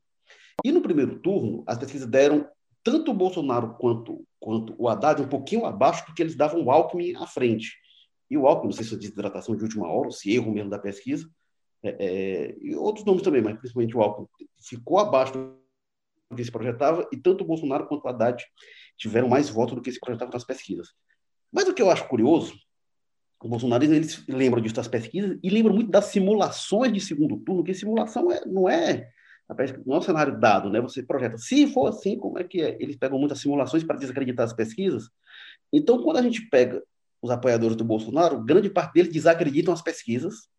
E 0.64 0.70
no 0.70 0.80
primeiro 0.80 1.18
turno, 1.20 1.64
as 1.66 1.78
pesquisas 1.78 2.08
deram 2.08 2.48
tanto 2.82 3.10
o 3.10 3.14
Bolsonaro 3.14 3.74
quanto, 3.74 4.24
quanto 4.38 4.74
o 4.78 4.88
Haddad 4.88 5.20
um 5.20 5.28
pouquinho 5.28 5.66
abaixo, 5.66 6.04
porque 6.06 6.22
eles 6.22 6.36
davam 6.36 6.62
o 6.62 6.70
Alckmin 6.70 7.14
à 7.16 7.26
frente. 7.26 7.72
E 8.30 8.36
o 8.36 8.46
Alckmin, 8.46 8.68
não 8.68 8.72
sei 8.72 8.84
se 8.84 8.94
é 8.94 8.98
desidratação 8.98 9.56
de 9.56 9.62
última 9.62 9.88
hora, 9.88 10.06
ou 10.06 10.12
se 10.12 10.34
erro 10.34 10.52
mesmo 10.52 10.70
da 10.70 10.78
pesquisa, 10.78 11.28
é, 11.82 11.96
é, 11.98 12.56
e 12.60 12.74
outros 12.74 13.04
nomes 13.04 13.22
também, 13.22 13.42
mas 13.42 13.58
principalmente 13.58 13.96
o 13.96 14.02
Alckmin, 14.02 14.28
ficou 14.60 14.98
abaixo 14.98 15.32
que 16.36 16.44
se 16.44 16.50
projetava, 16.50 17.08
e 17.12 17.16
tanto 17.16 17.42
o 17.42 17.46
Bolsonaro 17.46 17.86
quanto 17.86 18.04
o 18.04 18.08
Haddad 18.08 18.44
tiveram 18.96 19.28
mais 19.28 19.48
votos 19.48 19.74
do 19.74 19.80
que 19.80 19.92
se 19.92 20.00
projetava 20.00 20.30
nas 20.32 20.44
pesquisas. 20.44 20.88
Mas 21.52 21.68
o 21.68 21.74
que 21.74 21.80
eu 21.80 21.90
acho 21.90 22.06
curioso, 22.08 22.54
os 23.42 23.48
bolsonaristas 23.48 23.96
eles 23.96 24.26
lembram 24.28 24.60
disso 24.60 24.74
das 24.74 24.88
pesquisas 24.88 25.38
e 25.42 25.48
lembram 25.48 25.74
muito 25.74 25.90
das 25.90 26.06
simulações 26.06 26.92
de 26.92 27.00
segundo 27.00 27.38
turno, 27.38 27.64
que 27.64 27.72
simulação 27.72 28.30
é, 28.30 28.44
não 28.44 28.68
é 28.68 29.08
não 29.86 29.96
é 29.96 29.98
um 29.98 30.02
cenário 30.02 30.38
dado, 30.38 30.68
né? 30.68 30.78
Você 30.78 31.02
projeta, 31.02 31.38
se 31.38 31.66
for 31.68 31.86
assim, 31.86 32.18
como 32.18 32.38
é 32.38 32.44
que 32.44 32.60
é? 32.60 32.76
Eles 32.78 32.96
pegam 32.96 33.18
muitas 33.18 33.40
simulações 33.40 33.82
para 33.82 33.96
desacreditar 33.96 34.44
as 34.44 34.52
pesquisas. 34.52 35.08
Então, 35.72 36.02
quando 36.02 36.18
a 36.18 36.22
gente 36.22 36.42
pega 36.50 36.82
os 37.22 37.30
apoiadores 37.30 37.74
do 37.74 37.82
Bolsonaro, 37.82 38.44
grande 38.44 38.68
parte 38.68 38.92
deles 38.92 39.10
desacreditam 39.10 39.72
as 39.72 39.80
pesquisas 39.80 40.50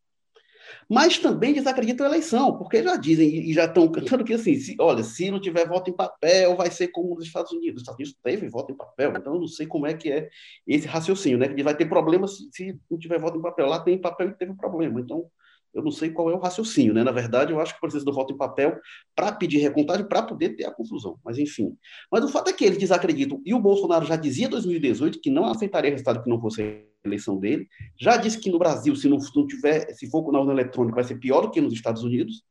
mas 0.90 1.18
também 1.18 1.54
desacreditam 1.54 2.06
a 2.06 2.10
eleição, 2.10 2.58
porque 2.58 2.84
já 2.84 2.96
dizem 2.96 3.50
e 3.50 3.54
já 3.54 3.66
estão 3.66 3.88
cantando 3.88 4.24
que 4.24 4.34
assim, 4.34 4.56
se, 4.56 4.76
olha, 4.80 5.04
se 5.04 5.30
não 5.30 5.40
tiver 5.40 5.68
voto 5.68 5.90
em 5.90 5.96
papel, 5.96 6.56
vai 6.56 6.72
ser 6.72 6.90
como 6.90 7.16
nos 7.16 7.26
Estados 7.26 7.52
Unidos. 7.52 7.78
Os 7.78 7.82
Estados 7.82 8.00
Unidos 8.00 8.20
teve 8.24 8.50
voto 8.50 8.72
em 8.72 8.76
papel, 8.76 9.14
então 9.16 9.34
eu 9.34 9.40
não 9.40 9.48
sei 9.48 9.66
como 9.68 9.86
é 9.88 9.94
que 9.94 10.12
é 10.12 10.30
esse 10.68 10.88
raciocínio, 10.88 11.38
né? 11.38 11.48
Que 11.48 11.64
vai 11.64 11.76
ter 11.76 11.86
problema 11.86 12.28
se, 12.28 12.50
se 12.52 12.80
não 12.90 12.98
tiver 12.98 13.20
voto 13.20 13.38
em 13.38 13.42
papel. 13.42 13.68
Lá 13.68 13.80
tem 13.80 13.98
papel 13.98 14.30
e 14.30 14.34
teve 14.34 14.54
problema. 14.54 15.00
Então, 15.00 15.30
eu 15.74 15.84
não 15.84 15.92
sei 15.92 16.10
qual 16.10 16.30
é 16.30 16.34
o 16.34 16.40
raciocínio, 16.40 16.94
né? 16.94 17.04
Na 17.04 17.12
verdade, 17.12 17.52
eu 17.52 17.60
acho 17.60 17.74
que 17.74 17.82
precisa 17.82 18.04
do 18.04 18.14
voto 18.14 18.34
em 18.34 18.38
papel 18.38 18.78
para 19.16 19.32
pedir 19.32 19.60
recontagem, 19.60 20.08
para 20.08 20.24
poder 20.24 20.56
ter 20.56 20.66
a 20.66 20.72
confusão. 20.72 21.20
Mas, 21.24 21.38
enfim. 21.38 21.76
Mas 22.12 22.24
o 22.24 22.28
fato 22.28 22.50
é 22.50 22.54
que 22.54 22.66
eles 22.66 22.78
desacreditam, 22.78 23.42
e 23.46 23.54
o 23.54 23.60
Bolsonaro 23.60 24.06
já 24.06 24.16
dizia 24.16 24.48
em 24.48 24.50
2018 24.50 25.20
que 25.22 25.30
não 25.30 25.46
aceitaria 25.46 25.92
resultado 25.92 26.24
que 26.24 26.30
não 26.30 26.42
fosse 26.42 26.62
a 26.62 27.08
eleição 27.08 27.38
dele, 27.38 27.68
já 28.00 28.18
disse 28.18 28.40
que 28.40 28.50
no 28.50 28.60
Brasil, 28.60 28.96
se 28.96 29.08
não, 29.08 29.18
não 29.36 29.48
tiver, 29.48 29.94
se 29.94 30.10
for 30.10 30.24
com 30.24 30.36
a 30.36 30.40
urna 30.40 30.54
eletrônica, 30.54 30.96
vai 30.96 31.04
ser 31.04 31.16
pior 31.20 31.42
do 31.42 31.52
que 31.52 31.62
nos 31.62 31.74
Estados 31.74 32.04
Unidos. 32.04 32.44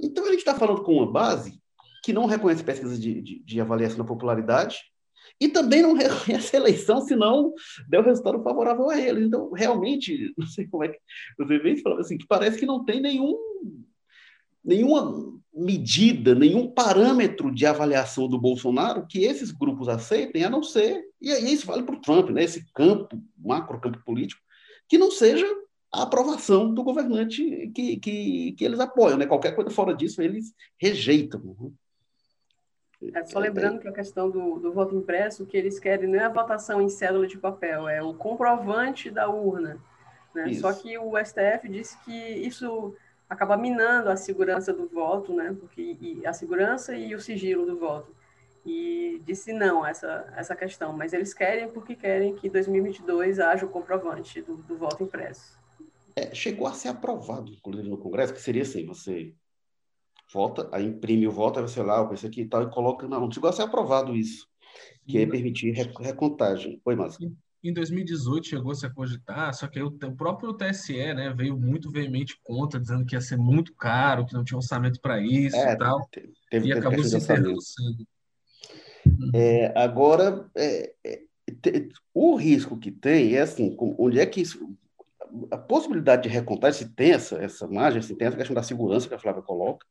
Então, 0.00 0.24
a 0.24 0.30
gente 0.30 0.38
está 0.38 0.54
falando 0.54 0.82
com 0.82 0.94
uma 0.94 1.10
base 1.10 1.60
que 2.02 2.12
não 2.12 2.26
reconhece 2.26 2.62
pesquisas 2.62 3.00
de, 3.00 3.20
de, 3.22 3.42
de 3.44 3.60
avaliação 3.60 3.98
da 3.98 4.04
popularidade, 4.04 4.78
e 5.40 5.48
também 5.48 5.82
não 5.82 5.94
reconhece 5.94 6.54
a 6.54 6.58
eleição 6.58 7.00
se 7.00 7.14
não 7.16 7.52
der 7.88 8.00
o 8.00 8.04
resultado 8.04 8.42
favorável 8.42 8.90
a 8.90 9.00
ele. 9.00 9.24
Então, 9.24 9.50
realmente, 9.52 10.32
não 10.38 10.46
sei 10.46 10.66
como 10.66 10.84
é 10.84 10.88
que 10.88 10.98
você 11.38 11.58
vê 11.58 11.76
falando 11.76 12.00
assim, 12.00 12.18
que 12.18 12.26
parece 12.26 12.58
que 12.58 12.66
não 12.66 12.84
tem 12.84 13.00
nenhum, 13.00 13.36
nenhuma 14.64 15.34
medida, 15.52 16.34
nenhum 16.34 16.68
parâmetro 16.68 17.54
de 17.54 17.64
avaliação 17.64 18.28
do 18.28 18.40
Bolsonaro 18.40 19.06
que 19.06 19.24
esses 19.24 19.52
grupos 19.52 19.88
aceitem, 19.88 20.44
a 20.44 20.50
não 20.50 20.62
ser, 20.62 21.04
e 21.20 21.30
aí 21.30 21.52
isso 21.52 21.66
vale 21.66 21.84
para 21.84 21.94
o 21.94 22.00
Trump, 22.00 22.30
né, 22.30 22.42
esse 22.42 22.66
campo, 22.74 23.22
macro 23.38 23.80
campo 23.80 24.02
político, 24.04 24.42
que 24.88 24.98
não 24.98 25.10
seja 25.10 25.46
a 25.92 26.02
aprovação 26.02 26.74
do 26.74 26.82
governante 26.82 27.70
que, 27.72 27.96
que, 27.98 28.52
que 28.52 28.64
eles 28.64 28.80
apoiam. 28.80 29.16
Né? 29.16 29.26
Qualquer 29.26 29.54
coisa 29.54 29.70
fora 29.70 29.94
disso, 29.94 30.20
eles 30.20 30.52
rejeitam. 30.76 31.72
É, 33.12 33.24
só 33.24 33.38
lembrando 33.38 33.80
que 33.80 33.88
a 33.88 33.92
questão 33.92 34.30
do, 34.30 34.58
do 34.58 34.72
voto 34.72 34.94
impresso, 34.94 35.42
o 35.42 35.46
que 35.46 35.56
eles 35.56 35.78
querem 35.78 36.08
não 36.08 36.18
é 36.18 36.24
a 36.24 36.28
votação 36.28 36.80
em 36.80 36.88
cédula 36.88 37.26
de 37.26 37.36
papel, 37.36 37.88
é 37.88 38.02
o 38.02 38.14
comprovante 38.14 39.10
da 39.10 39.28
urna. 39.28 39.78
Né? 40.34 40.52
Só 40.54 40.72
que 40.72 40.96
o 40.98 41.12
STF 41.16 41.68
disse 41.68 41.96
que 42.04 42.12
isso 42.12 42.94
acaba 43.28 43.56
minando 43.56 44.10
a 44.10 44.16
segurança 44.16 44.72
do 44.72 44.86
voto, 44.88 45.32
né? 45.32 45.56
Porque 45.58 45.96
a 46.24 46.32
segurança 46.32 46.96
e 46.96 47.14
o 47.14 47.20
sigilo 47.20 47.64
do 47.66 47.78
voto. 47.78 48.14
E 48.66 49.20
disse 49.24 49.52
não 49.52 49.84
essa 49.84 50.32
essa 50.36 50.56
questão, 50.56 50.92
mas 50.92 51.12
eles 51.12 51.34
querem 51.34 51.68
porque 51.68 51.94
querem 51.94 52.34
que 52.34 52.48
2022 52.48 53.38
haja 53.38 53.66
o 53.66 53.68
comprovante 53.68 54.40
do, 54.40 54.56
do 54.56 54.76
voto 54.76 55.04
impresso. 55.04 55.58
É, 56.16 56.34
chegou 56.34 56.66
a 56.66 56.72
ser 56.72 56.88
aprovado, 56.88 57.52
inclusive 57.52 57.88
no 57.88 57.98
Congresso, 57.98 58.32
que 58.32 58.40
seria 58.40 58.62
assim: 58.62 58.86
você 58.86 59.34
vota, 60.34 60.68
aí 60.72 60.84
imprime 60.84 61.28
o 61.28 61.32
voto, 61.32 61.60
aí 61.60 61.62
você 61.62 61.80
lá, 61.80 62.02
o 62.02 62.12
isso 62.12 62.26
aqui 62.26 62.40
e 62.42 62.46
tal, 62.46 62.64
e 62.64 62.70
coloca. 62.70 63.06
Não, 63.06 63.20
não 63.20 63.30
chegou 63.30 63.48
a 63.48 63.52
ser 63.52 63.62
aprovado 63.62 64.16
isso, 64.16 64.48
que 65.06 65.18
é 65.18 65.26
permitir 65.26 65.70
recontagem. 65.70 66.80
Oi, 66.84 66.96
Márcio. 66.96 67.32
em 67.62 67.72
2018 67.72 68.48
chegou-se 68.48 68.84
a 68.84 68.90
cogitar, 68.90 69.54
só 69.54 69.68
que 69.68 69.78
aí 69.78 69.84
o, 69.84 69.88
o, 69.88 70.16
próprio 70.16 70.52
TSE 70.52 71.14
né, 71.14 71.32
veio 71.32 71.56
muito 71.56 71.88
veemente 71.88 72.36
contra, 72.42 72.80
dizendo 72.80 73.06
que 73.06 73.14
ia 73.14 73.20
ser 73.20 73.38
muito 73.38 73.72
caro, 73.76 74.26
que 74.26 74.34
não 74.34 74.42
tinha 74.42 74.58
orçamento 74.58 75.00
para 75.00 75.20
isso 75.20 75.56
é, 75.56 75.72
e 75.72 75.78
tal. 75.78 76.06
Teve, 76.10 76.32
teve, 76.50 76.68
e 76.68 76.72
acabou 76.72 77.04
se 77.04 77.16
interduzendo. 77.16 78.04
É, 79.32 79.72
agora, 79.78 80.50
é, 80.56 80.92
é, 81.04 81.22
te, 81.62 81.90
o 82.12 82.34
risco 82.34 82.76
que 82.76 82.90
tem 82.90 83.36
é 83.36 83.42
assim, 83.42 83.76
onde 83.78 84.18
é 84.18 84.26
que 84.26 84.40
isso, 84.40 84.76
a 85.50 85.56
possibilidade 85.56 86.24
de 86.24 86.28
recontar, 86.28 86.72
se 86.72 86.88
tem 86.88 87.12
essa, 87.12 87.36
essa 87.36 87.68
margem, 87.68 88.02
se 88.02 88.16
tem 88.16 88.26
essa 88.26 88.36
questão 88.36 88.54
da 88.54 88.62
segurança 88.62 89.06
que 89.06 89.14
a 89.14 89.18
Flávia 89.18 89.42
coloca, 89.42 89.86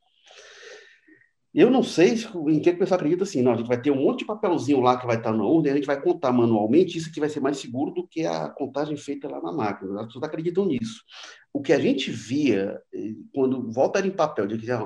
eu 1.53 1.69
não 1.69 1.83
sei 1.83 2.15
em 2.47 2.59
que 2.59 2.69
o 2.71 2.77
pessoal 2.77 2.97
acredita 2.97 3.23
assim, 3.23 3.41
não, 3.41 3.53
a 3.53 3.55
gente 3.55 3.67
vai 3.67 3.79
ter 3.79 3.91
um 3.91 4.03
monte 4.03 4.19
de 4.19 4.25
papelzinho 4.25 4.81
lá 4.81 4.97
que 4.97 5.05
vai 5.05 5.17
estar 5.17 5.31
na 5.31 5.45
urna 5.45 5.71
a 5.71 5.75
gente 5.75 5.85
vai 5.85 6.01
contar 6.01 6.31
manualmente, 6.31 6.97
isso 6.97 7.09
aqui 7.09 7.19
vai 7.19 7.29
ser 7.29 7.41
mais 7.41 7.57
seguro 7.57 7.91
do 7.91 8.07
que 8.07 8.25
a 8.25 8.49
contagem 8.49 8.97
feita 8.97 9.29
lá 9.29 9.39
na 9.39 9.51
máquina. 9.51 10.01
As 10.01 10.07
pessoas 10.07 10.23
acreditam 10.23 10.65
nisso. 10.65 11.03
O 11.53 11.61
que 11.61 11.71
a 11.71 11.79
gente 11.79 12.09
via, 12.09 12.81
eh, 12.93 13.13
quando 13.33 13.71
volta 13.71 14.05
em 14.05 14.09
papel, 14.09 14.47
de 14.47 14.57
que 14.57 14.65
já, 14.65 14.83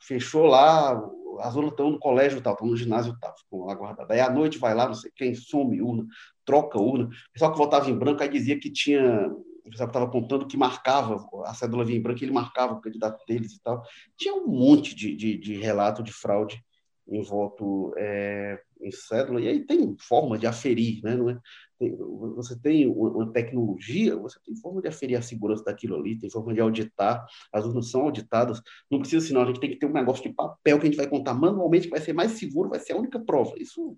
fechou 0.00 0.46
lá, 0.46 0.98
as 1.40 1.54
urnas 1.54 1.72
estão 1.72 1.90
no 1.90 1.98
colégio 1.98 2.38
estão 2.38 2.56
no 2.62 2.76
ginásio 2.76 3.16
tal, 3.20 3.36
ficam 3.36 3.66
lá 3.66 3.74
guardadas. 3.74 4.10
Aí 4.10 4.20
à 4.20 4.30
noite 4.30 4.58
vai 4.58 4.74
lá, 4.74 4.86
não 4.86 4.94
sei 4.94 5.10
quem, 5.14 5.34
some 5.34 5.80
urna, 5.82 6.06
troca 6.44 6.80
urna. 6.80 7.04
O 7.04 7.32
pessoal 7.32 7.52
que 7.52 7.58
votava 7.58 7.90
em 7.90 7.98
branco 7.98 8.22
aí 8.22 8.28
dizia 8.28 8.58
que 8.58 8.70
tinha 8.70 9.30
estava 9.70 10.04
apontando 10.04 10.46
que 10.46 10.56
marcava, 10.56 11.26
a 11.44 11.54
cédula 11.54 11.84
vinha 11.84 11.98
em 11.98 12.02
branco, 12.02 12.22
ele 12.22 12.32
marcava 12.32 12.74
o 12.74 12.80
candidato 12.80 13.24
deles 13.26 13.52
e 13.52 13.62
tal. 13.62 13.82
Tinha 14.16 14.34
um 14.34 14.46
monte 14.46 14.94
de, 14.94 15.14
de, 15.14 15.36
de 15.36 15.56
relato 15.56 16.02
de 16.02 16.12
fraude 16.12 16.62
em 17.10 17.22
voto 17.22 17.94
é, 17.96 18.60
em 18.82 18.90
cédula, 18.90 19.40
e 19.40 19.48
aí 19.48 19.64
tem 19.64 19.96
forma 19.98 20.38
de 20.38 20.46
aferir, 20.46 21.00
né? 21.02 21.16
Não 21.16 21.30
é? 21.30 21.38
Tem, 21.78 21.96
você 21.96 22.58
tem 22.58 22.86
uma 22.86 23.32
tecnologia, 23.32 24.16
você 24.16 24.38
tem 24.44 24.54
forma 24.56 24.82
de 24.82 24.88
aferir 24.88 25.16
a 25.16 25.22
segurança 25.22 25.64
daquilo 25.64 25.96
ali, 25.96 26.18
tem 26.18 26.28
forma 26.28 26.52
de 26.52 26.60
auditar, 26.60 27.24
as 27.52 27.64
urnas 27.64 27.90
são 27.90 28.02
auditadas, 28.02 28.60
não 28.90 28.98
precisa 28.98 29.26
senão, 29.26 29.42
a 29.42 29.46
gente 29.46 29.60
tem 29.60 29.70
que 29.70 29.76
ter 29.76 29.86
um 29.86 29.92
negócio 29.92 30.22
de 30.22 30.34
papel 30.34 30.78
que 30.78 30.86
a 30.86 30.90
gente 30.90 30.96
vai 30.96 31.08
contar 31.08 31.34
manualmente, 31.34 31.84
que 31.84 31.90
vai 31.90 32.00
ser 32.00 32.12
mais 32.12 32.32
seguro, 32.32 32.68
vai 32.68 32.80
ser 32.80 32.92
a 32.92 32.96
única 32.98 33.18
prova. 33.20 33.54
Isso 33.56 33.96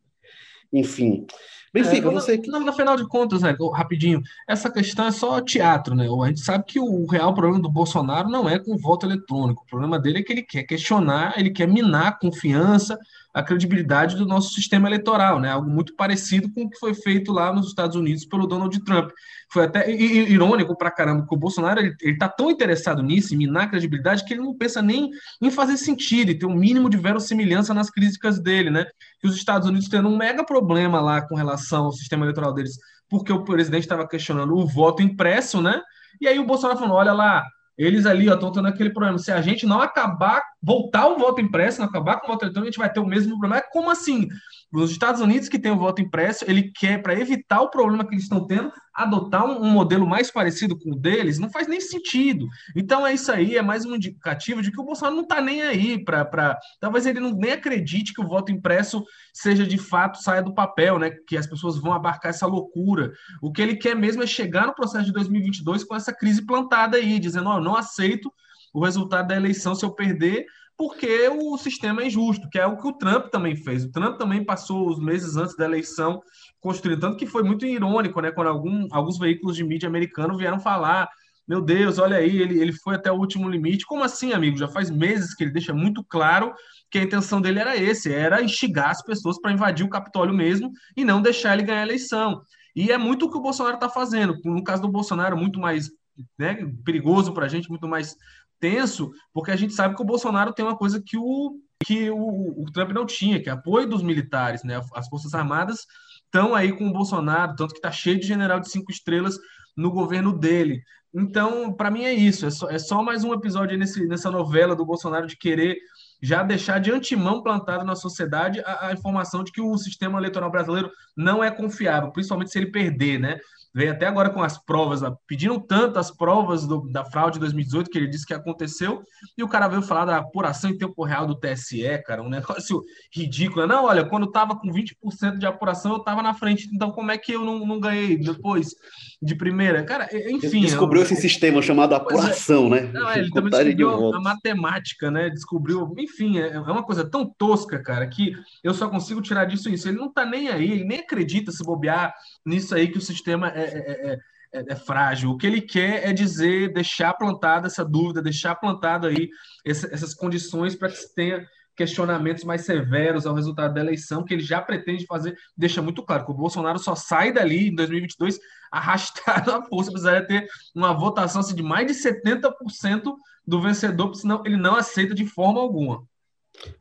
enfim. 0.72 1.26
Benfica, 1.72 2.08
é, 2.08 2.10
você. 2.10 2.40
Não, 2.46 2.60
no 2.60 2.72
final 2.72 2.96
de 2.96 3.06
contas, 3.06 3.42
né, 3.42 3.56
rapidinho, 3.72 4.20
essa 4.48 4.70
questão 4.70 5.06
é 5.06 5.12
só 5.12 5.40
teatro, 5.40 5.94
né? 5.94 6.06
A 6.06 6.26
gente 6.26 6.40
sabe 6.40 6.64
que 6.64 6.80
o 6.80 7.06
real 7.06 7.32
problema 7.32 7.62
do 7.62 7.70
Bolsonaro 7.70 8.28
não 8.28 8.48
é 8.48 8.58
com 8.58 8.74
o 8.74 8.78
voto 8.78 9.06
eletrônico. 9.06 9.62
O 9.62 9.66
problema 9.66 9.98
dele 9.98 10.18
é 10.18 10.22
que 10.22 10.32
ele 10.32 10.42
quer 10.42 10.64
questionar, 10.64 11.38
ele 11.38 11.50
quer 11.50 11.68
minar 11.68 12.08
a 12.08 12.12
confiança, 12.12 12.98
a 13.32 13.42
credibilidade 13.42 14.16
do 14.16 14.26
nosso 14.26 14.52
sistema 14.52 14.88
eleitoral, 14.88 15.38
né? 15.38 15.50
Algo 15.50 15.70
muito 15.70 15.94
parecido 15.94 16.50
com 16.52 16.64
o 16.64 16.70
que 16.70 16.78
foi 16.78 16.94
feito 16.94 17.32
lá 17.32 17.52
nos 17.52 17.68
Estados 17.68 17.96
Unidos 17.96 18.24
pelo 18.24 18.46
Donald 18.46 18.76
Trump. 18.84 19.10
Foi 19.52 19.64
até 19.64 19.90
irônico 19.90 20.76
pra 20.76 20.90
caramba, 20.90 21.22
porque 21.22 21.34
o 21.34 21.38
Bolsonaro 21.38 21.80
ele, 21.80 21.94
ele 22.00 22.18
tá 22.18 22.28
tão 22.28 22.50
interessado 22.50 23.02
nisso, 23.02 23.34
em 23.34 23.38
minar 23.38 23.64
a 23.64 23.68
credibilidade, 23.68 24.24
que 24.24 24.34
ele 24.34 24.42
não 24.42 24.56
pensa 24.56 24.82
nem 24.82 25.10
em 25.40 25.50
fazer 25.50 25.76
sentido 25.76 26.30
e 26.30 26.38
ter 26.38 26.46
um 26.46 26.54
mínimo 26.54 26.90
de 26.90 26.96
verossimilhança 26.96 27.72
nas 27.72 27.90
críticas 27.90 28.40
dele, 28.40 28.70
né? 28.70 28.86
Que 29.20 29.28
os 29.28 29.36
Estados 29.36 29.68
Unidos 29.68 29.88
tendo 29.88 30.08
um 30.08 30.16
mega 30.16 30.44
problema 30.44 31.00
lá 31.00 31.22
com 31.22 31.34
relação 31.34 31.84
ao 31.84 31.92
sistema 31.92 32.24
eleitoral 32.24 32.52
deles, 32.52 32.78
porque 33.08 33.32
o 33.32 33.44
presidente 33.44 33.82
estava 33.82 34.06
questionando 34.06 34.56
o 34.56 34.66
voto 34.66 35.02
impresso, 35.02 35.60
né? 35.60 35.80
E 36.20 36.26
aí 36.26 36.38
o 36.38 36.46
Bolsonaro 36.46 36.78
falou: 36.78 36.96
olha 36.96 37.12
lá, 37.12 37.44
eles 37.84 38.06
ali 38.06 38.28
estão 38.28 38.52
tendo 38.52 38.68
aquele 38.68 38.90
problema. 38.90 39.18
Se 39.18 39.32
a 39.32 39.40
gente 39.40 39.66
não 39.66 39.80
acabar, 39.80 40.42
voltar 40.62 41.08
o 41.08 41.18
voto 41.18 41.40
impresso, 41.40 41.80
não 41.80 41.88
acabar 41.88 42.20
com 42.20 42.26
o 42.26 42.30
voto 42.30 42.44
eletrônico, 42.44 42.68
a 42.68 42.70
gente 42.70 42.78
vai 42.78 42.92
ter 42.92 43.00
o 43.00 43.06
mesmo 43.06 43.38
problema. 43.38 43.58
É 43.58 43.62
como 43.72 43.90
assim? 43.90 44.28
Nos 44.72 44.92
Estados 44.92 45.20
Unidos, 45.20 45.48
que 45.48 45.58
tem 45.58 45.72
o 45.72 45.78
voto 45.78 46.00
impresso, 46.00 46.44
ele 46.46 46.70
quer, 46.70 47.02
para 47.02 47.18
evitar 47.18 47.60
o 47.60 47.70
problema 47.70 48.04
que 48.04 48.14
eles 48.14 48.24
estão 48.24 48.46
tendo, 48.46 48.72
adotar 48.94 49.44
um, 49.44 49.64
um, 49.64 49.70
modelo 49.70 50.06
mais 50.06 50.30
parecido 50.30 50.78
com 50.78 50.92
o 50.92 50.96
deles, 50.96 51.38
não 51.38 51.50
faz 51.50 51.66
nem 51.66 51.80
sentido. 51.80 52.46
Então 52.76 53.06
é 53.06 53.12
isso 53.12 53.32
aí, 53.32 53.56
é 53.56 53.62
mais 53.62 53.84
um 53.84 53.96
indicativo 53.96 54.62
de 54.62 54.70
que 54.70 54.80
o 54.80 54.84
Bolsonaro 54.84 55.16
não 55.16 55.24
está 55.24 55.40
nem 55.40 55.62
aí 55.62 56.04
para. 56.04 56.58
Talvez 56.78 57.04
ele 57.04 57.18
não 57.18 57.32
nem 57.32 57.52
acredite 57.52 58.12
que 58.12 58.20
o 58.20 58.28
voto 58.28 58.52
impresso 58.52 59.02
seja 59.32 59.66
de 59.66 59.78
fato, 59.78 60.22
saia 60.22 60.42
do 60.42 60.54
papel, 60.54 60.98
né? 60.98 61.10
Que 61.10 61.36
as 61.36 61.46
pessoas 61.46 61.78
vão 61.78 61.92
abarcar 61.92 62.30
essa 62.30 62.46
loucura. 62.46 63.12
O 63.42 63.50
que 63.50 63.62
ele 63.62 63.76
quer 63.76 63.96
mesmo 63.96 64.22
é 64.22 64.26
chegar 64.26 64.66
no 64.66 64.74
processo 64.74 65.06
de 65.06 65.12
2022 65.12 65.82
com 65.82 65.96
essa 65.96 66.12
crise 66.12 66.46
plantada 66.46 66.96
aí, 66.96 67.18
dizendo: 67.18 67.50
eu 67.50 67.60
não 67.60 67.74
aceito 67.74 68.32
o 68.72 68.84
resultado 68.84 69.28
da 69.28 69.36
eleição 69.36 69.74
se 69.74 69.84
eu 69.84 69.90
perder, 69.90 70.46
porque 70.80 71.28
o 71.28 71.58
sistema 71.58 72.00
é 72.00 72.06
injusto, 72.06 72.48
que 72.48 72.58
é 72.58 72.64
o 72.64 72.74
que 72.74 72.88
o 72.88 72.94
Trump 72.94 73.26
também 73.26 73.54
fez. 73.54 73.84
O 73.84 73.92
Trump 73.92 74.16
também 74.16 74.42
passou 74.42 74.88
os 74.88 74.98
meses 74.98 75.36
antes 75.36 75.54
da 75.54 75.66
eleição 75.66 76.22
construindo, 76.58 77.00
tanto 77.00 77.18
que 77.18 77.26
foi 77.26 77.42
muito 77.42 77.66
irônico, 77.66 78.18
né, 78.22 78.30
quando 78.30 78.46
algum, 78.46 78.88
alguns 78.90 79.18
veículos 79.18 79.54
de 79.54 79.62
mídia 79.62 79.90
americano 79.90 80.38
vieram 80.38 80.58
falar 80.58 81.06
meu 81.46 81.60
Deus, 81.60 81.98
olha 81.98 82.16
aí, 82.16 82.40
ele, 82.40 82.60
ele 82.60 82.72
foi 82.72 82.94
até 82.94 83.10
o 83.10 83.16
último 83.16 83.50
limite. 83.50 83.84
Como 83.84 84.04
assim, 84.04 84.32
amigo? 84.32 84.56
Já 84.56 84.68
faz 84.68 84.88
meses 84.88 85.34
que 85.34 85.42
ele 85.42 85.50
deixa 85.50 85.74
muito 85.74 86.02
claro 86.04 86.54
que 86.88 86.96
a 86.96 87.02
intenção 87.02 87.40
dele 87.40 87.58
era 87.58 87.76
esse, 87.76 88.10
era 88.10 88.40
instigar 88.40 88.90
as 88.90 89.02
pessoas 89.02 89.38
para 89.38 89.50
invadir 89.50 89.84
o 89.84 89.90
Capitólio 89.90 90.32
mesmo 90.32 90.70
e 90.96 91.04
não 91.04 91.20
deixar 91.20 91.54
ele 91.54 91.64
ganhar 91.64 91.80
a 91.80 91.86
eleição. 91.86 92.40
E 92.74 92.92
é 92.92 92.96
muito 92.96 93.26
o 93.26 93.30
que 93.30 93.36
o 93.36 93.42
Bolsonaro 93.42 93.74
está 93.74 93.88
fazendo. 93.88 94.38
No 94.44 94.62
caso 94.62 94.82
do 94.82 94.88
Bolsonaro, 94.88 95.36
muito 95.36 95.58
mais 95.58 95.90
né, 96.38 96.64
perigoso 96.84 97.34
para 97.34 97.46
a 97.46 97.48
gente, 97.48 97.68
muito 97.68 97.88
mais 97.88 98.16
tenso, 98.60 99.10
porque 99.32 99.50
a 99.50 99.56
gente 99.56 99.72
sabe 99.72 99.96
que 99.96 100.02
o 100.02 100.06
Bolsonaro 100.06 100.52
tem 100.52 100.64
uma 100.64 100.76
coisa 100.76 101.02
que 101.04 101.16
o, 101.16 101.58
que 101.84 102.10
o, 102.10 102.62
o 102.62 102.70
Trump 102.72 102.90
não 102.90 103.06
tinha, 103.06 103.42
que 103.42 103.48
é 103.48 103.52
apoio 103.52 103.88
dos 103.88 104.02
militares, 104.02 104.62
né? 104.62 104.80
As 104.94 105.08
Forças 105.08 105.34
Armadas 105.34 105.86
estão 106.24 106.54
aí 106.54 106.72
com 106.72 106.86
o 106.86 106.92
Bolsonaro, 106.92 107.56
tanto 107.56 107.72
que 107.72 107.78
está 107.78 107.90
cheio 107.90 108.20
de 108.20 108.26
general 108.26 108.60
de 108.60 108.70
cinco 108.70 108.92
estrelas 108.92 109.36
no 109.76 109.90
governo 109.90 110.32
dele. 110.32 110.82
Então, 111.12 111.72
para 111.72 111.90
mim 111.90 112.04
é 112.04 112.12
isso, 112.12 112.46
é 112.46 112.50
só, 112.50 112.70
é 112.70 112.78
só 112.78 113.02
mais 113.02 113.24
um 113.24 113.34
episódio 113.34 113.76
nesse, 113.76 114.06
nessa 114.06 114.30
novela 114.30 114.76
do 114.76 114.86
Bolsonaro 114.86 115.26
de 115.26 115.36
querer 115.36 115.76
já 116.22 116.42
deixar 116.42 116.78
de 116.78 116.92
antemão 116.92 117.42
plantado 117.42 117.84
na 117.84 117.96
sociedade 117.96 118.60
a, 118.60 118.88
a, 118.88 118.92
informação 118.92 119.42
de 119.42 119.50
que 119.50 119.60
o 119.60 119.76
sistema 119.76 120.18
eleitoral 120.18 120.50
brasileiro 120.50 120.90
não 121.16 121.42
é 121.42 121.50
confiável, 121.50 122.12
principalmente 122.12 122.52
se 122.52 122.58
ele 122.58 122.70
perder, 122.70 123.18
né? 123.18 123.38
Vem 123.72 123.88
até 123.88 124.06
agora 124.06 124.30
com 124.30 124.42
as 124.42 124.58
provas, 124.58 125.00
pediram 125.26 125.60
tanto 125.60 125.98
as 125.98 126.10
provas 126.10 126.66
do, 126.66 126.90
da 126.90 127.04
fraude 127.04 127.34
de 127.34 127.40
2018 127.40 127.88
que 127.88 127.98
ele 127.98 128.08
disse 128.08 128.26
que 128.26 128.34
aconteceu, 128.34 129.02
e 129.38 129.44
o 129.44 129.48
cara 129.48 129.68
veio 129.68 129.82
falar 129.82 130.06
da 130.06 130.16
apuração 130.16 130.70
em 130.70 130.78
tempo 130.78 131.04
real 131.04 131.26
do 131.26 131.36
TSE, 131.36 132.02
cara, 132.04 132.22
um 132.22 132.28
negócio 132.30 132.82
ridículo. 133.14 133.66
Não, 133.66 133.84
olha, 133.84 134.04
quando 134.04 134.30
tava 134.30 134.56
com 134.58 134.68
20% 134.68 135.38
de 135.38 135.46
apuração, 135.46 135.92
eu 135.92 135.98
tava 136.00 136.22
na 136.22 136.34
frente, 136.34 136.68
então 136.72 136.90
como 136.90 137.12
é 137.12 137.18
que 137.18 137.32
eu 137.32 137.44
não, 137.44 137.64
não 137.64 137.78
ganhei 137.78 138.16
depois 138.16 138.74
de 139.22 139.36
primeira? 139.36 139.84
Cara, 139.84 140.08
enfim. 140.12 140.62
Descobriu 140.62 141.02
é, 141.02 141.04
esse 141.04 141.16
sistema 141.16 141.62
chamado 141.62 141.94
é. 141.94 141.96
apuração, 141.96 142.74
é, 142.74 142.82
né? 142.82 142.90
Não, 142.92 143.08
é, 143.08 143.18
ele 143.20 143.30
também 143.30 143.50
descobriu 143.50 144.14
a 144.14 144.20
matemática, 144.20 145.10
né? 145.10 145.30
Descobriu, 145.30 145.94
enfim, 145.96 146.38
é, 146.38 146.48
é 146.54 146.58
uma 146.58 146.82
coisa 146.82 147.08
tão 147.08 147.24
tosca, 147.38 147.80
cara, 147.80 148.06
que 148.08 148.32
eu 148.64 148.74
só 148.74 148.88
consigo 148.88 149.22
tirar 149.22 149.44
disso 149.44 149.68
isso. 149.68 149.88
Ele 149.88 149.98
não 149.98 150.12
tá 150.12 150.26
nem 150.26 150.48
aí, 150.48 150.72
ele 150.72 150.84
nem 150.84 150.98
acredita 150.98 151.52
se 151.52 151.62
bobear 151.62 152.12
nisso 152.44 152.74
aí 152.74 152.88
que 152.88 152.98
o 152.98 153.02
sistema 153.02 153.48
é, 153.48 153.62
é, 153.62 154.18
é, 154.52 154.72
é, 154.72 154.76
frágil. 154.76 155.30
O 155.30 155.36
que 155.36 155.46
ele 155.46 155.60
quer 155.60 156.08
é 156.08 156.12
dizer, 156.12 156.72
deixar 156.72 157.14
plantada 157.14 157.66
essa 157.66 157.84
dúvida, 157.84 158.22
deixar 158.22 158.54
plantado 158.54 159.06
aí 159.06 159.28
essa, 159.64 159.92
essas 159.92 160.14
condições 160.14 160.74
para 160.74 160.88
que 160.88 160.96
se 160.96 161.14
tenha 161.14 161.46
questionamentos 161.76 162.44
mais 162.44 162.66
severos 162.66 163.26
ao 163.26 163.34
resultado 163.34 163.72
da 163.72 163.80
eleição, 163.80 164.22
que 164.22 164.34
ele 164.34 164.42
já 164.42 164.60
pretende 164.60 165.06
fazer, 165.06 165.34
deixa 165.56 165.80
muito 165.80 166.02
claro 166.02 166.26
que 166.26 166.30
o 166.30 166.34
Bolsonaro 166.34 166.78
só 166.78 166.94
sai 166.94 167.32
dali 167.32 167.68
em 167.68 167.74
2022 167.74 168.38
arrastado 168.70 169.50
à 169.50 169.62
força, 169.62 169.90
precisaria 169.90 170.26
ter 170.26 170.46
uma 170.74 170.92
votação 170.92 171.40
assim, 171.40 171.54
de 171.54 171.62
mais 171.62 171.86
de 171.86 171.94
70% 171.94 173.14
do 173.46 173.60
vencedor, 173.62 174.14
senão 174.14 174.42
ele 174.44 174.56
não 174.56 174.76
aceita 174.76 175.14
de 175.14 175.24
forma 175.24 175.58
alguma. 175.58 176.06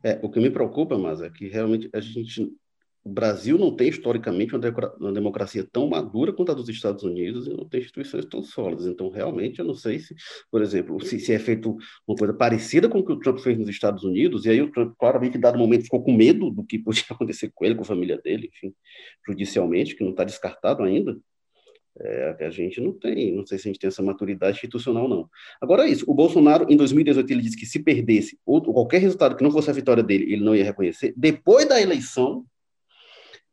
É, 0.02 0.18
o 0.22 0.30
que 0.30 0.38
me 0.38 0.50
preocupa, 0.50 0.98
mas 0.98 1.22
é 1.22 1.30
que 1.30 1.48
realmente 1.48 1.88
a 1.94 2.00
gente 2.00 2.52
o 3.02 3.08
Brasil 3.10 3.56
não 3.56 3.74
tem 3.74 3.88
historicamente 3.88 4.54
uma 4.54 5.12
democracia 5.12 5.66
tão 5.70 5.88
madura 5.88 6.32
quanto 6.32 6.52
a 6.52 6.54
dos 6.54 6.68
Estados 6.68 7.02
Unidos 7.02 7.46
e 7.46 7.50
não 7.50 7.66
tem 7.66 7.80
instituições 7.80 8.26
tão 8.26 8.42
sólidas. 8.42 8.86
Então, 8.86 9.08
realmente, 9.08 9.58
eu 9.58 9.64
não 9.64 9.74
sei 9.74 9.98
se, 9.98 10.14
por 10.50 10.60
exemplo, 10.60 11.00
se, 11.04 11.18
se 11.18 11.32
é 11.32 11.38
feito 11.38 11.76
uma 12.06 12.16
coisa 12.16 12.34
parecida 12.34 12.88
com 12.88 12.98
o 12.98 13.04
que 13.04 13.12
o 13.12 13.18
Trump 13.18 13.38
fez 13.38 13.58
nos 13.58 13.68
Estados 13.68 14.04
Unidos, 14.04 14.44
e 14.44 14.50
aí 14.50 14.60
o 14.60 14.70
Trump, 14.70 14.94
claramente, 14.98 15.38
em 15.38 15.40
dado 15.40 15.58
momento, 15.58 15.84
ficou 15.84 16.02
com 16.02 16.12
medo 16.12 16.50
do 16.50 16.62
que 16.62 16.78
podia 16.84 17.04
acontecer 17.10 17.50
com 17.54 17.64
ele, 17.64 17.74
com 17.74 17.82
a 17.82 17.86
família 17.86 18.20
dele, 18.22 18.50
enfim, 18.54 18.74
judicialmente, 19.26 19.96
que 19.96 20.04
não 20.04 20.10
está 20.10 20.24
descartado 20.24 20.82
ainda. 20.82 21.16
É, 21.98 22.46
a 22.46 22.50
gente 22.50 22.80
não 22.80 22.92
tem, 22.92 23.34
não 23.34 23.44
sei 23.44 23.58
se 23.58 23.68
a 23.68 23.72
gente 23.72 23.80
tem 23.80 23.88
essa 23.88 24.02
maturidade 24.02 24.56
institucional, 24.56 25.08
não. 25.08 25.28
Agora 25.60 25.86
é 25.86 25.90
isso, 25.90 26.04
o 26.06 26.14
Bolsonaro, 26.14 26.66
em 26.70 26.76
2018, 26.76 27.30
ele 27.30 27.42
disse 27.42 27.56
que 27.56 27.66
se 27.66 27.82
perdesse 27.82 28.38
qualquer 28.44 28.98
resultado 28.98 29.36
que 29.36 29.42
não 29.42 29.50
fosse 29.50 29.70
a 29.70 29.72
vitória 29.72 30.02
dele, 30.02 30.32
ele 30.32 30.44
não 30.44 30.54
ia 30.54 30.64
reconhecer. 30.64 31.12
Depois 31.16 31.68
da 31.68 31.80
eleição, 31.80 32.46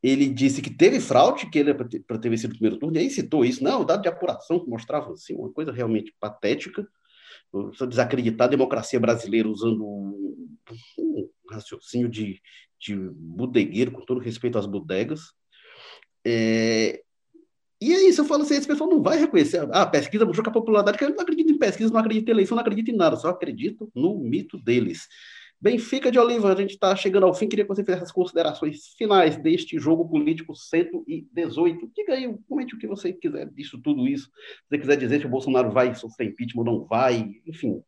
ele 0.01 0.29
disse 0.29 0.61
que 0.61 0.69
teve 0.69 0.99
fraude, 0.99 1.49
que 1.49 1.59
ele 1.59 1.71
era 1.71 1.85
para 2.05 2.19
ter 2.19 2.29
vencido 2.29 2.53
o 2.53 2.57
primeiro 2.57 2.79
turno, 2.79 2.97
e 2.97 2.99
aí 2.99 3.09
citou 3.09 3.43
isso, 3.43 3.63
não, 3.63 3.81
o 3.81 3.85
dado 3.85 4.01
de 4.01 4.07
apuração 4.07 4.59
que 4.59 4.69
mostrava 4.69 5.11
assim, 5.13 5.35
uma 5.35 5.51
coisa 5.51 5.71
realmente 5.71 6.13
patética, 6.19 6.87
desacreditar 7.87 8.47
a 8.47 8.51
democracia 8.51 8.99
brasileira 8.99 9.49
usando 9.49 9.83
um, 9.85 11.29
raciocínio 11.49 12.09
de, 12.09 12.41
de 12.79 12.95
bodegueiro, 12.95 13.91
com 13.91 14.01
todo 14.01 14.19
respeito 14.19 14.57
às 14.57 14.65
bodegas. 14.65 15.33
É, 16.25 17.01
e 17.79 17.93
isso, 18.09 18.21
eu 18.21 18.25
falo 18.25 18.43
assim, 18.43 18.55
esse 18.55 18.67
pessoal 18.67 18.89
não 18.89 19.01
vai 19.01 19.17
reconhecer. 19.17 19.67
Ah, 19.71 19.83
a 19.83 19.85
pesquisa 19.85 20.25
mostrou 20.25 20.43
que 20.43 20.49
a 20.49 20.53
popularidade, 20.53 20.97
que 20.97 21.03
eu 21.03 21.09
não 21.09 21.21
acredito 21.21 21.51
em 21.51 21.57
pesquisa, 21.57 21.93
não 21.93 21.99
acredito 21.99 22.27
em 22.27 22.31
eleição, 22.31 22.55
não 22.55 22.61
acredito 22.61 22.89
em 22.89 22.95
nada, 22.95 23.15
só 23.15 23.29
acredito 23.29 23.89
no 23.95 24.17
mito 24.17 24.57
deles. 24.57 25.07
Benfica 25.59 26.11
de 26.11 26.19
Oliva, 26.19 26.53
a 26.53 26.55
gente 26.55 26.71
está 26.71 26.95
chegando 26.95 27.25
ao 27.25 27.33
fim, 27.33 27.47
queria 27.47 27.65
que 27.65 27.69
você 27.69 27.83
fizesse 27.83 28.03
as 28.03 28.11
considerações 28.11 28.89
finais 28.95 29.37
deste 29.37 29.79
jogo 29.79 30.07
político 30.07 30.55
118. 30.55 31.91
Diga 31.95 32.13
aí, 32.13 32.31
comente 32.47 32.75
o 32.75 32.77
que 32.77 32.87
você 32.87 33.11
quiser 33.11 33.49
disso, 33.49 33.81
tudo 33.81 34.07
isso. 34.07 34.25
Se 34.25 34.69
você 34.69 34.77
quiser 34.77 34.97
dizer 34.97 35.19
se 35.19 35.25
o 35.25 35.29
Bolsonaro 35.29 35.71
vai 35.71 35.95
sofrer 35.95 36.27
impeachment 36.27 36.61
ou 36.61 36.65
não 36.65 36.85
vai, 36.85 37.41
enfim, 37.45 37.81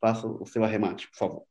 faça 0.00 0.26
o 0.26 0.44
seu 0.44 0.64
arremate, 0.64 1.08
por 1.08 1.16
favor. 1.16 1.42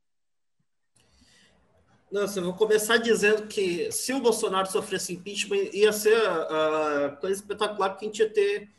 Nossa, 2.11 2.39
eu 2.39 2.43
vou 2.43 2.53
começar 2.53 2.97
dizendo 2.97 3.47
que 3.47 3.91
se 3.91 4.13
o 4.13 4.19
Bolsonaro 4.19 4.69
sofresse 4.69 5.13
impeachment, 5.13 5.69
ia 5.73 5.91
ser 5.91 6.15
a, 6.15 7.17
coisa 7.19 7.41
espetacular 7.41 7.97
que 7.97 8.05
a 8.05 8.07
gente 8.07 8.19
ia 8.19 8.29
ter 8.29 8.69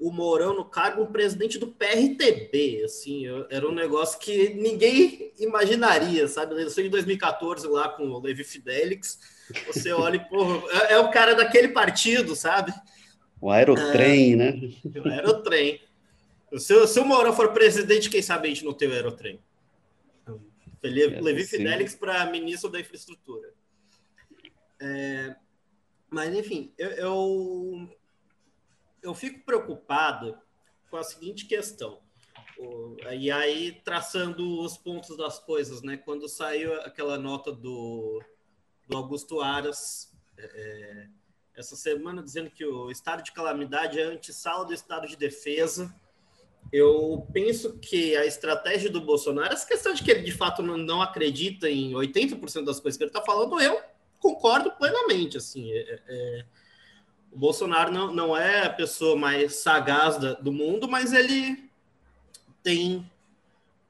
o 0.00 0.10
Mourão 0.10 0.54
no 0.54 0.64
cargo, 0.64 1.02
um 1.02 1.12
presidente 1.12 1.58
do 1.58 1.66
PRTB, 1.66 2.82
assim, 2.84 3.24
era 3.50 3.68
um 3.68 3.74
negócio 3.74 4.18
que 4.18 4.54
ninguém 4.54 5.30
imaginaria, 5.38 6.26
sabe? 6.26 6.60
Eu 6.60 6.70
sei 6.70 6.86
em 6.86 6.90
2014 6.90 7.68
lá 7.68 7.90
com 7.90 8.08
o 8.08 8.18
Levi 8.18 8.42
Fidelix, 8.42 9.20
você 9.66 9.92
olha 9.92 10.16
e, 10.16 10.20
porra, 10.20 10.62
é, 10.88 10.94
é, 10.94 10.98
o 10.98 11.10
cara 11.10 11.34
daquele 11.34 11.68
partido, 11.68 12.34
sabe? 12.34 12.72
O 13.38 13.50
aerotrem, 13.50 14.32
é, 14.32 14.36
né? 14.36 14.60
O 15.04 15.08
aerotrem. 15.08 15.82
Se, 16.56 16.86
se 16.86 16.98
o 16.98 17.04
Mourão 17.04 17.34
for 17.34 17.52
presidente, 17.52 18.08
quem 18.08 18.22
sabe 18.22 18.48
a 18.48 18.50
gente 18.50 18.64
não 18.64 18.72
tem 18.72 18.88
o 18.88 18.92
aerotrem. 18.92 19.38
É, 20.82 20.88
Levi 21.20 21.44
Fidelix 21.44 21.94
para 21.94 22.24
ministro 22.24 22.70
da 22.70 22.80
infraestrutura. 22.80 23.52
É, 24.80 25.36
mas, 26.08 26.34
enfim, 26.34 26.72
eu, 26.78 26.90
eu, 26.92 27.88
eu, 29.02 29.14
fico 29.14 29.44
preocupado 29.44 30.38
com 30.90 30.96
a 30.96 31.02
seguinte 31.02 31.46
questão. 31.46 32.00
E 33.12 33.30
aí, 33.30 33.80
traçando 33.84 34.60
os 34.60 34.76
pontos 34.76 35.16
das 35.16 35.38
coisas, 35.38 35.82
né? 35.82 35.96
Quando 35.96 36.28
saiu 36.28 36.74
aquela 36.82 37.18
nota 37.18 37.52
do, 37.52 38.22
do 38.86 38.96
Augusto 38.96 39.40
Aras 39.40 40.12
é, 40.36 40.44
é 40.44 41.08
essa 41.56 41.76
semana, 41.76 42.22
dizendo 42.22 42.50
que 42.50 42.64
o 42.64 42.90
estado 42.90 43.22
de 43.22 43.32
calamidade 43.32 44.00
é 44.00 44.04
antessala 44.04 44.64
do 44.64 44.72
estado 44.72 45.06
de 45.06 45.16
defesa, 45.16 45.94
eu 46.72 47.26
penso 47.32 47.78
que 47.78 48.16
a 48.16 48.24
estratégia 48.24 48.90
do 48.90 49.00
Bolsonaro, 49.00 49.52
essa 49.52 49.66
questão 49.66 49.92
de 49.92 50.02
que 50.02 50.10
ele 50.10 50.22
de 50.22 50.32
fato 50.32 50.62
não, 50.62 50.76
não 50.76 51.02
acredita 51.02 51.68
em 51.68 51.92
80% 51.92 52.64
das 52.64 52.80
coisas 52.80 52.96
que 52.96 53.04
ele 53.04 53.10
está 53.10 53.22
falando, 53.22 53.60
eu 53.60 53.80
concordo 54.18 54.70
plenamente. 54.72 55.36
Assim, 55.36 55.72
é, 55.72 55.78
é, 55.78 56.02
é, 56.08 56.44
o 57.32 57.38
Bolsonaro 57.38 57.92
não, 57.92 58.12
não 58.12 58.36
é 58.36 58.66
a 58.66 58.70
pessoa 58.70 59.16
mais 59.16 59.56
sagaz 59.56 60.16
do 60.40 60.52
mundo, 60.52 60.88
mas 60.88 61.12
ele 61.12 61.70
tem 62.62 63.08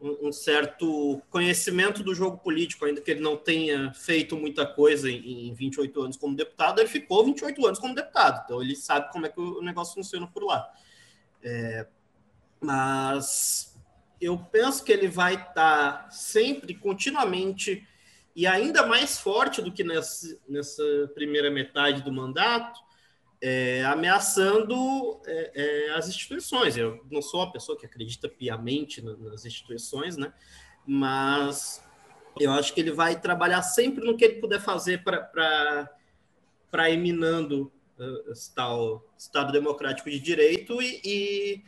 um, 0.01 0.33
certo 0.33 1.21
conhecimento 1.29 2.03
do 2.03 2.15
jogo 2.15 2.39
político, 2.39 2.85
ainda 2.85 3.01
que 3.01 3.11
ele 3.11 3.21
não 3.21 3.37
tenha 3.37 3.93
feito 3.93 4.37
muita 4.37 4.67
coisa 4.67 5.11
em, 5.11 5.49
em 5.49 5.55
28 5.55 6.03
anos 6.03 6.17
como 6.17 6.35
deputado, 6.35 6.81
ele 6.81 6.89
ficou 6.89 7.25
28 7.25 7.67
anos 7.67 7.79
como 7.79 7.95
deputado, 7.95 8.43
então 8.45 8.63
ele 8.63 8.75
sabe 8.75 9.13
como 9.13 9.27
é 9.27 9.29
que 9.29 9.41
o 9.41 9.61
negócio 9.61 9.95
funciona 9.95 10.27
por 10.27 10.43
lá. 10.43 10.71
É, 11.43 11.87
mas 12.61 13.79
eu 14.21 14.39
penso 14.39 14.85
que 14.85 14.93
ele 14.93 15.09
vai 15.09 15.35
estar 15.35 15.53
tá 16.05 16.11
sempre, 16.11 16.75
continuamente, 16.75 17.87
e 18.35 18.47
ainda 18.47 18.87
mais 18.87 19.19
forte 19.19 19.61
do 19.61 19.73
que 19.73 19.85
nessa, 19.85 20.39
nessa 20.49 21.11
primeira 21.15 21.51
metade 21.51 22.03
do 22.03 22.13
mandato, 22.13 22.81
é, 23.43 23.85
ameaçando 23.85 25.21
é, 25.27 25.53
é, 25.55 25.91
as 25.95 26.09
instituições. 26.09 26.77
Eu 26.77 27.05
não 27.11 27.23
sou 27.23 27.41
uma 27.41 27.53
pessoa 27.53 27.79
que 27.79 27.87
acredita 27.87 28.29
piamente 28.29 29.03
nas 29.03 29.45
instituições, 29.45 30.17
né? 30.17 30.33
mas 30.87 31.83
eu 32.39 32.51
acho 32.53 32.75
que 32.75 32.81
ele 32.81 32.91
vai 32.91 33.21
trabalhar 33.21 33.63
sempre 33.63 34.05
no 34.05 34.17
que 34.17 34.25
ele 34.25 34.41
puder 34.41 34.61
fazer 34.61 35.03
para 35.03 36.91
ir 36.91 36.97
minando 36.97 37.73
uh, 37.99 38.33
esse 38.33 38.55
tal 38.55 39.05
Estado 39.17 39.53
Democrático 39.53 40.11
de 40.11 40.19
Direito 40.19 40.81
e, 40.81 41.01
e 41.05 41.65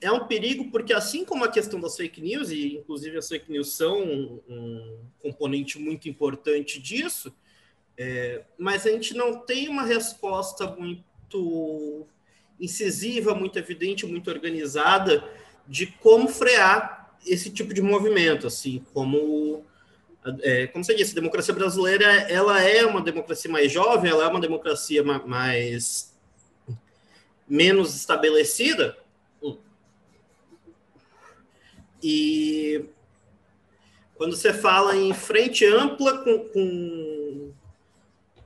é 0.00 0.12
um 0.12 0.26
perigo 0.26 0.70
porque, 0.70 0.92
assim 0.92 1.24
como 1.24 1.44
a 1.44 1.50
questão 1.50 1.80
das 1.80 1.96
fake 1.96 2.20
news, 2.20 2.50
e 2.50 2.76
inclusive 2.76 3.16
as 3.16 3.28
fake 3.28 3.50
news 3.50 3.72
são 3.72 4.02
um, 4.02 4.40
um 4.48 4.98
componente 5.22 5.78
muito 5.78 6.08
importante 6.08 6.80
disso, 6.80 7.34
é, 7.98 8.42
mas 8.58 8.86
a 8.86 8.90
gente 8.90 9.14
não 9.14 9.40
tem 9.40 9.68
uma 9.68 9.82
resposta 9.82 10.66
muito 10.66 12.06
incisiva, 12.60 13.34
muito 13.34 13.58
evidente, 13.58 14.06
muito 14.06 14.30
organizada 14.30 15.28
de 15.66 15.86
como 15.86 16.28
frear 16.28 17.14
esse 17.26 17.50
tipo 17.50 17.74
de 17.74 17.82
movimento, 17.82 18.46
assim, 18.46 18.84
como 18.92 19.64
é, 20.42 20.66
como 20.66 20.84
você 20.84 20.94
disse, 20.94 21.12
a 21.12 21.20
democracia 21.20 21.54
brasileira 21.54 22.04
ela 22.04 22.60
é 22.60 22.84
uma 22.84 23.00
democracia 23.00 23.50
mais 23.50 23.70
jovem, 23.70 24.10
ela 24.10 24.24
é 24.24 24.28
uma 24.28 24.40
democracia 24.40 25.02
mais 25.02 26.12
menos 27.48 27.94
estabelecida, 27.94 28.96
e 32.02 32.84
quando 34.16 34.36
você 34.36 34.52
fala 34.52 34.96
em 34.96 35.12
frente 35.12 35.64
ampla 35.64 36.18
com, 36.18 36.38
com, 36.50 37.15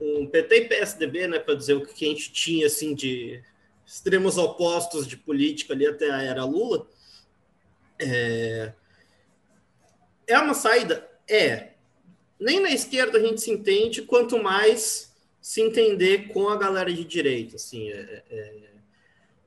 com 0.01 0.25
PT 0.25 0.55
e 0.55 0.67
PSDB, 0.67 1.27
né, 1.27 1.37
para 1.37 1.53
dizer 1.53 1.75
o 1.75 1.85
que 1.85 2.05
a 2.05 2.07
gente 2.07 2.33
tinha 2.33 2.65
assim 2.65 2.95
de 2.95 3.39
extremos 3.85 4.35
opostos 4.35 5.05
de 5.05 5.15
política 5.15 5.75
ali 5.75 5.85
até 5.85 6.09
a 6.09 6.23
era 6.23 6.43
Lula, 6.43 6.87
é, 7.99 8.73
é 10.25 10.39
uma 10.39 10.55
saída? 10.55 11.07
É. 11.29 11.73
Nem 12.39 12.59
na 12.59 12.71
esquerda 12.71 13.19
a 13.19 13.21
gente 13.21 13.41
se 13.41 13.51
entende, 13.51 14.01
quanto 14.01 14.41
mais 14.41 15.15
se 15.39 15.61
entender 15.61 16.29
com 16.29 16.49
a 16.49 16.57
galera 16.57 16.91
de 16.91 17.05
direita. 17.05 17.57
Assim, 17.57 17.91
é, 17.91 18.23
é, 18.27 18.69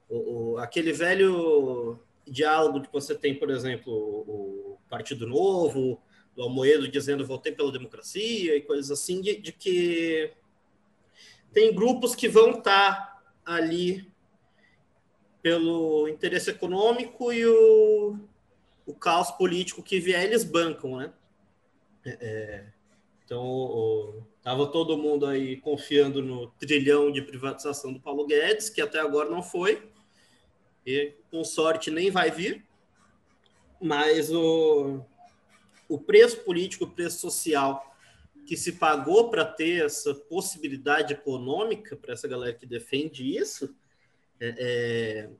o, 0.08 0.52
o, 0.52 0.58
aquele 0.58 0.92
velho 0.92 1.98
diálogo 2.24 2.82
que 2.82 2.92
você 2.92 3.12
tem, 3.12 3.34
por 3.34 3.50
exemplo, 3.50 3.92
o 3.92 4.78
Partido 4.88 5.26
Novo, 5.26 6.00
do 6.36 6.42
Almoedo 6.42 6.86
dizendo 6.86 7.26
votei 7.26 7.50
pela 7.50 7.72
democracia 7.72 8.56
e 8.56 8.60
coisas 8.60 8.92
assim, 8.92 9.20
de, 9.20 9.36
de 9.36 9.52
que 9.52 10.32
tem 11.54 11.74
grupos 11.74 12.14
que 12.14 12.28
vão 12.28 12.50
estar 12.50 13.22
tá 13.44 13.54
ali 13.54 14.12
pelo 15.40 16.08
interesse 16.08 16.50
econômico 16.50 17.32
e 17.32 17.46
o, 17.46 18.18
o 18.84 18.94
caos 18.94 19.30
político 19.30 19.82
que 19.82 20.00
vier, 20.00 20.24
eles 20.24 20.42
bancam, 20.42 20.96
né? 20.96 21.12
É, 22.04 22.18
é 22.20 22.74
então, 23.24 24.22
estava 24.36 24.66
todo 24.66 24.98
mundo 24.98 25.24
aí 25.24 25.56
confiando 25.56 26.22
no 26.22 26.48
trilhão 26.58 27.10
de 27.10 27.22
privatização 27.22 27.90
do 27.90 27.98
Paulo 27.98 28.26
Guedes, 28.26 28.68
que 28.68 28.82
até 28.82 29.00
agora 29.00 29.30
não 29.30 29.42
foi 29.42 29.90
e 30.86 31.14
com 31.30 31.42
sorte 31.42 31.90
nem 31.90 32.10
vai 32.10 32.30
vir, 32.30 32.66
mas 33.80 34.30
o, 34.30 35.00
o 35.88 35.98
preço 35.98 36.44
político, 36.44 36.84
o 36.84 36.90
preço 36.90 37.18
social 37.18 37.93
que 38.46 38.56
se 38.56 38.72
pagou 38.72 39.30
para 39.30 39.44
ter 39.44 39.84
essa 39.84 40.14
possibilidade 40.14 41.12
econômica 41.14 41.96
para 41.96 42.12
essa 42.12 42.28
galera 42.28 42.54
que 42.54 42.66
defende 42.66 43.36
isso 43.36 43.74
é, 44.40 44.54
é, 44.58 45.30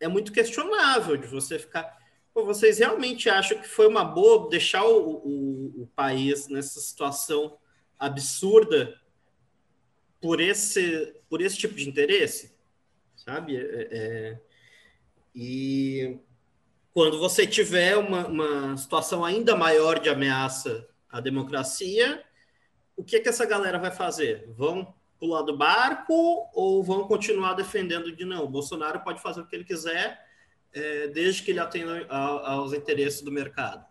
é, 0.00 0.08
muito 0.08 0.32
questionável 0.32 1.16
de 1.16 1.26
você 1.26 1.58
ficar. 1.58 1.96
Pô, 2.32 2.44
vocês 2.44 2.78
realmente 2.78 3.28
acham 3.28 3.60
que 3.60 3.68
foi 3.68 3.86
uma 3.86 4.04
boa 4.04 4.48
deixar 4.48 4.84
o, 4.84 5.16
o, 5.24 5.82
o 5.82 5.86
país 5.94 6.48
nessa 6.48 6.80
situação 6.80 7.58
absurda 7.98 9.00
por 10.20 10.40
esse, 10.40 11.14
por 11.28 11.40
esse 11.40 11.56
tipo 11.56 11.74
de 11.74 11.88
interesse? 11.88 12.56
Sabe? 13.16 13.56
É, 13.56 13.88
é 13.90 14.40
e 15.40 16.18
quando 16.92 17.18
você 17.18 17.46
tiver 17.46 17.96
uma, 17.96 18.26
uma 18.26 18.76
situação 18.76 19.24
ainda 19.24 19.54
maior 19.54 20.00
de 20.00 20.08
ameaça 20.08 20.88
à 21.08 21.20
democracia, 21.20 22.24
o 22.98 23.04
que, 23.04 23.20
que 23.20 23.28
essa 23.28 23.46
galera 23.46 23.78
vai 23.78 23.92
fazer? 23.92 24.52
Vão 24.56 24.92
pular 25.20 25.42
do 25.42 25.56
barco 25.56 26.50
ou 26.52 26.82
vão 26.82 27.06
continuar 27.06 27.54
defendendo 27.54 28.14
de 28.14 28.24
não? 28.24 28.44
O 28.44 28.48
Bolsonaro 28.48 29.00
pode 29.00 29.22
fazer 29.22 29.40
o 29.40 29.46
que 29.46 29.54
ele 29.54 29.64
quiser, 29.64 30.20
é, 30.72 31.06
desde 31.06 31.44
que 31.44 31.52
ele 31.52 31.60
atenda 31.60 32.06
aos 32.08 32.72
interesses 32.72 33.22
do 33.22 33.30
mercado. 33.30 33.86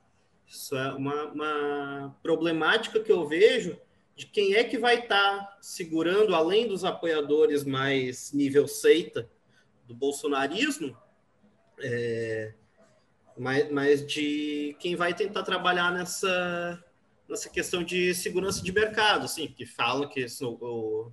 Isso 0.45 0.76
é 0.76 0.91
uma, 0.91 1.24
uma, 1.32 2.18
problemática 2.22 2.99
que 2.99 3.12
eu 3.12 3.26
vejo 3.26 3.80
de 4.14 4.26
quem 4.26 4.55
é 4.55 4.64
que 4.64 4.78
vai 4.78 4.99
estar 4.99 5.39
tá 5.39 5.58
segurando, 5.62 6.36
além 6.36 6.68
dos 6.68 6.84
apoiadores 6.84 7.64
mais 7.64 8.34
nível 8.34 8.68
seita 8.68 9.30
do 9.86 9.95
bolsonarismo, 9.95 10.97
é, 11.80 12.53
mas, 13.38 13.72
mas 13.72 14.05
de 14.05 14.76
quem 14.80 14.97
vai 14.97 15.14
tentar 15.14 15.43
trabalhar 15.43 15.93
nessa, 15.93 16.84
nessa 17.28 17.50
questão 17.50 17.84
de 17.84 18.14
segurança 18.14 18.64
de 18.64 18.72
mercado, 18.72 19.26
assim, 19.26 19.48
porque 19.48 19.66
fala 19.66 20.08
que, 20.08 20.26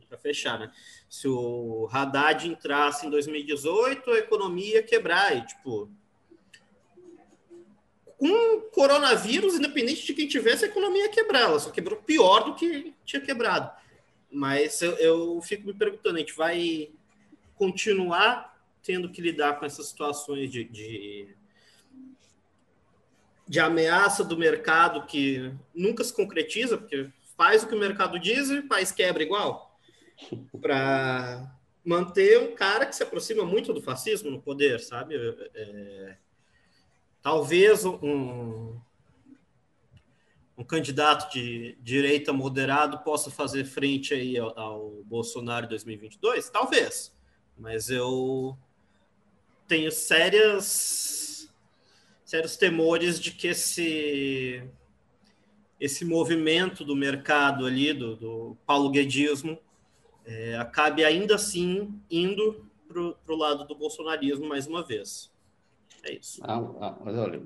para 0.08 0.18
fechar, 0.18 0.58
né? 0.58 0.72
Se 1.08 1.26
o 1.26 1.88
Haddad 1.90 2.48
entrasse 2.48 3.06
em 3.06 3.10
2018, 3.10 4.10
a 4.10 4.18
economia 4.18 4.76
ia 4.76 4.82
quebrar, 4.82 5.36
e, 5.36 5.44
tipo, 5.44 5.90
com 8.16 8.60
coronavírus, 8.72 9.54
independente 9.54 10.06
de 10.06 10.14
quem 10.14 10.28
tivesse, 10.28 10.64
a 10.64 10.68
economia 10.68 11.04
ia 11.04 11.10
quebrar, 11.10 11.42
ela 11.42 11.58
só 11.58 11.70
quebrou 11.70 12.00
pior 12.00 12.44
do 12.44 12.54
que 12.54 12.94
tinha 13.04 13.20
quebrado. 13.20 13.70
Mas 14.30 14.80
eu, 14.82 14.92
eu 14.94 15.42
fico 15.42 15.66
me 15.66 15.74
perguntando, 15.74 16.16
a 16.16 16.20
gente 16.20 16.34
vai 16.34 16.90
continuar 17.56 18.54
tendo 18.82 19.08
que 19.08 19.20
lidar 19.20 19.58
com 19.58 19.64
essas 19.64 19.86
situações 19.86 20.50
de, 20.50 20.64
de 20.64 21.34
de 23.46 23.60
ameaça 23.60 24.24
do 24.24 24.36
mercado 24.36 25.06
que 25.06 25.52
nunca 25.74 26.02
se 26.02 26.12
concretiza, 26.12 26.78
porque 26.78 27.10
faz 27.36 27.62
o 27.62 27.68
que 27.68 27.74
o 27.74 27.78
mercado 27.78 28.18
diz 28.18 28.48
e 28.48 28.58
o 28.58 28.68
país 28.68 28.90
quebra 28.90 29.22
igual, 29.22 29.78
para 30.60 31.54
manter 31.84 32.38
um 32.38 32.54
cara 32.54 32.86
que 32.86 32.96
se 32.96 33.02
aproxima 33.02 33.44
muito 33.44 33.72
do 33.72 33.82
fascismo 33.82 34.30
no 34.30 34.40
poder, 34.40 34.80
sabe? 34.80 35.14
É, 35.54 36.16
talvez 37.20 37.84
um, 37.84 38.80
um 40.56 40.64
candidato 40.64 41.30
de 41.32 41.76
direita 41.82 42.32
moderado 42.32 43.00
possa 43.00 43.30
fazer 43.30 43.64
frente 43.64 44.14
aí 44.14 44.38
ao, 44.38 44.58
ao 44.58 44.90
Bolsonaro 45.04 45.66
em 45.66 45.68
2022? 45.68 46.48
Talvez, 46.48 47.14
mas 47.58 47.90
eu 47.90 48.56
tenho 49.66 49.90
sérias 49.92 51.33
sérios 52.34 52.56
temores 52.56 53.20
de 53.20 53.30
que 53.30 53.46
esse 53.46 54.68
esse 55.78 56.04
movimento 56.04 56.84
do 56.84 56.96
mercado 56.96 57.64
ali, 57.64 57.92
do, 57.92 58.16
do 58.16 58.56
paulo 58.66 58.90
guedismo, 58.90 59.56
é, 60.24 60.56
acabe 60.56 61.04
ainda 61.04 61.36
assim 61.36 61.94
indo 62.10 62.68
para 62.88 63.34
o 63.34 63.36
lado 63.36 63.64
do 63.66 63.74
bolsonarismo 63.76 64.48
mais 64.48 64.66
uma 64.66 64.84
vez. 64.84 65.30
É 66.02 66.14
isso. 66.14 66.40
Ah, 66.42 66.56
ah, 66.80 66.98
mas 67.04 67.16
olha, 67.16 67.40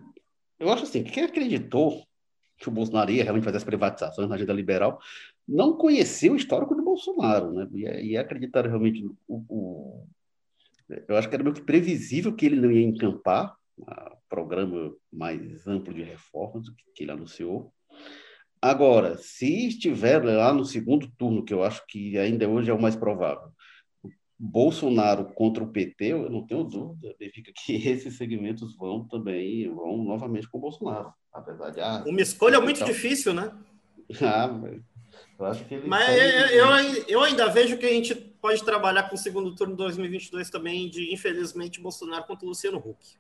eu 0.59 0.70
acho 0.70 0.84
assim, 0.84 1.05
quem 1.05 1.24
acreditou 1.24 2.03
que 2.57 2.68
o 2.68 2.72
Bolsonaro 2.72 3.11
ia 3.11 3.22
realmente 3.22 3.45
fazer 3.45 3.59
as 3.59 3.64
privatizações 3.64 4.28
na 4.28 4.36
agenda 4.36 4.53
liberal, 4.53 4.99
não 5.47 5.76
conhecia 5.76 6.32
o 6.32 6.36
histórico 6.36 6.74
do 6.74 6.82
Bolsonaro, 6.82 7.53
né? 7.53 7.68
E, 7.74 8.12
e 8.12 8.16
acreditaram 8.16 8.70
realmente 8.70 9.05
o, 9.26 9.45
o, 9.49 10.07
eu 11.07 11.16
acho 11.16 11.28
que 11.28 11.34
era 11.34 11.45
meio 11.45 11.55
que 11.55 11.62
previsível 11.62 12.34
que 12.34 12.47
ele 12.47 12.61
não 12.61 12.70
ia 12.70 12.86
encampar 12.86 13.59
programa 14.29 14.93
mais 15.12 15.66
amplo 15.66 15.93
de 15.93 16.03
reformas 16.03 16.66
que 16.95 17.05
ele 17.05 17.12
anunciou. 17.12 17.72
Agora, 18.61 19.16
se 19.16 19.68
estiver 19.68 20.24
lá 20.24 20.53
no 20.53 20.64
segundo 20.64 21.09
turno, 21.16 21.45
que 21.45 21.55
eu 21.55 21.62
acho 21.62 21.87
que 21.87 22.18
ainda 22.18 22.49
hoje 22.49 22.70
é 22.70 22.74
o 22.74 22.81
mais 22.81 22.97
provável, 22.97 23.53
Bolsonaro 24.39 25.33
contra 25.35 25.64
o 25.64 25.70
PT, 25.70 26.05
eu 26.07 26.31
não 26.31 26.47
tenho 26.47 26.62
dúvida, 26.62 27.14
fica 27.33 27.53
que 27.55 27.74
esses 27.89 28.16
segmentos 28.16 28.76
vão 28.76 29.07
também, 29.07 29.68
vão 29.72 29.99
novamente 30.05 30.49
com 30.49 30.59
o 30.59 30.61
Bolsonaro. 30.61 31.12
Apesar 31.33 31.70
de, 31.70 31.81
ah, 31.81 32.05
Uma 32.07 32.20
escolha 32.20 32.61
muito 32.61 32.76
então... 32.76 32.89
difícil, 32.89 33.35
né? 33.35 33.53
ah, 34.22 34.49
mas 34.49 34.83
eu 35.39 35.47
acho 35.47 35.64
que 35.64 35.74
ele 35.74 35.89
Mas 35.89 36.09
eu, 36.09 36.66
eu, 36.66 37.05
eu, 37.09 37.20
ainda 37.22 37.49
vejo 37.49 37.79
que 37.79 37.87
a 37.87 37.93
gente 37.93 38.14
pode 38.14 38.64
trabalhar 38.64 39.05
com 39.09 39.14
o 39.14 39.18
segundo 39.18 39.55
turno 39.55 39.74
de 39.74 39.79
2022 39.79 40.51
também 40.51 40.89
de, 40.89 41.12
infelizmente, 41.12 41.81
Bolsonaro 41.81 42.24
contra 42.24 42.45
o 42.45 42.49
Luciano 42.49 42.79
Huck. 42.79 43.18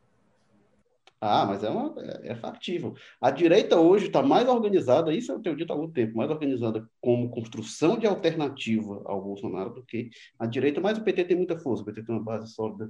Ah, 1.20 1.44
mas 1.46 1.64
é, 1.64 1.70
uma, 1.70 1.94
é, 2.00 2.32
é 2.32 2.36
factível. 2.36 2.94
A 3.20 3.30
direita 3.30 3.78
hoje 3.78 4.06
está 4.06 4.22
mais 4.22 4.48
organizada, 4.48 5.12
isso 5.12 5.32
eu 5.32 5.40
tenho 5.40 5.56
dito 5.56 5.72
há 5.72 5.76
algum 5.76 5.90
tempo, 5.90 6.16
mais 6.16 6.30
organizada 6.30 6.88
como 7.00 7.30
construção 7.30 7.98
de 7.98 8.06
alternativa 8.06 9.02
ao 9.04 9.20
Bolsonaro 9.20 9.74
do 9.74 9.84
que 9.84 10.10
a 10.38 10.46
direita, 10.46 10.80
mas 10.80 10.96
o 10.96 11.02
PT 11.02 11.24
tem 11.24 11.36
muita 11.36 11.58
força, 11.58 11.82
o 11.82 11.86
PT 11.86 12.04
tem 12.04 12.14
uma 12.14 12.24
base 12.24 12.52
sólida 12.52 12.88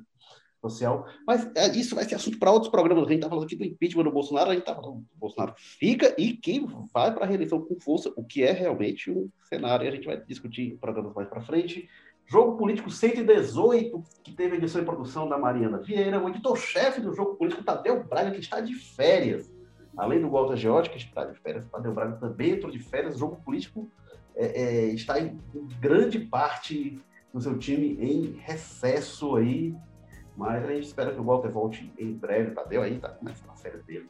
social. 0.61 1.07
Mas 1.27 1.51
é, 1.57 1.69
isso 1.77 1.95
vai 1.95 2.05
ser 2.05 2.17
assunto 2.17 2.39
para 2.39 2.51
outros 2.51 2.71
programas. 2.71 3.05
A 3.05 3.09
gente 3.09 3.19
está 3.19 3.29
falando 3.29 3.45
aqui 3.45 3.57
do 3.57 3.65
impeachment 3.65 4.05
do 4.05 4.13
Bolsonaro, 4.13 4.51
a 4.51 4.55
gente 4.55 4.63
está 4.63 4.75
falando 4.75 5.01
do 5.01 5.17
Bolsonaro 5.17 5.55
fica 5.57 6.15
e 6.19 6.37
que 6.37 6.61
vai 6.93 7.15
para 7.15 7.25
a 7.25 7.29
reeleição 7.29 7.61
com 7.61 7.81
força, 7.81 8.13
o 8.17 8.25
que 8.25 8.43
é 8.43 8.53
realmente 8.53 9.11
um 9.11 9.31
cenário, 9.49 9.85
e 9.87 9.89
a 9.89 9.93
gente 9.93 10.07
vai 10.07 10.23
discutir 10.25 10.63
em 10.63 10.77
programas 10.77 11.15
mais 11.15 11.29
para 11.29 11.43
frente. 11.43 11.89
Jogo 12.31 12.59
Político 12.59 12.91
118, 12.91 14.05
que 14.23 14.33
teve 14.33 14.57
edição 14.57 14.83
e 14.83 14.85
produção 14.85 15.27
da 15.27 15.39
Mariana 15.39 15.79
Vieira, 15.79 16.23
o 16.23 16.29
editor-chefe 16.29 17.01
do 17.01 17.15
Jogo 17.15 17.37
Político, 17.37 17.65
Tadeu 17.65 18.05
Braga, 18.05 18.31
que 18.33 18.41
está 18.41 18.61
de 18.61 18.75
férias. 18.75 19.51
Além 19.97 20.21
do 20.21 20.29
Walter 20.29 20.57
George, 20.57 20.91
que 20.91 20.99
está 20.99 21.25
de 21.25 21.39
férias, 21.41 21.67
Tadeu 21.71 21.95
Braga 21.95 22.17
também 22.17 22.51
entrou 22.51 22.71
de 22.71 22.79
férias. 22.81 23.17
O 23.17 23.19
Jogo 23.19 23.37
Político 23.43 23.91
é, 24.37 24.45
é, 24.45 24.85
está 24.89 25.19
em 25.19 25.41
grande 25.81 26.19
parte 26.21 27.01
do 27.33 27.41
seu 27.41 27.59
time 27.59 27.97
em 27.99 28.39
recesso 28.41 29.35
aí, 29.35 29.75
mas 30.37 30.63
a 30.65 30.75
gente 30.75 30.85
espera 30.85 31.15
que 31.15 31.21
o 31.21 31.25
Walter 31.25 31.49
volte 31.49 31.91
em 31.99 32.13
breve. 32.13 32.51
Tadeu 32.51 32.83
aí 32.83 32.97
está 32.97 33.09
começando 33.09 33.49
a 33.51 33.57
férias 33.57 33.83
dele 33.85 34.07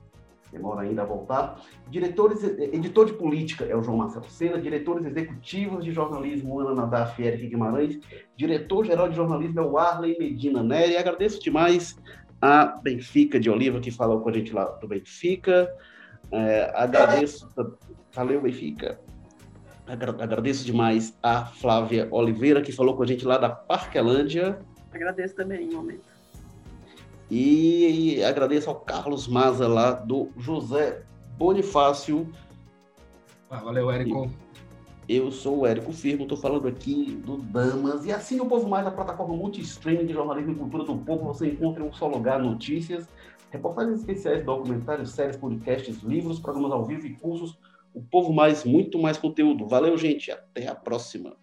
demora 0.53 0.83
ainda 0.83 1.03
a 1.03 1.05
voltar. 1.05 1.61
Diretores, 1.89 2.43
editor 2.45 3.07
de 3.07 3.13
política 3.13 3.65
é 3.65 3.77
o 3.77 3.83
João 3.83 3.99
Marcelo 3.99 4.29
Sena, 4.29 4.61
diretores 4.61 5.05
executivos 5.07 5.85
de 5.85 5.93
jornalismo, 5.93 6.61
Ana 6.61 6.75
Nadaf 6.75 7.21
e 7.21 7.27
Eric 7.27 7.47
Guimarães, 7.47 7.99
diretor-geral 8.37 9.09
de 9.09 9.17
jornalismo 9.17 9.61
é 9.61 9.63
o 9.63 9.79
Arley 9.79 10.17
Medina 10.19 10.63
Nery. 10.63 10.97
Agradeço 10.97 11.43
demais 11.43 11.97
a 12.41 12.67
Benfica 12.83 13.39
de 13.39 13.51
Oliva, 13.51 13.81
que 13.81 13.91
falou 13.91 14.21
com 14.21 14.29
a 14.29 14.33
gente 14.33 14.53
lá 14.53 14.65
do 14.65 14.89
Benfica. 14.89 15.69
É, 16.31 16.73
agradeço, 16.75 17.49
valeu 18.13 18.41
Benfica. 18.41 19.01
Agradeço 19.87 20.67
demais 20.67 21.17
a 21.23 21.47
Flávia 21.47 22.09
Oliveira, 22.11 22.61
que 22.61 22.71
falou 22.71 22.95
com 22.95 23.03
a 23.03 23.07
gente 23.07 23.25
lá 23.25 23.39
da 23.39 23.49
Parquelândia. 23.49 24.59
Agradeço 24.93 25.35
também, 25.35 25.65
em 25.65 25.75
momento. 25.75 26.18
E 27.31 28.23
agradeço 28.25 28.71
ao 28.71 28.77
Carlos 28.77 29.29
Maza 29.29 29.69
lá 29.69 29.93
do 29.93 30.31
José 30.37 31.03
Bonifácio. 31.37 32.27
Ah, 33.51 33.59
valeu, 33.59 33.91
Érico. 33.91 34.31
Eu 35.09 35.33
sou 35.33 35.61
o 35.61 35.67
Érico 35.67 35.91
Firmo, 35.91 36.25
estou 36.25 36.37
falando 36.37 36.69
aqui 36.69 37.13
do 37.25 37.39
Damas. 37.39 38.05
E 38.05 38.13
assim 38.13 38.41
o 38.41 38.47
Povo 38.47 38.69
Mais, 38.69 38.87
a 38.87 38.91
plataforma 38.91 39.35
multi-streaming 39.35 40.05
de 40.05 40.13
jornalismo 40.13 40.53
e 40.53 40.55
cultura 40.55 40.85
do 40.85 40.97
povo, 40.99 41.25
você 41.25 41.49
encontra 41.49 41.83
em 41.83 41.89
um 41.89 41.93
só 41.93 42.07
lugar 42.07 42.39
notícias, 42.39 43.09
reportagens 43.51 44.01
especiais, 44.01 44.45
documentários, 44.45 45.11
séries, 45.11 45.37
podcasts, 45.37 46.03
livros, 46.03 46.39
programas 46.39 46.73
ao 46.73 46.85
vivo 46.85 47.07
e 47.07 47.15
cursos. 47.15 47.59
O 47.95 48.03
Povo 48.03 48.35
Mais, 48.35 48.65
muito 48.65 48.99
mais 48.99 49.17
conteúdo. 49.17 49.67
Valeu, 49.67 49.97
gente. 49.97 50.31
Até 50.31 50.67
a 50.69 50.75
próxima. 50.75 51.37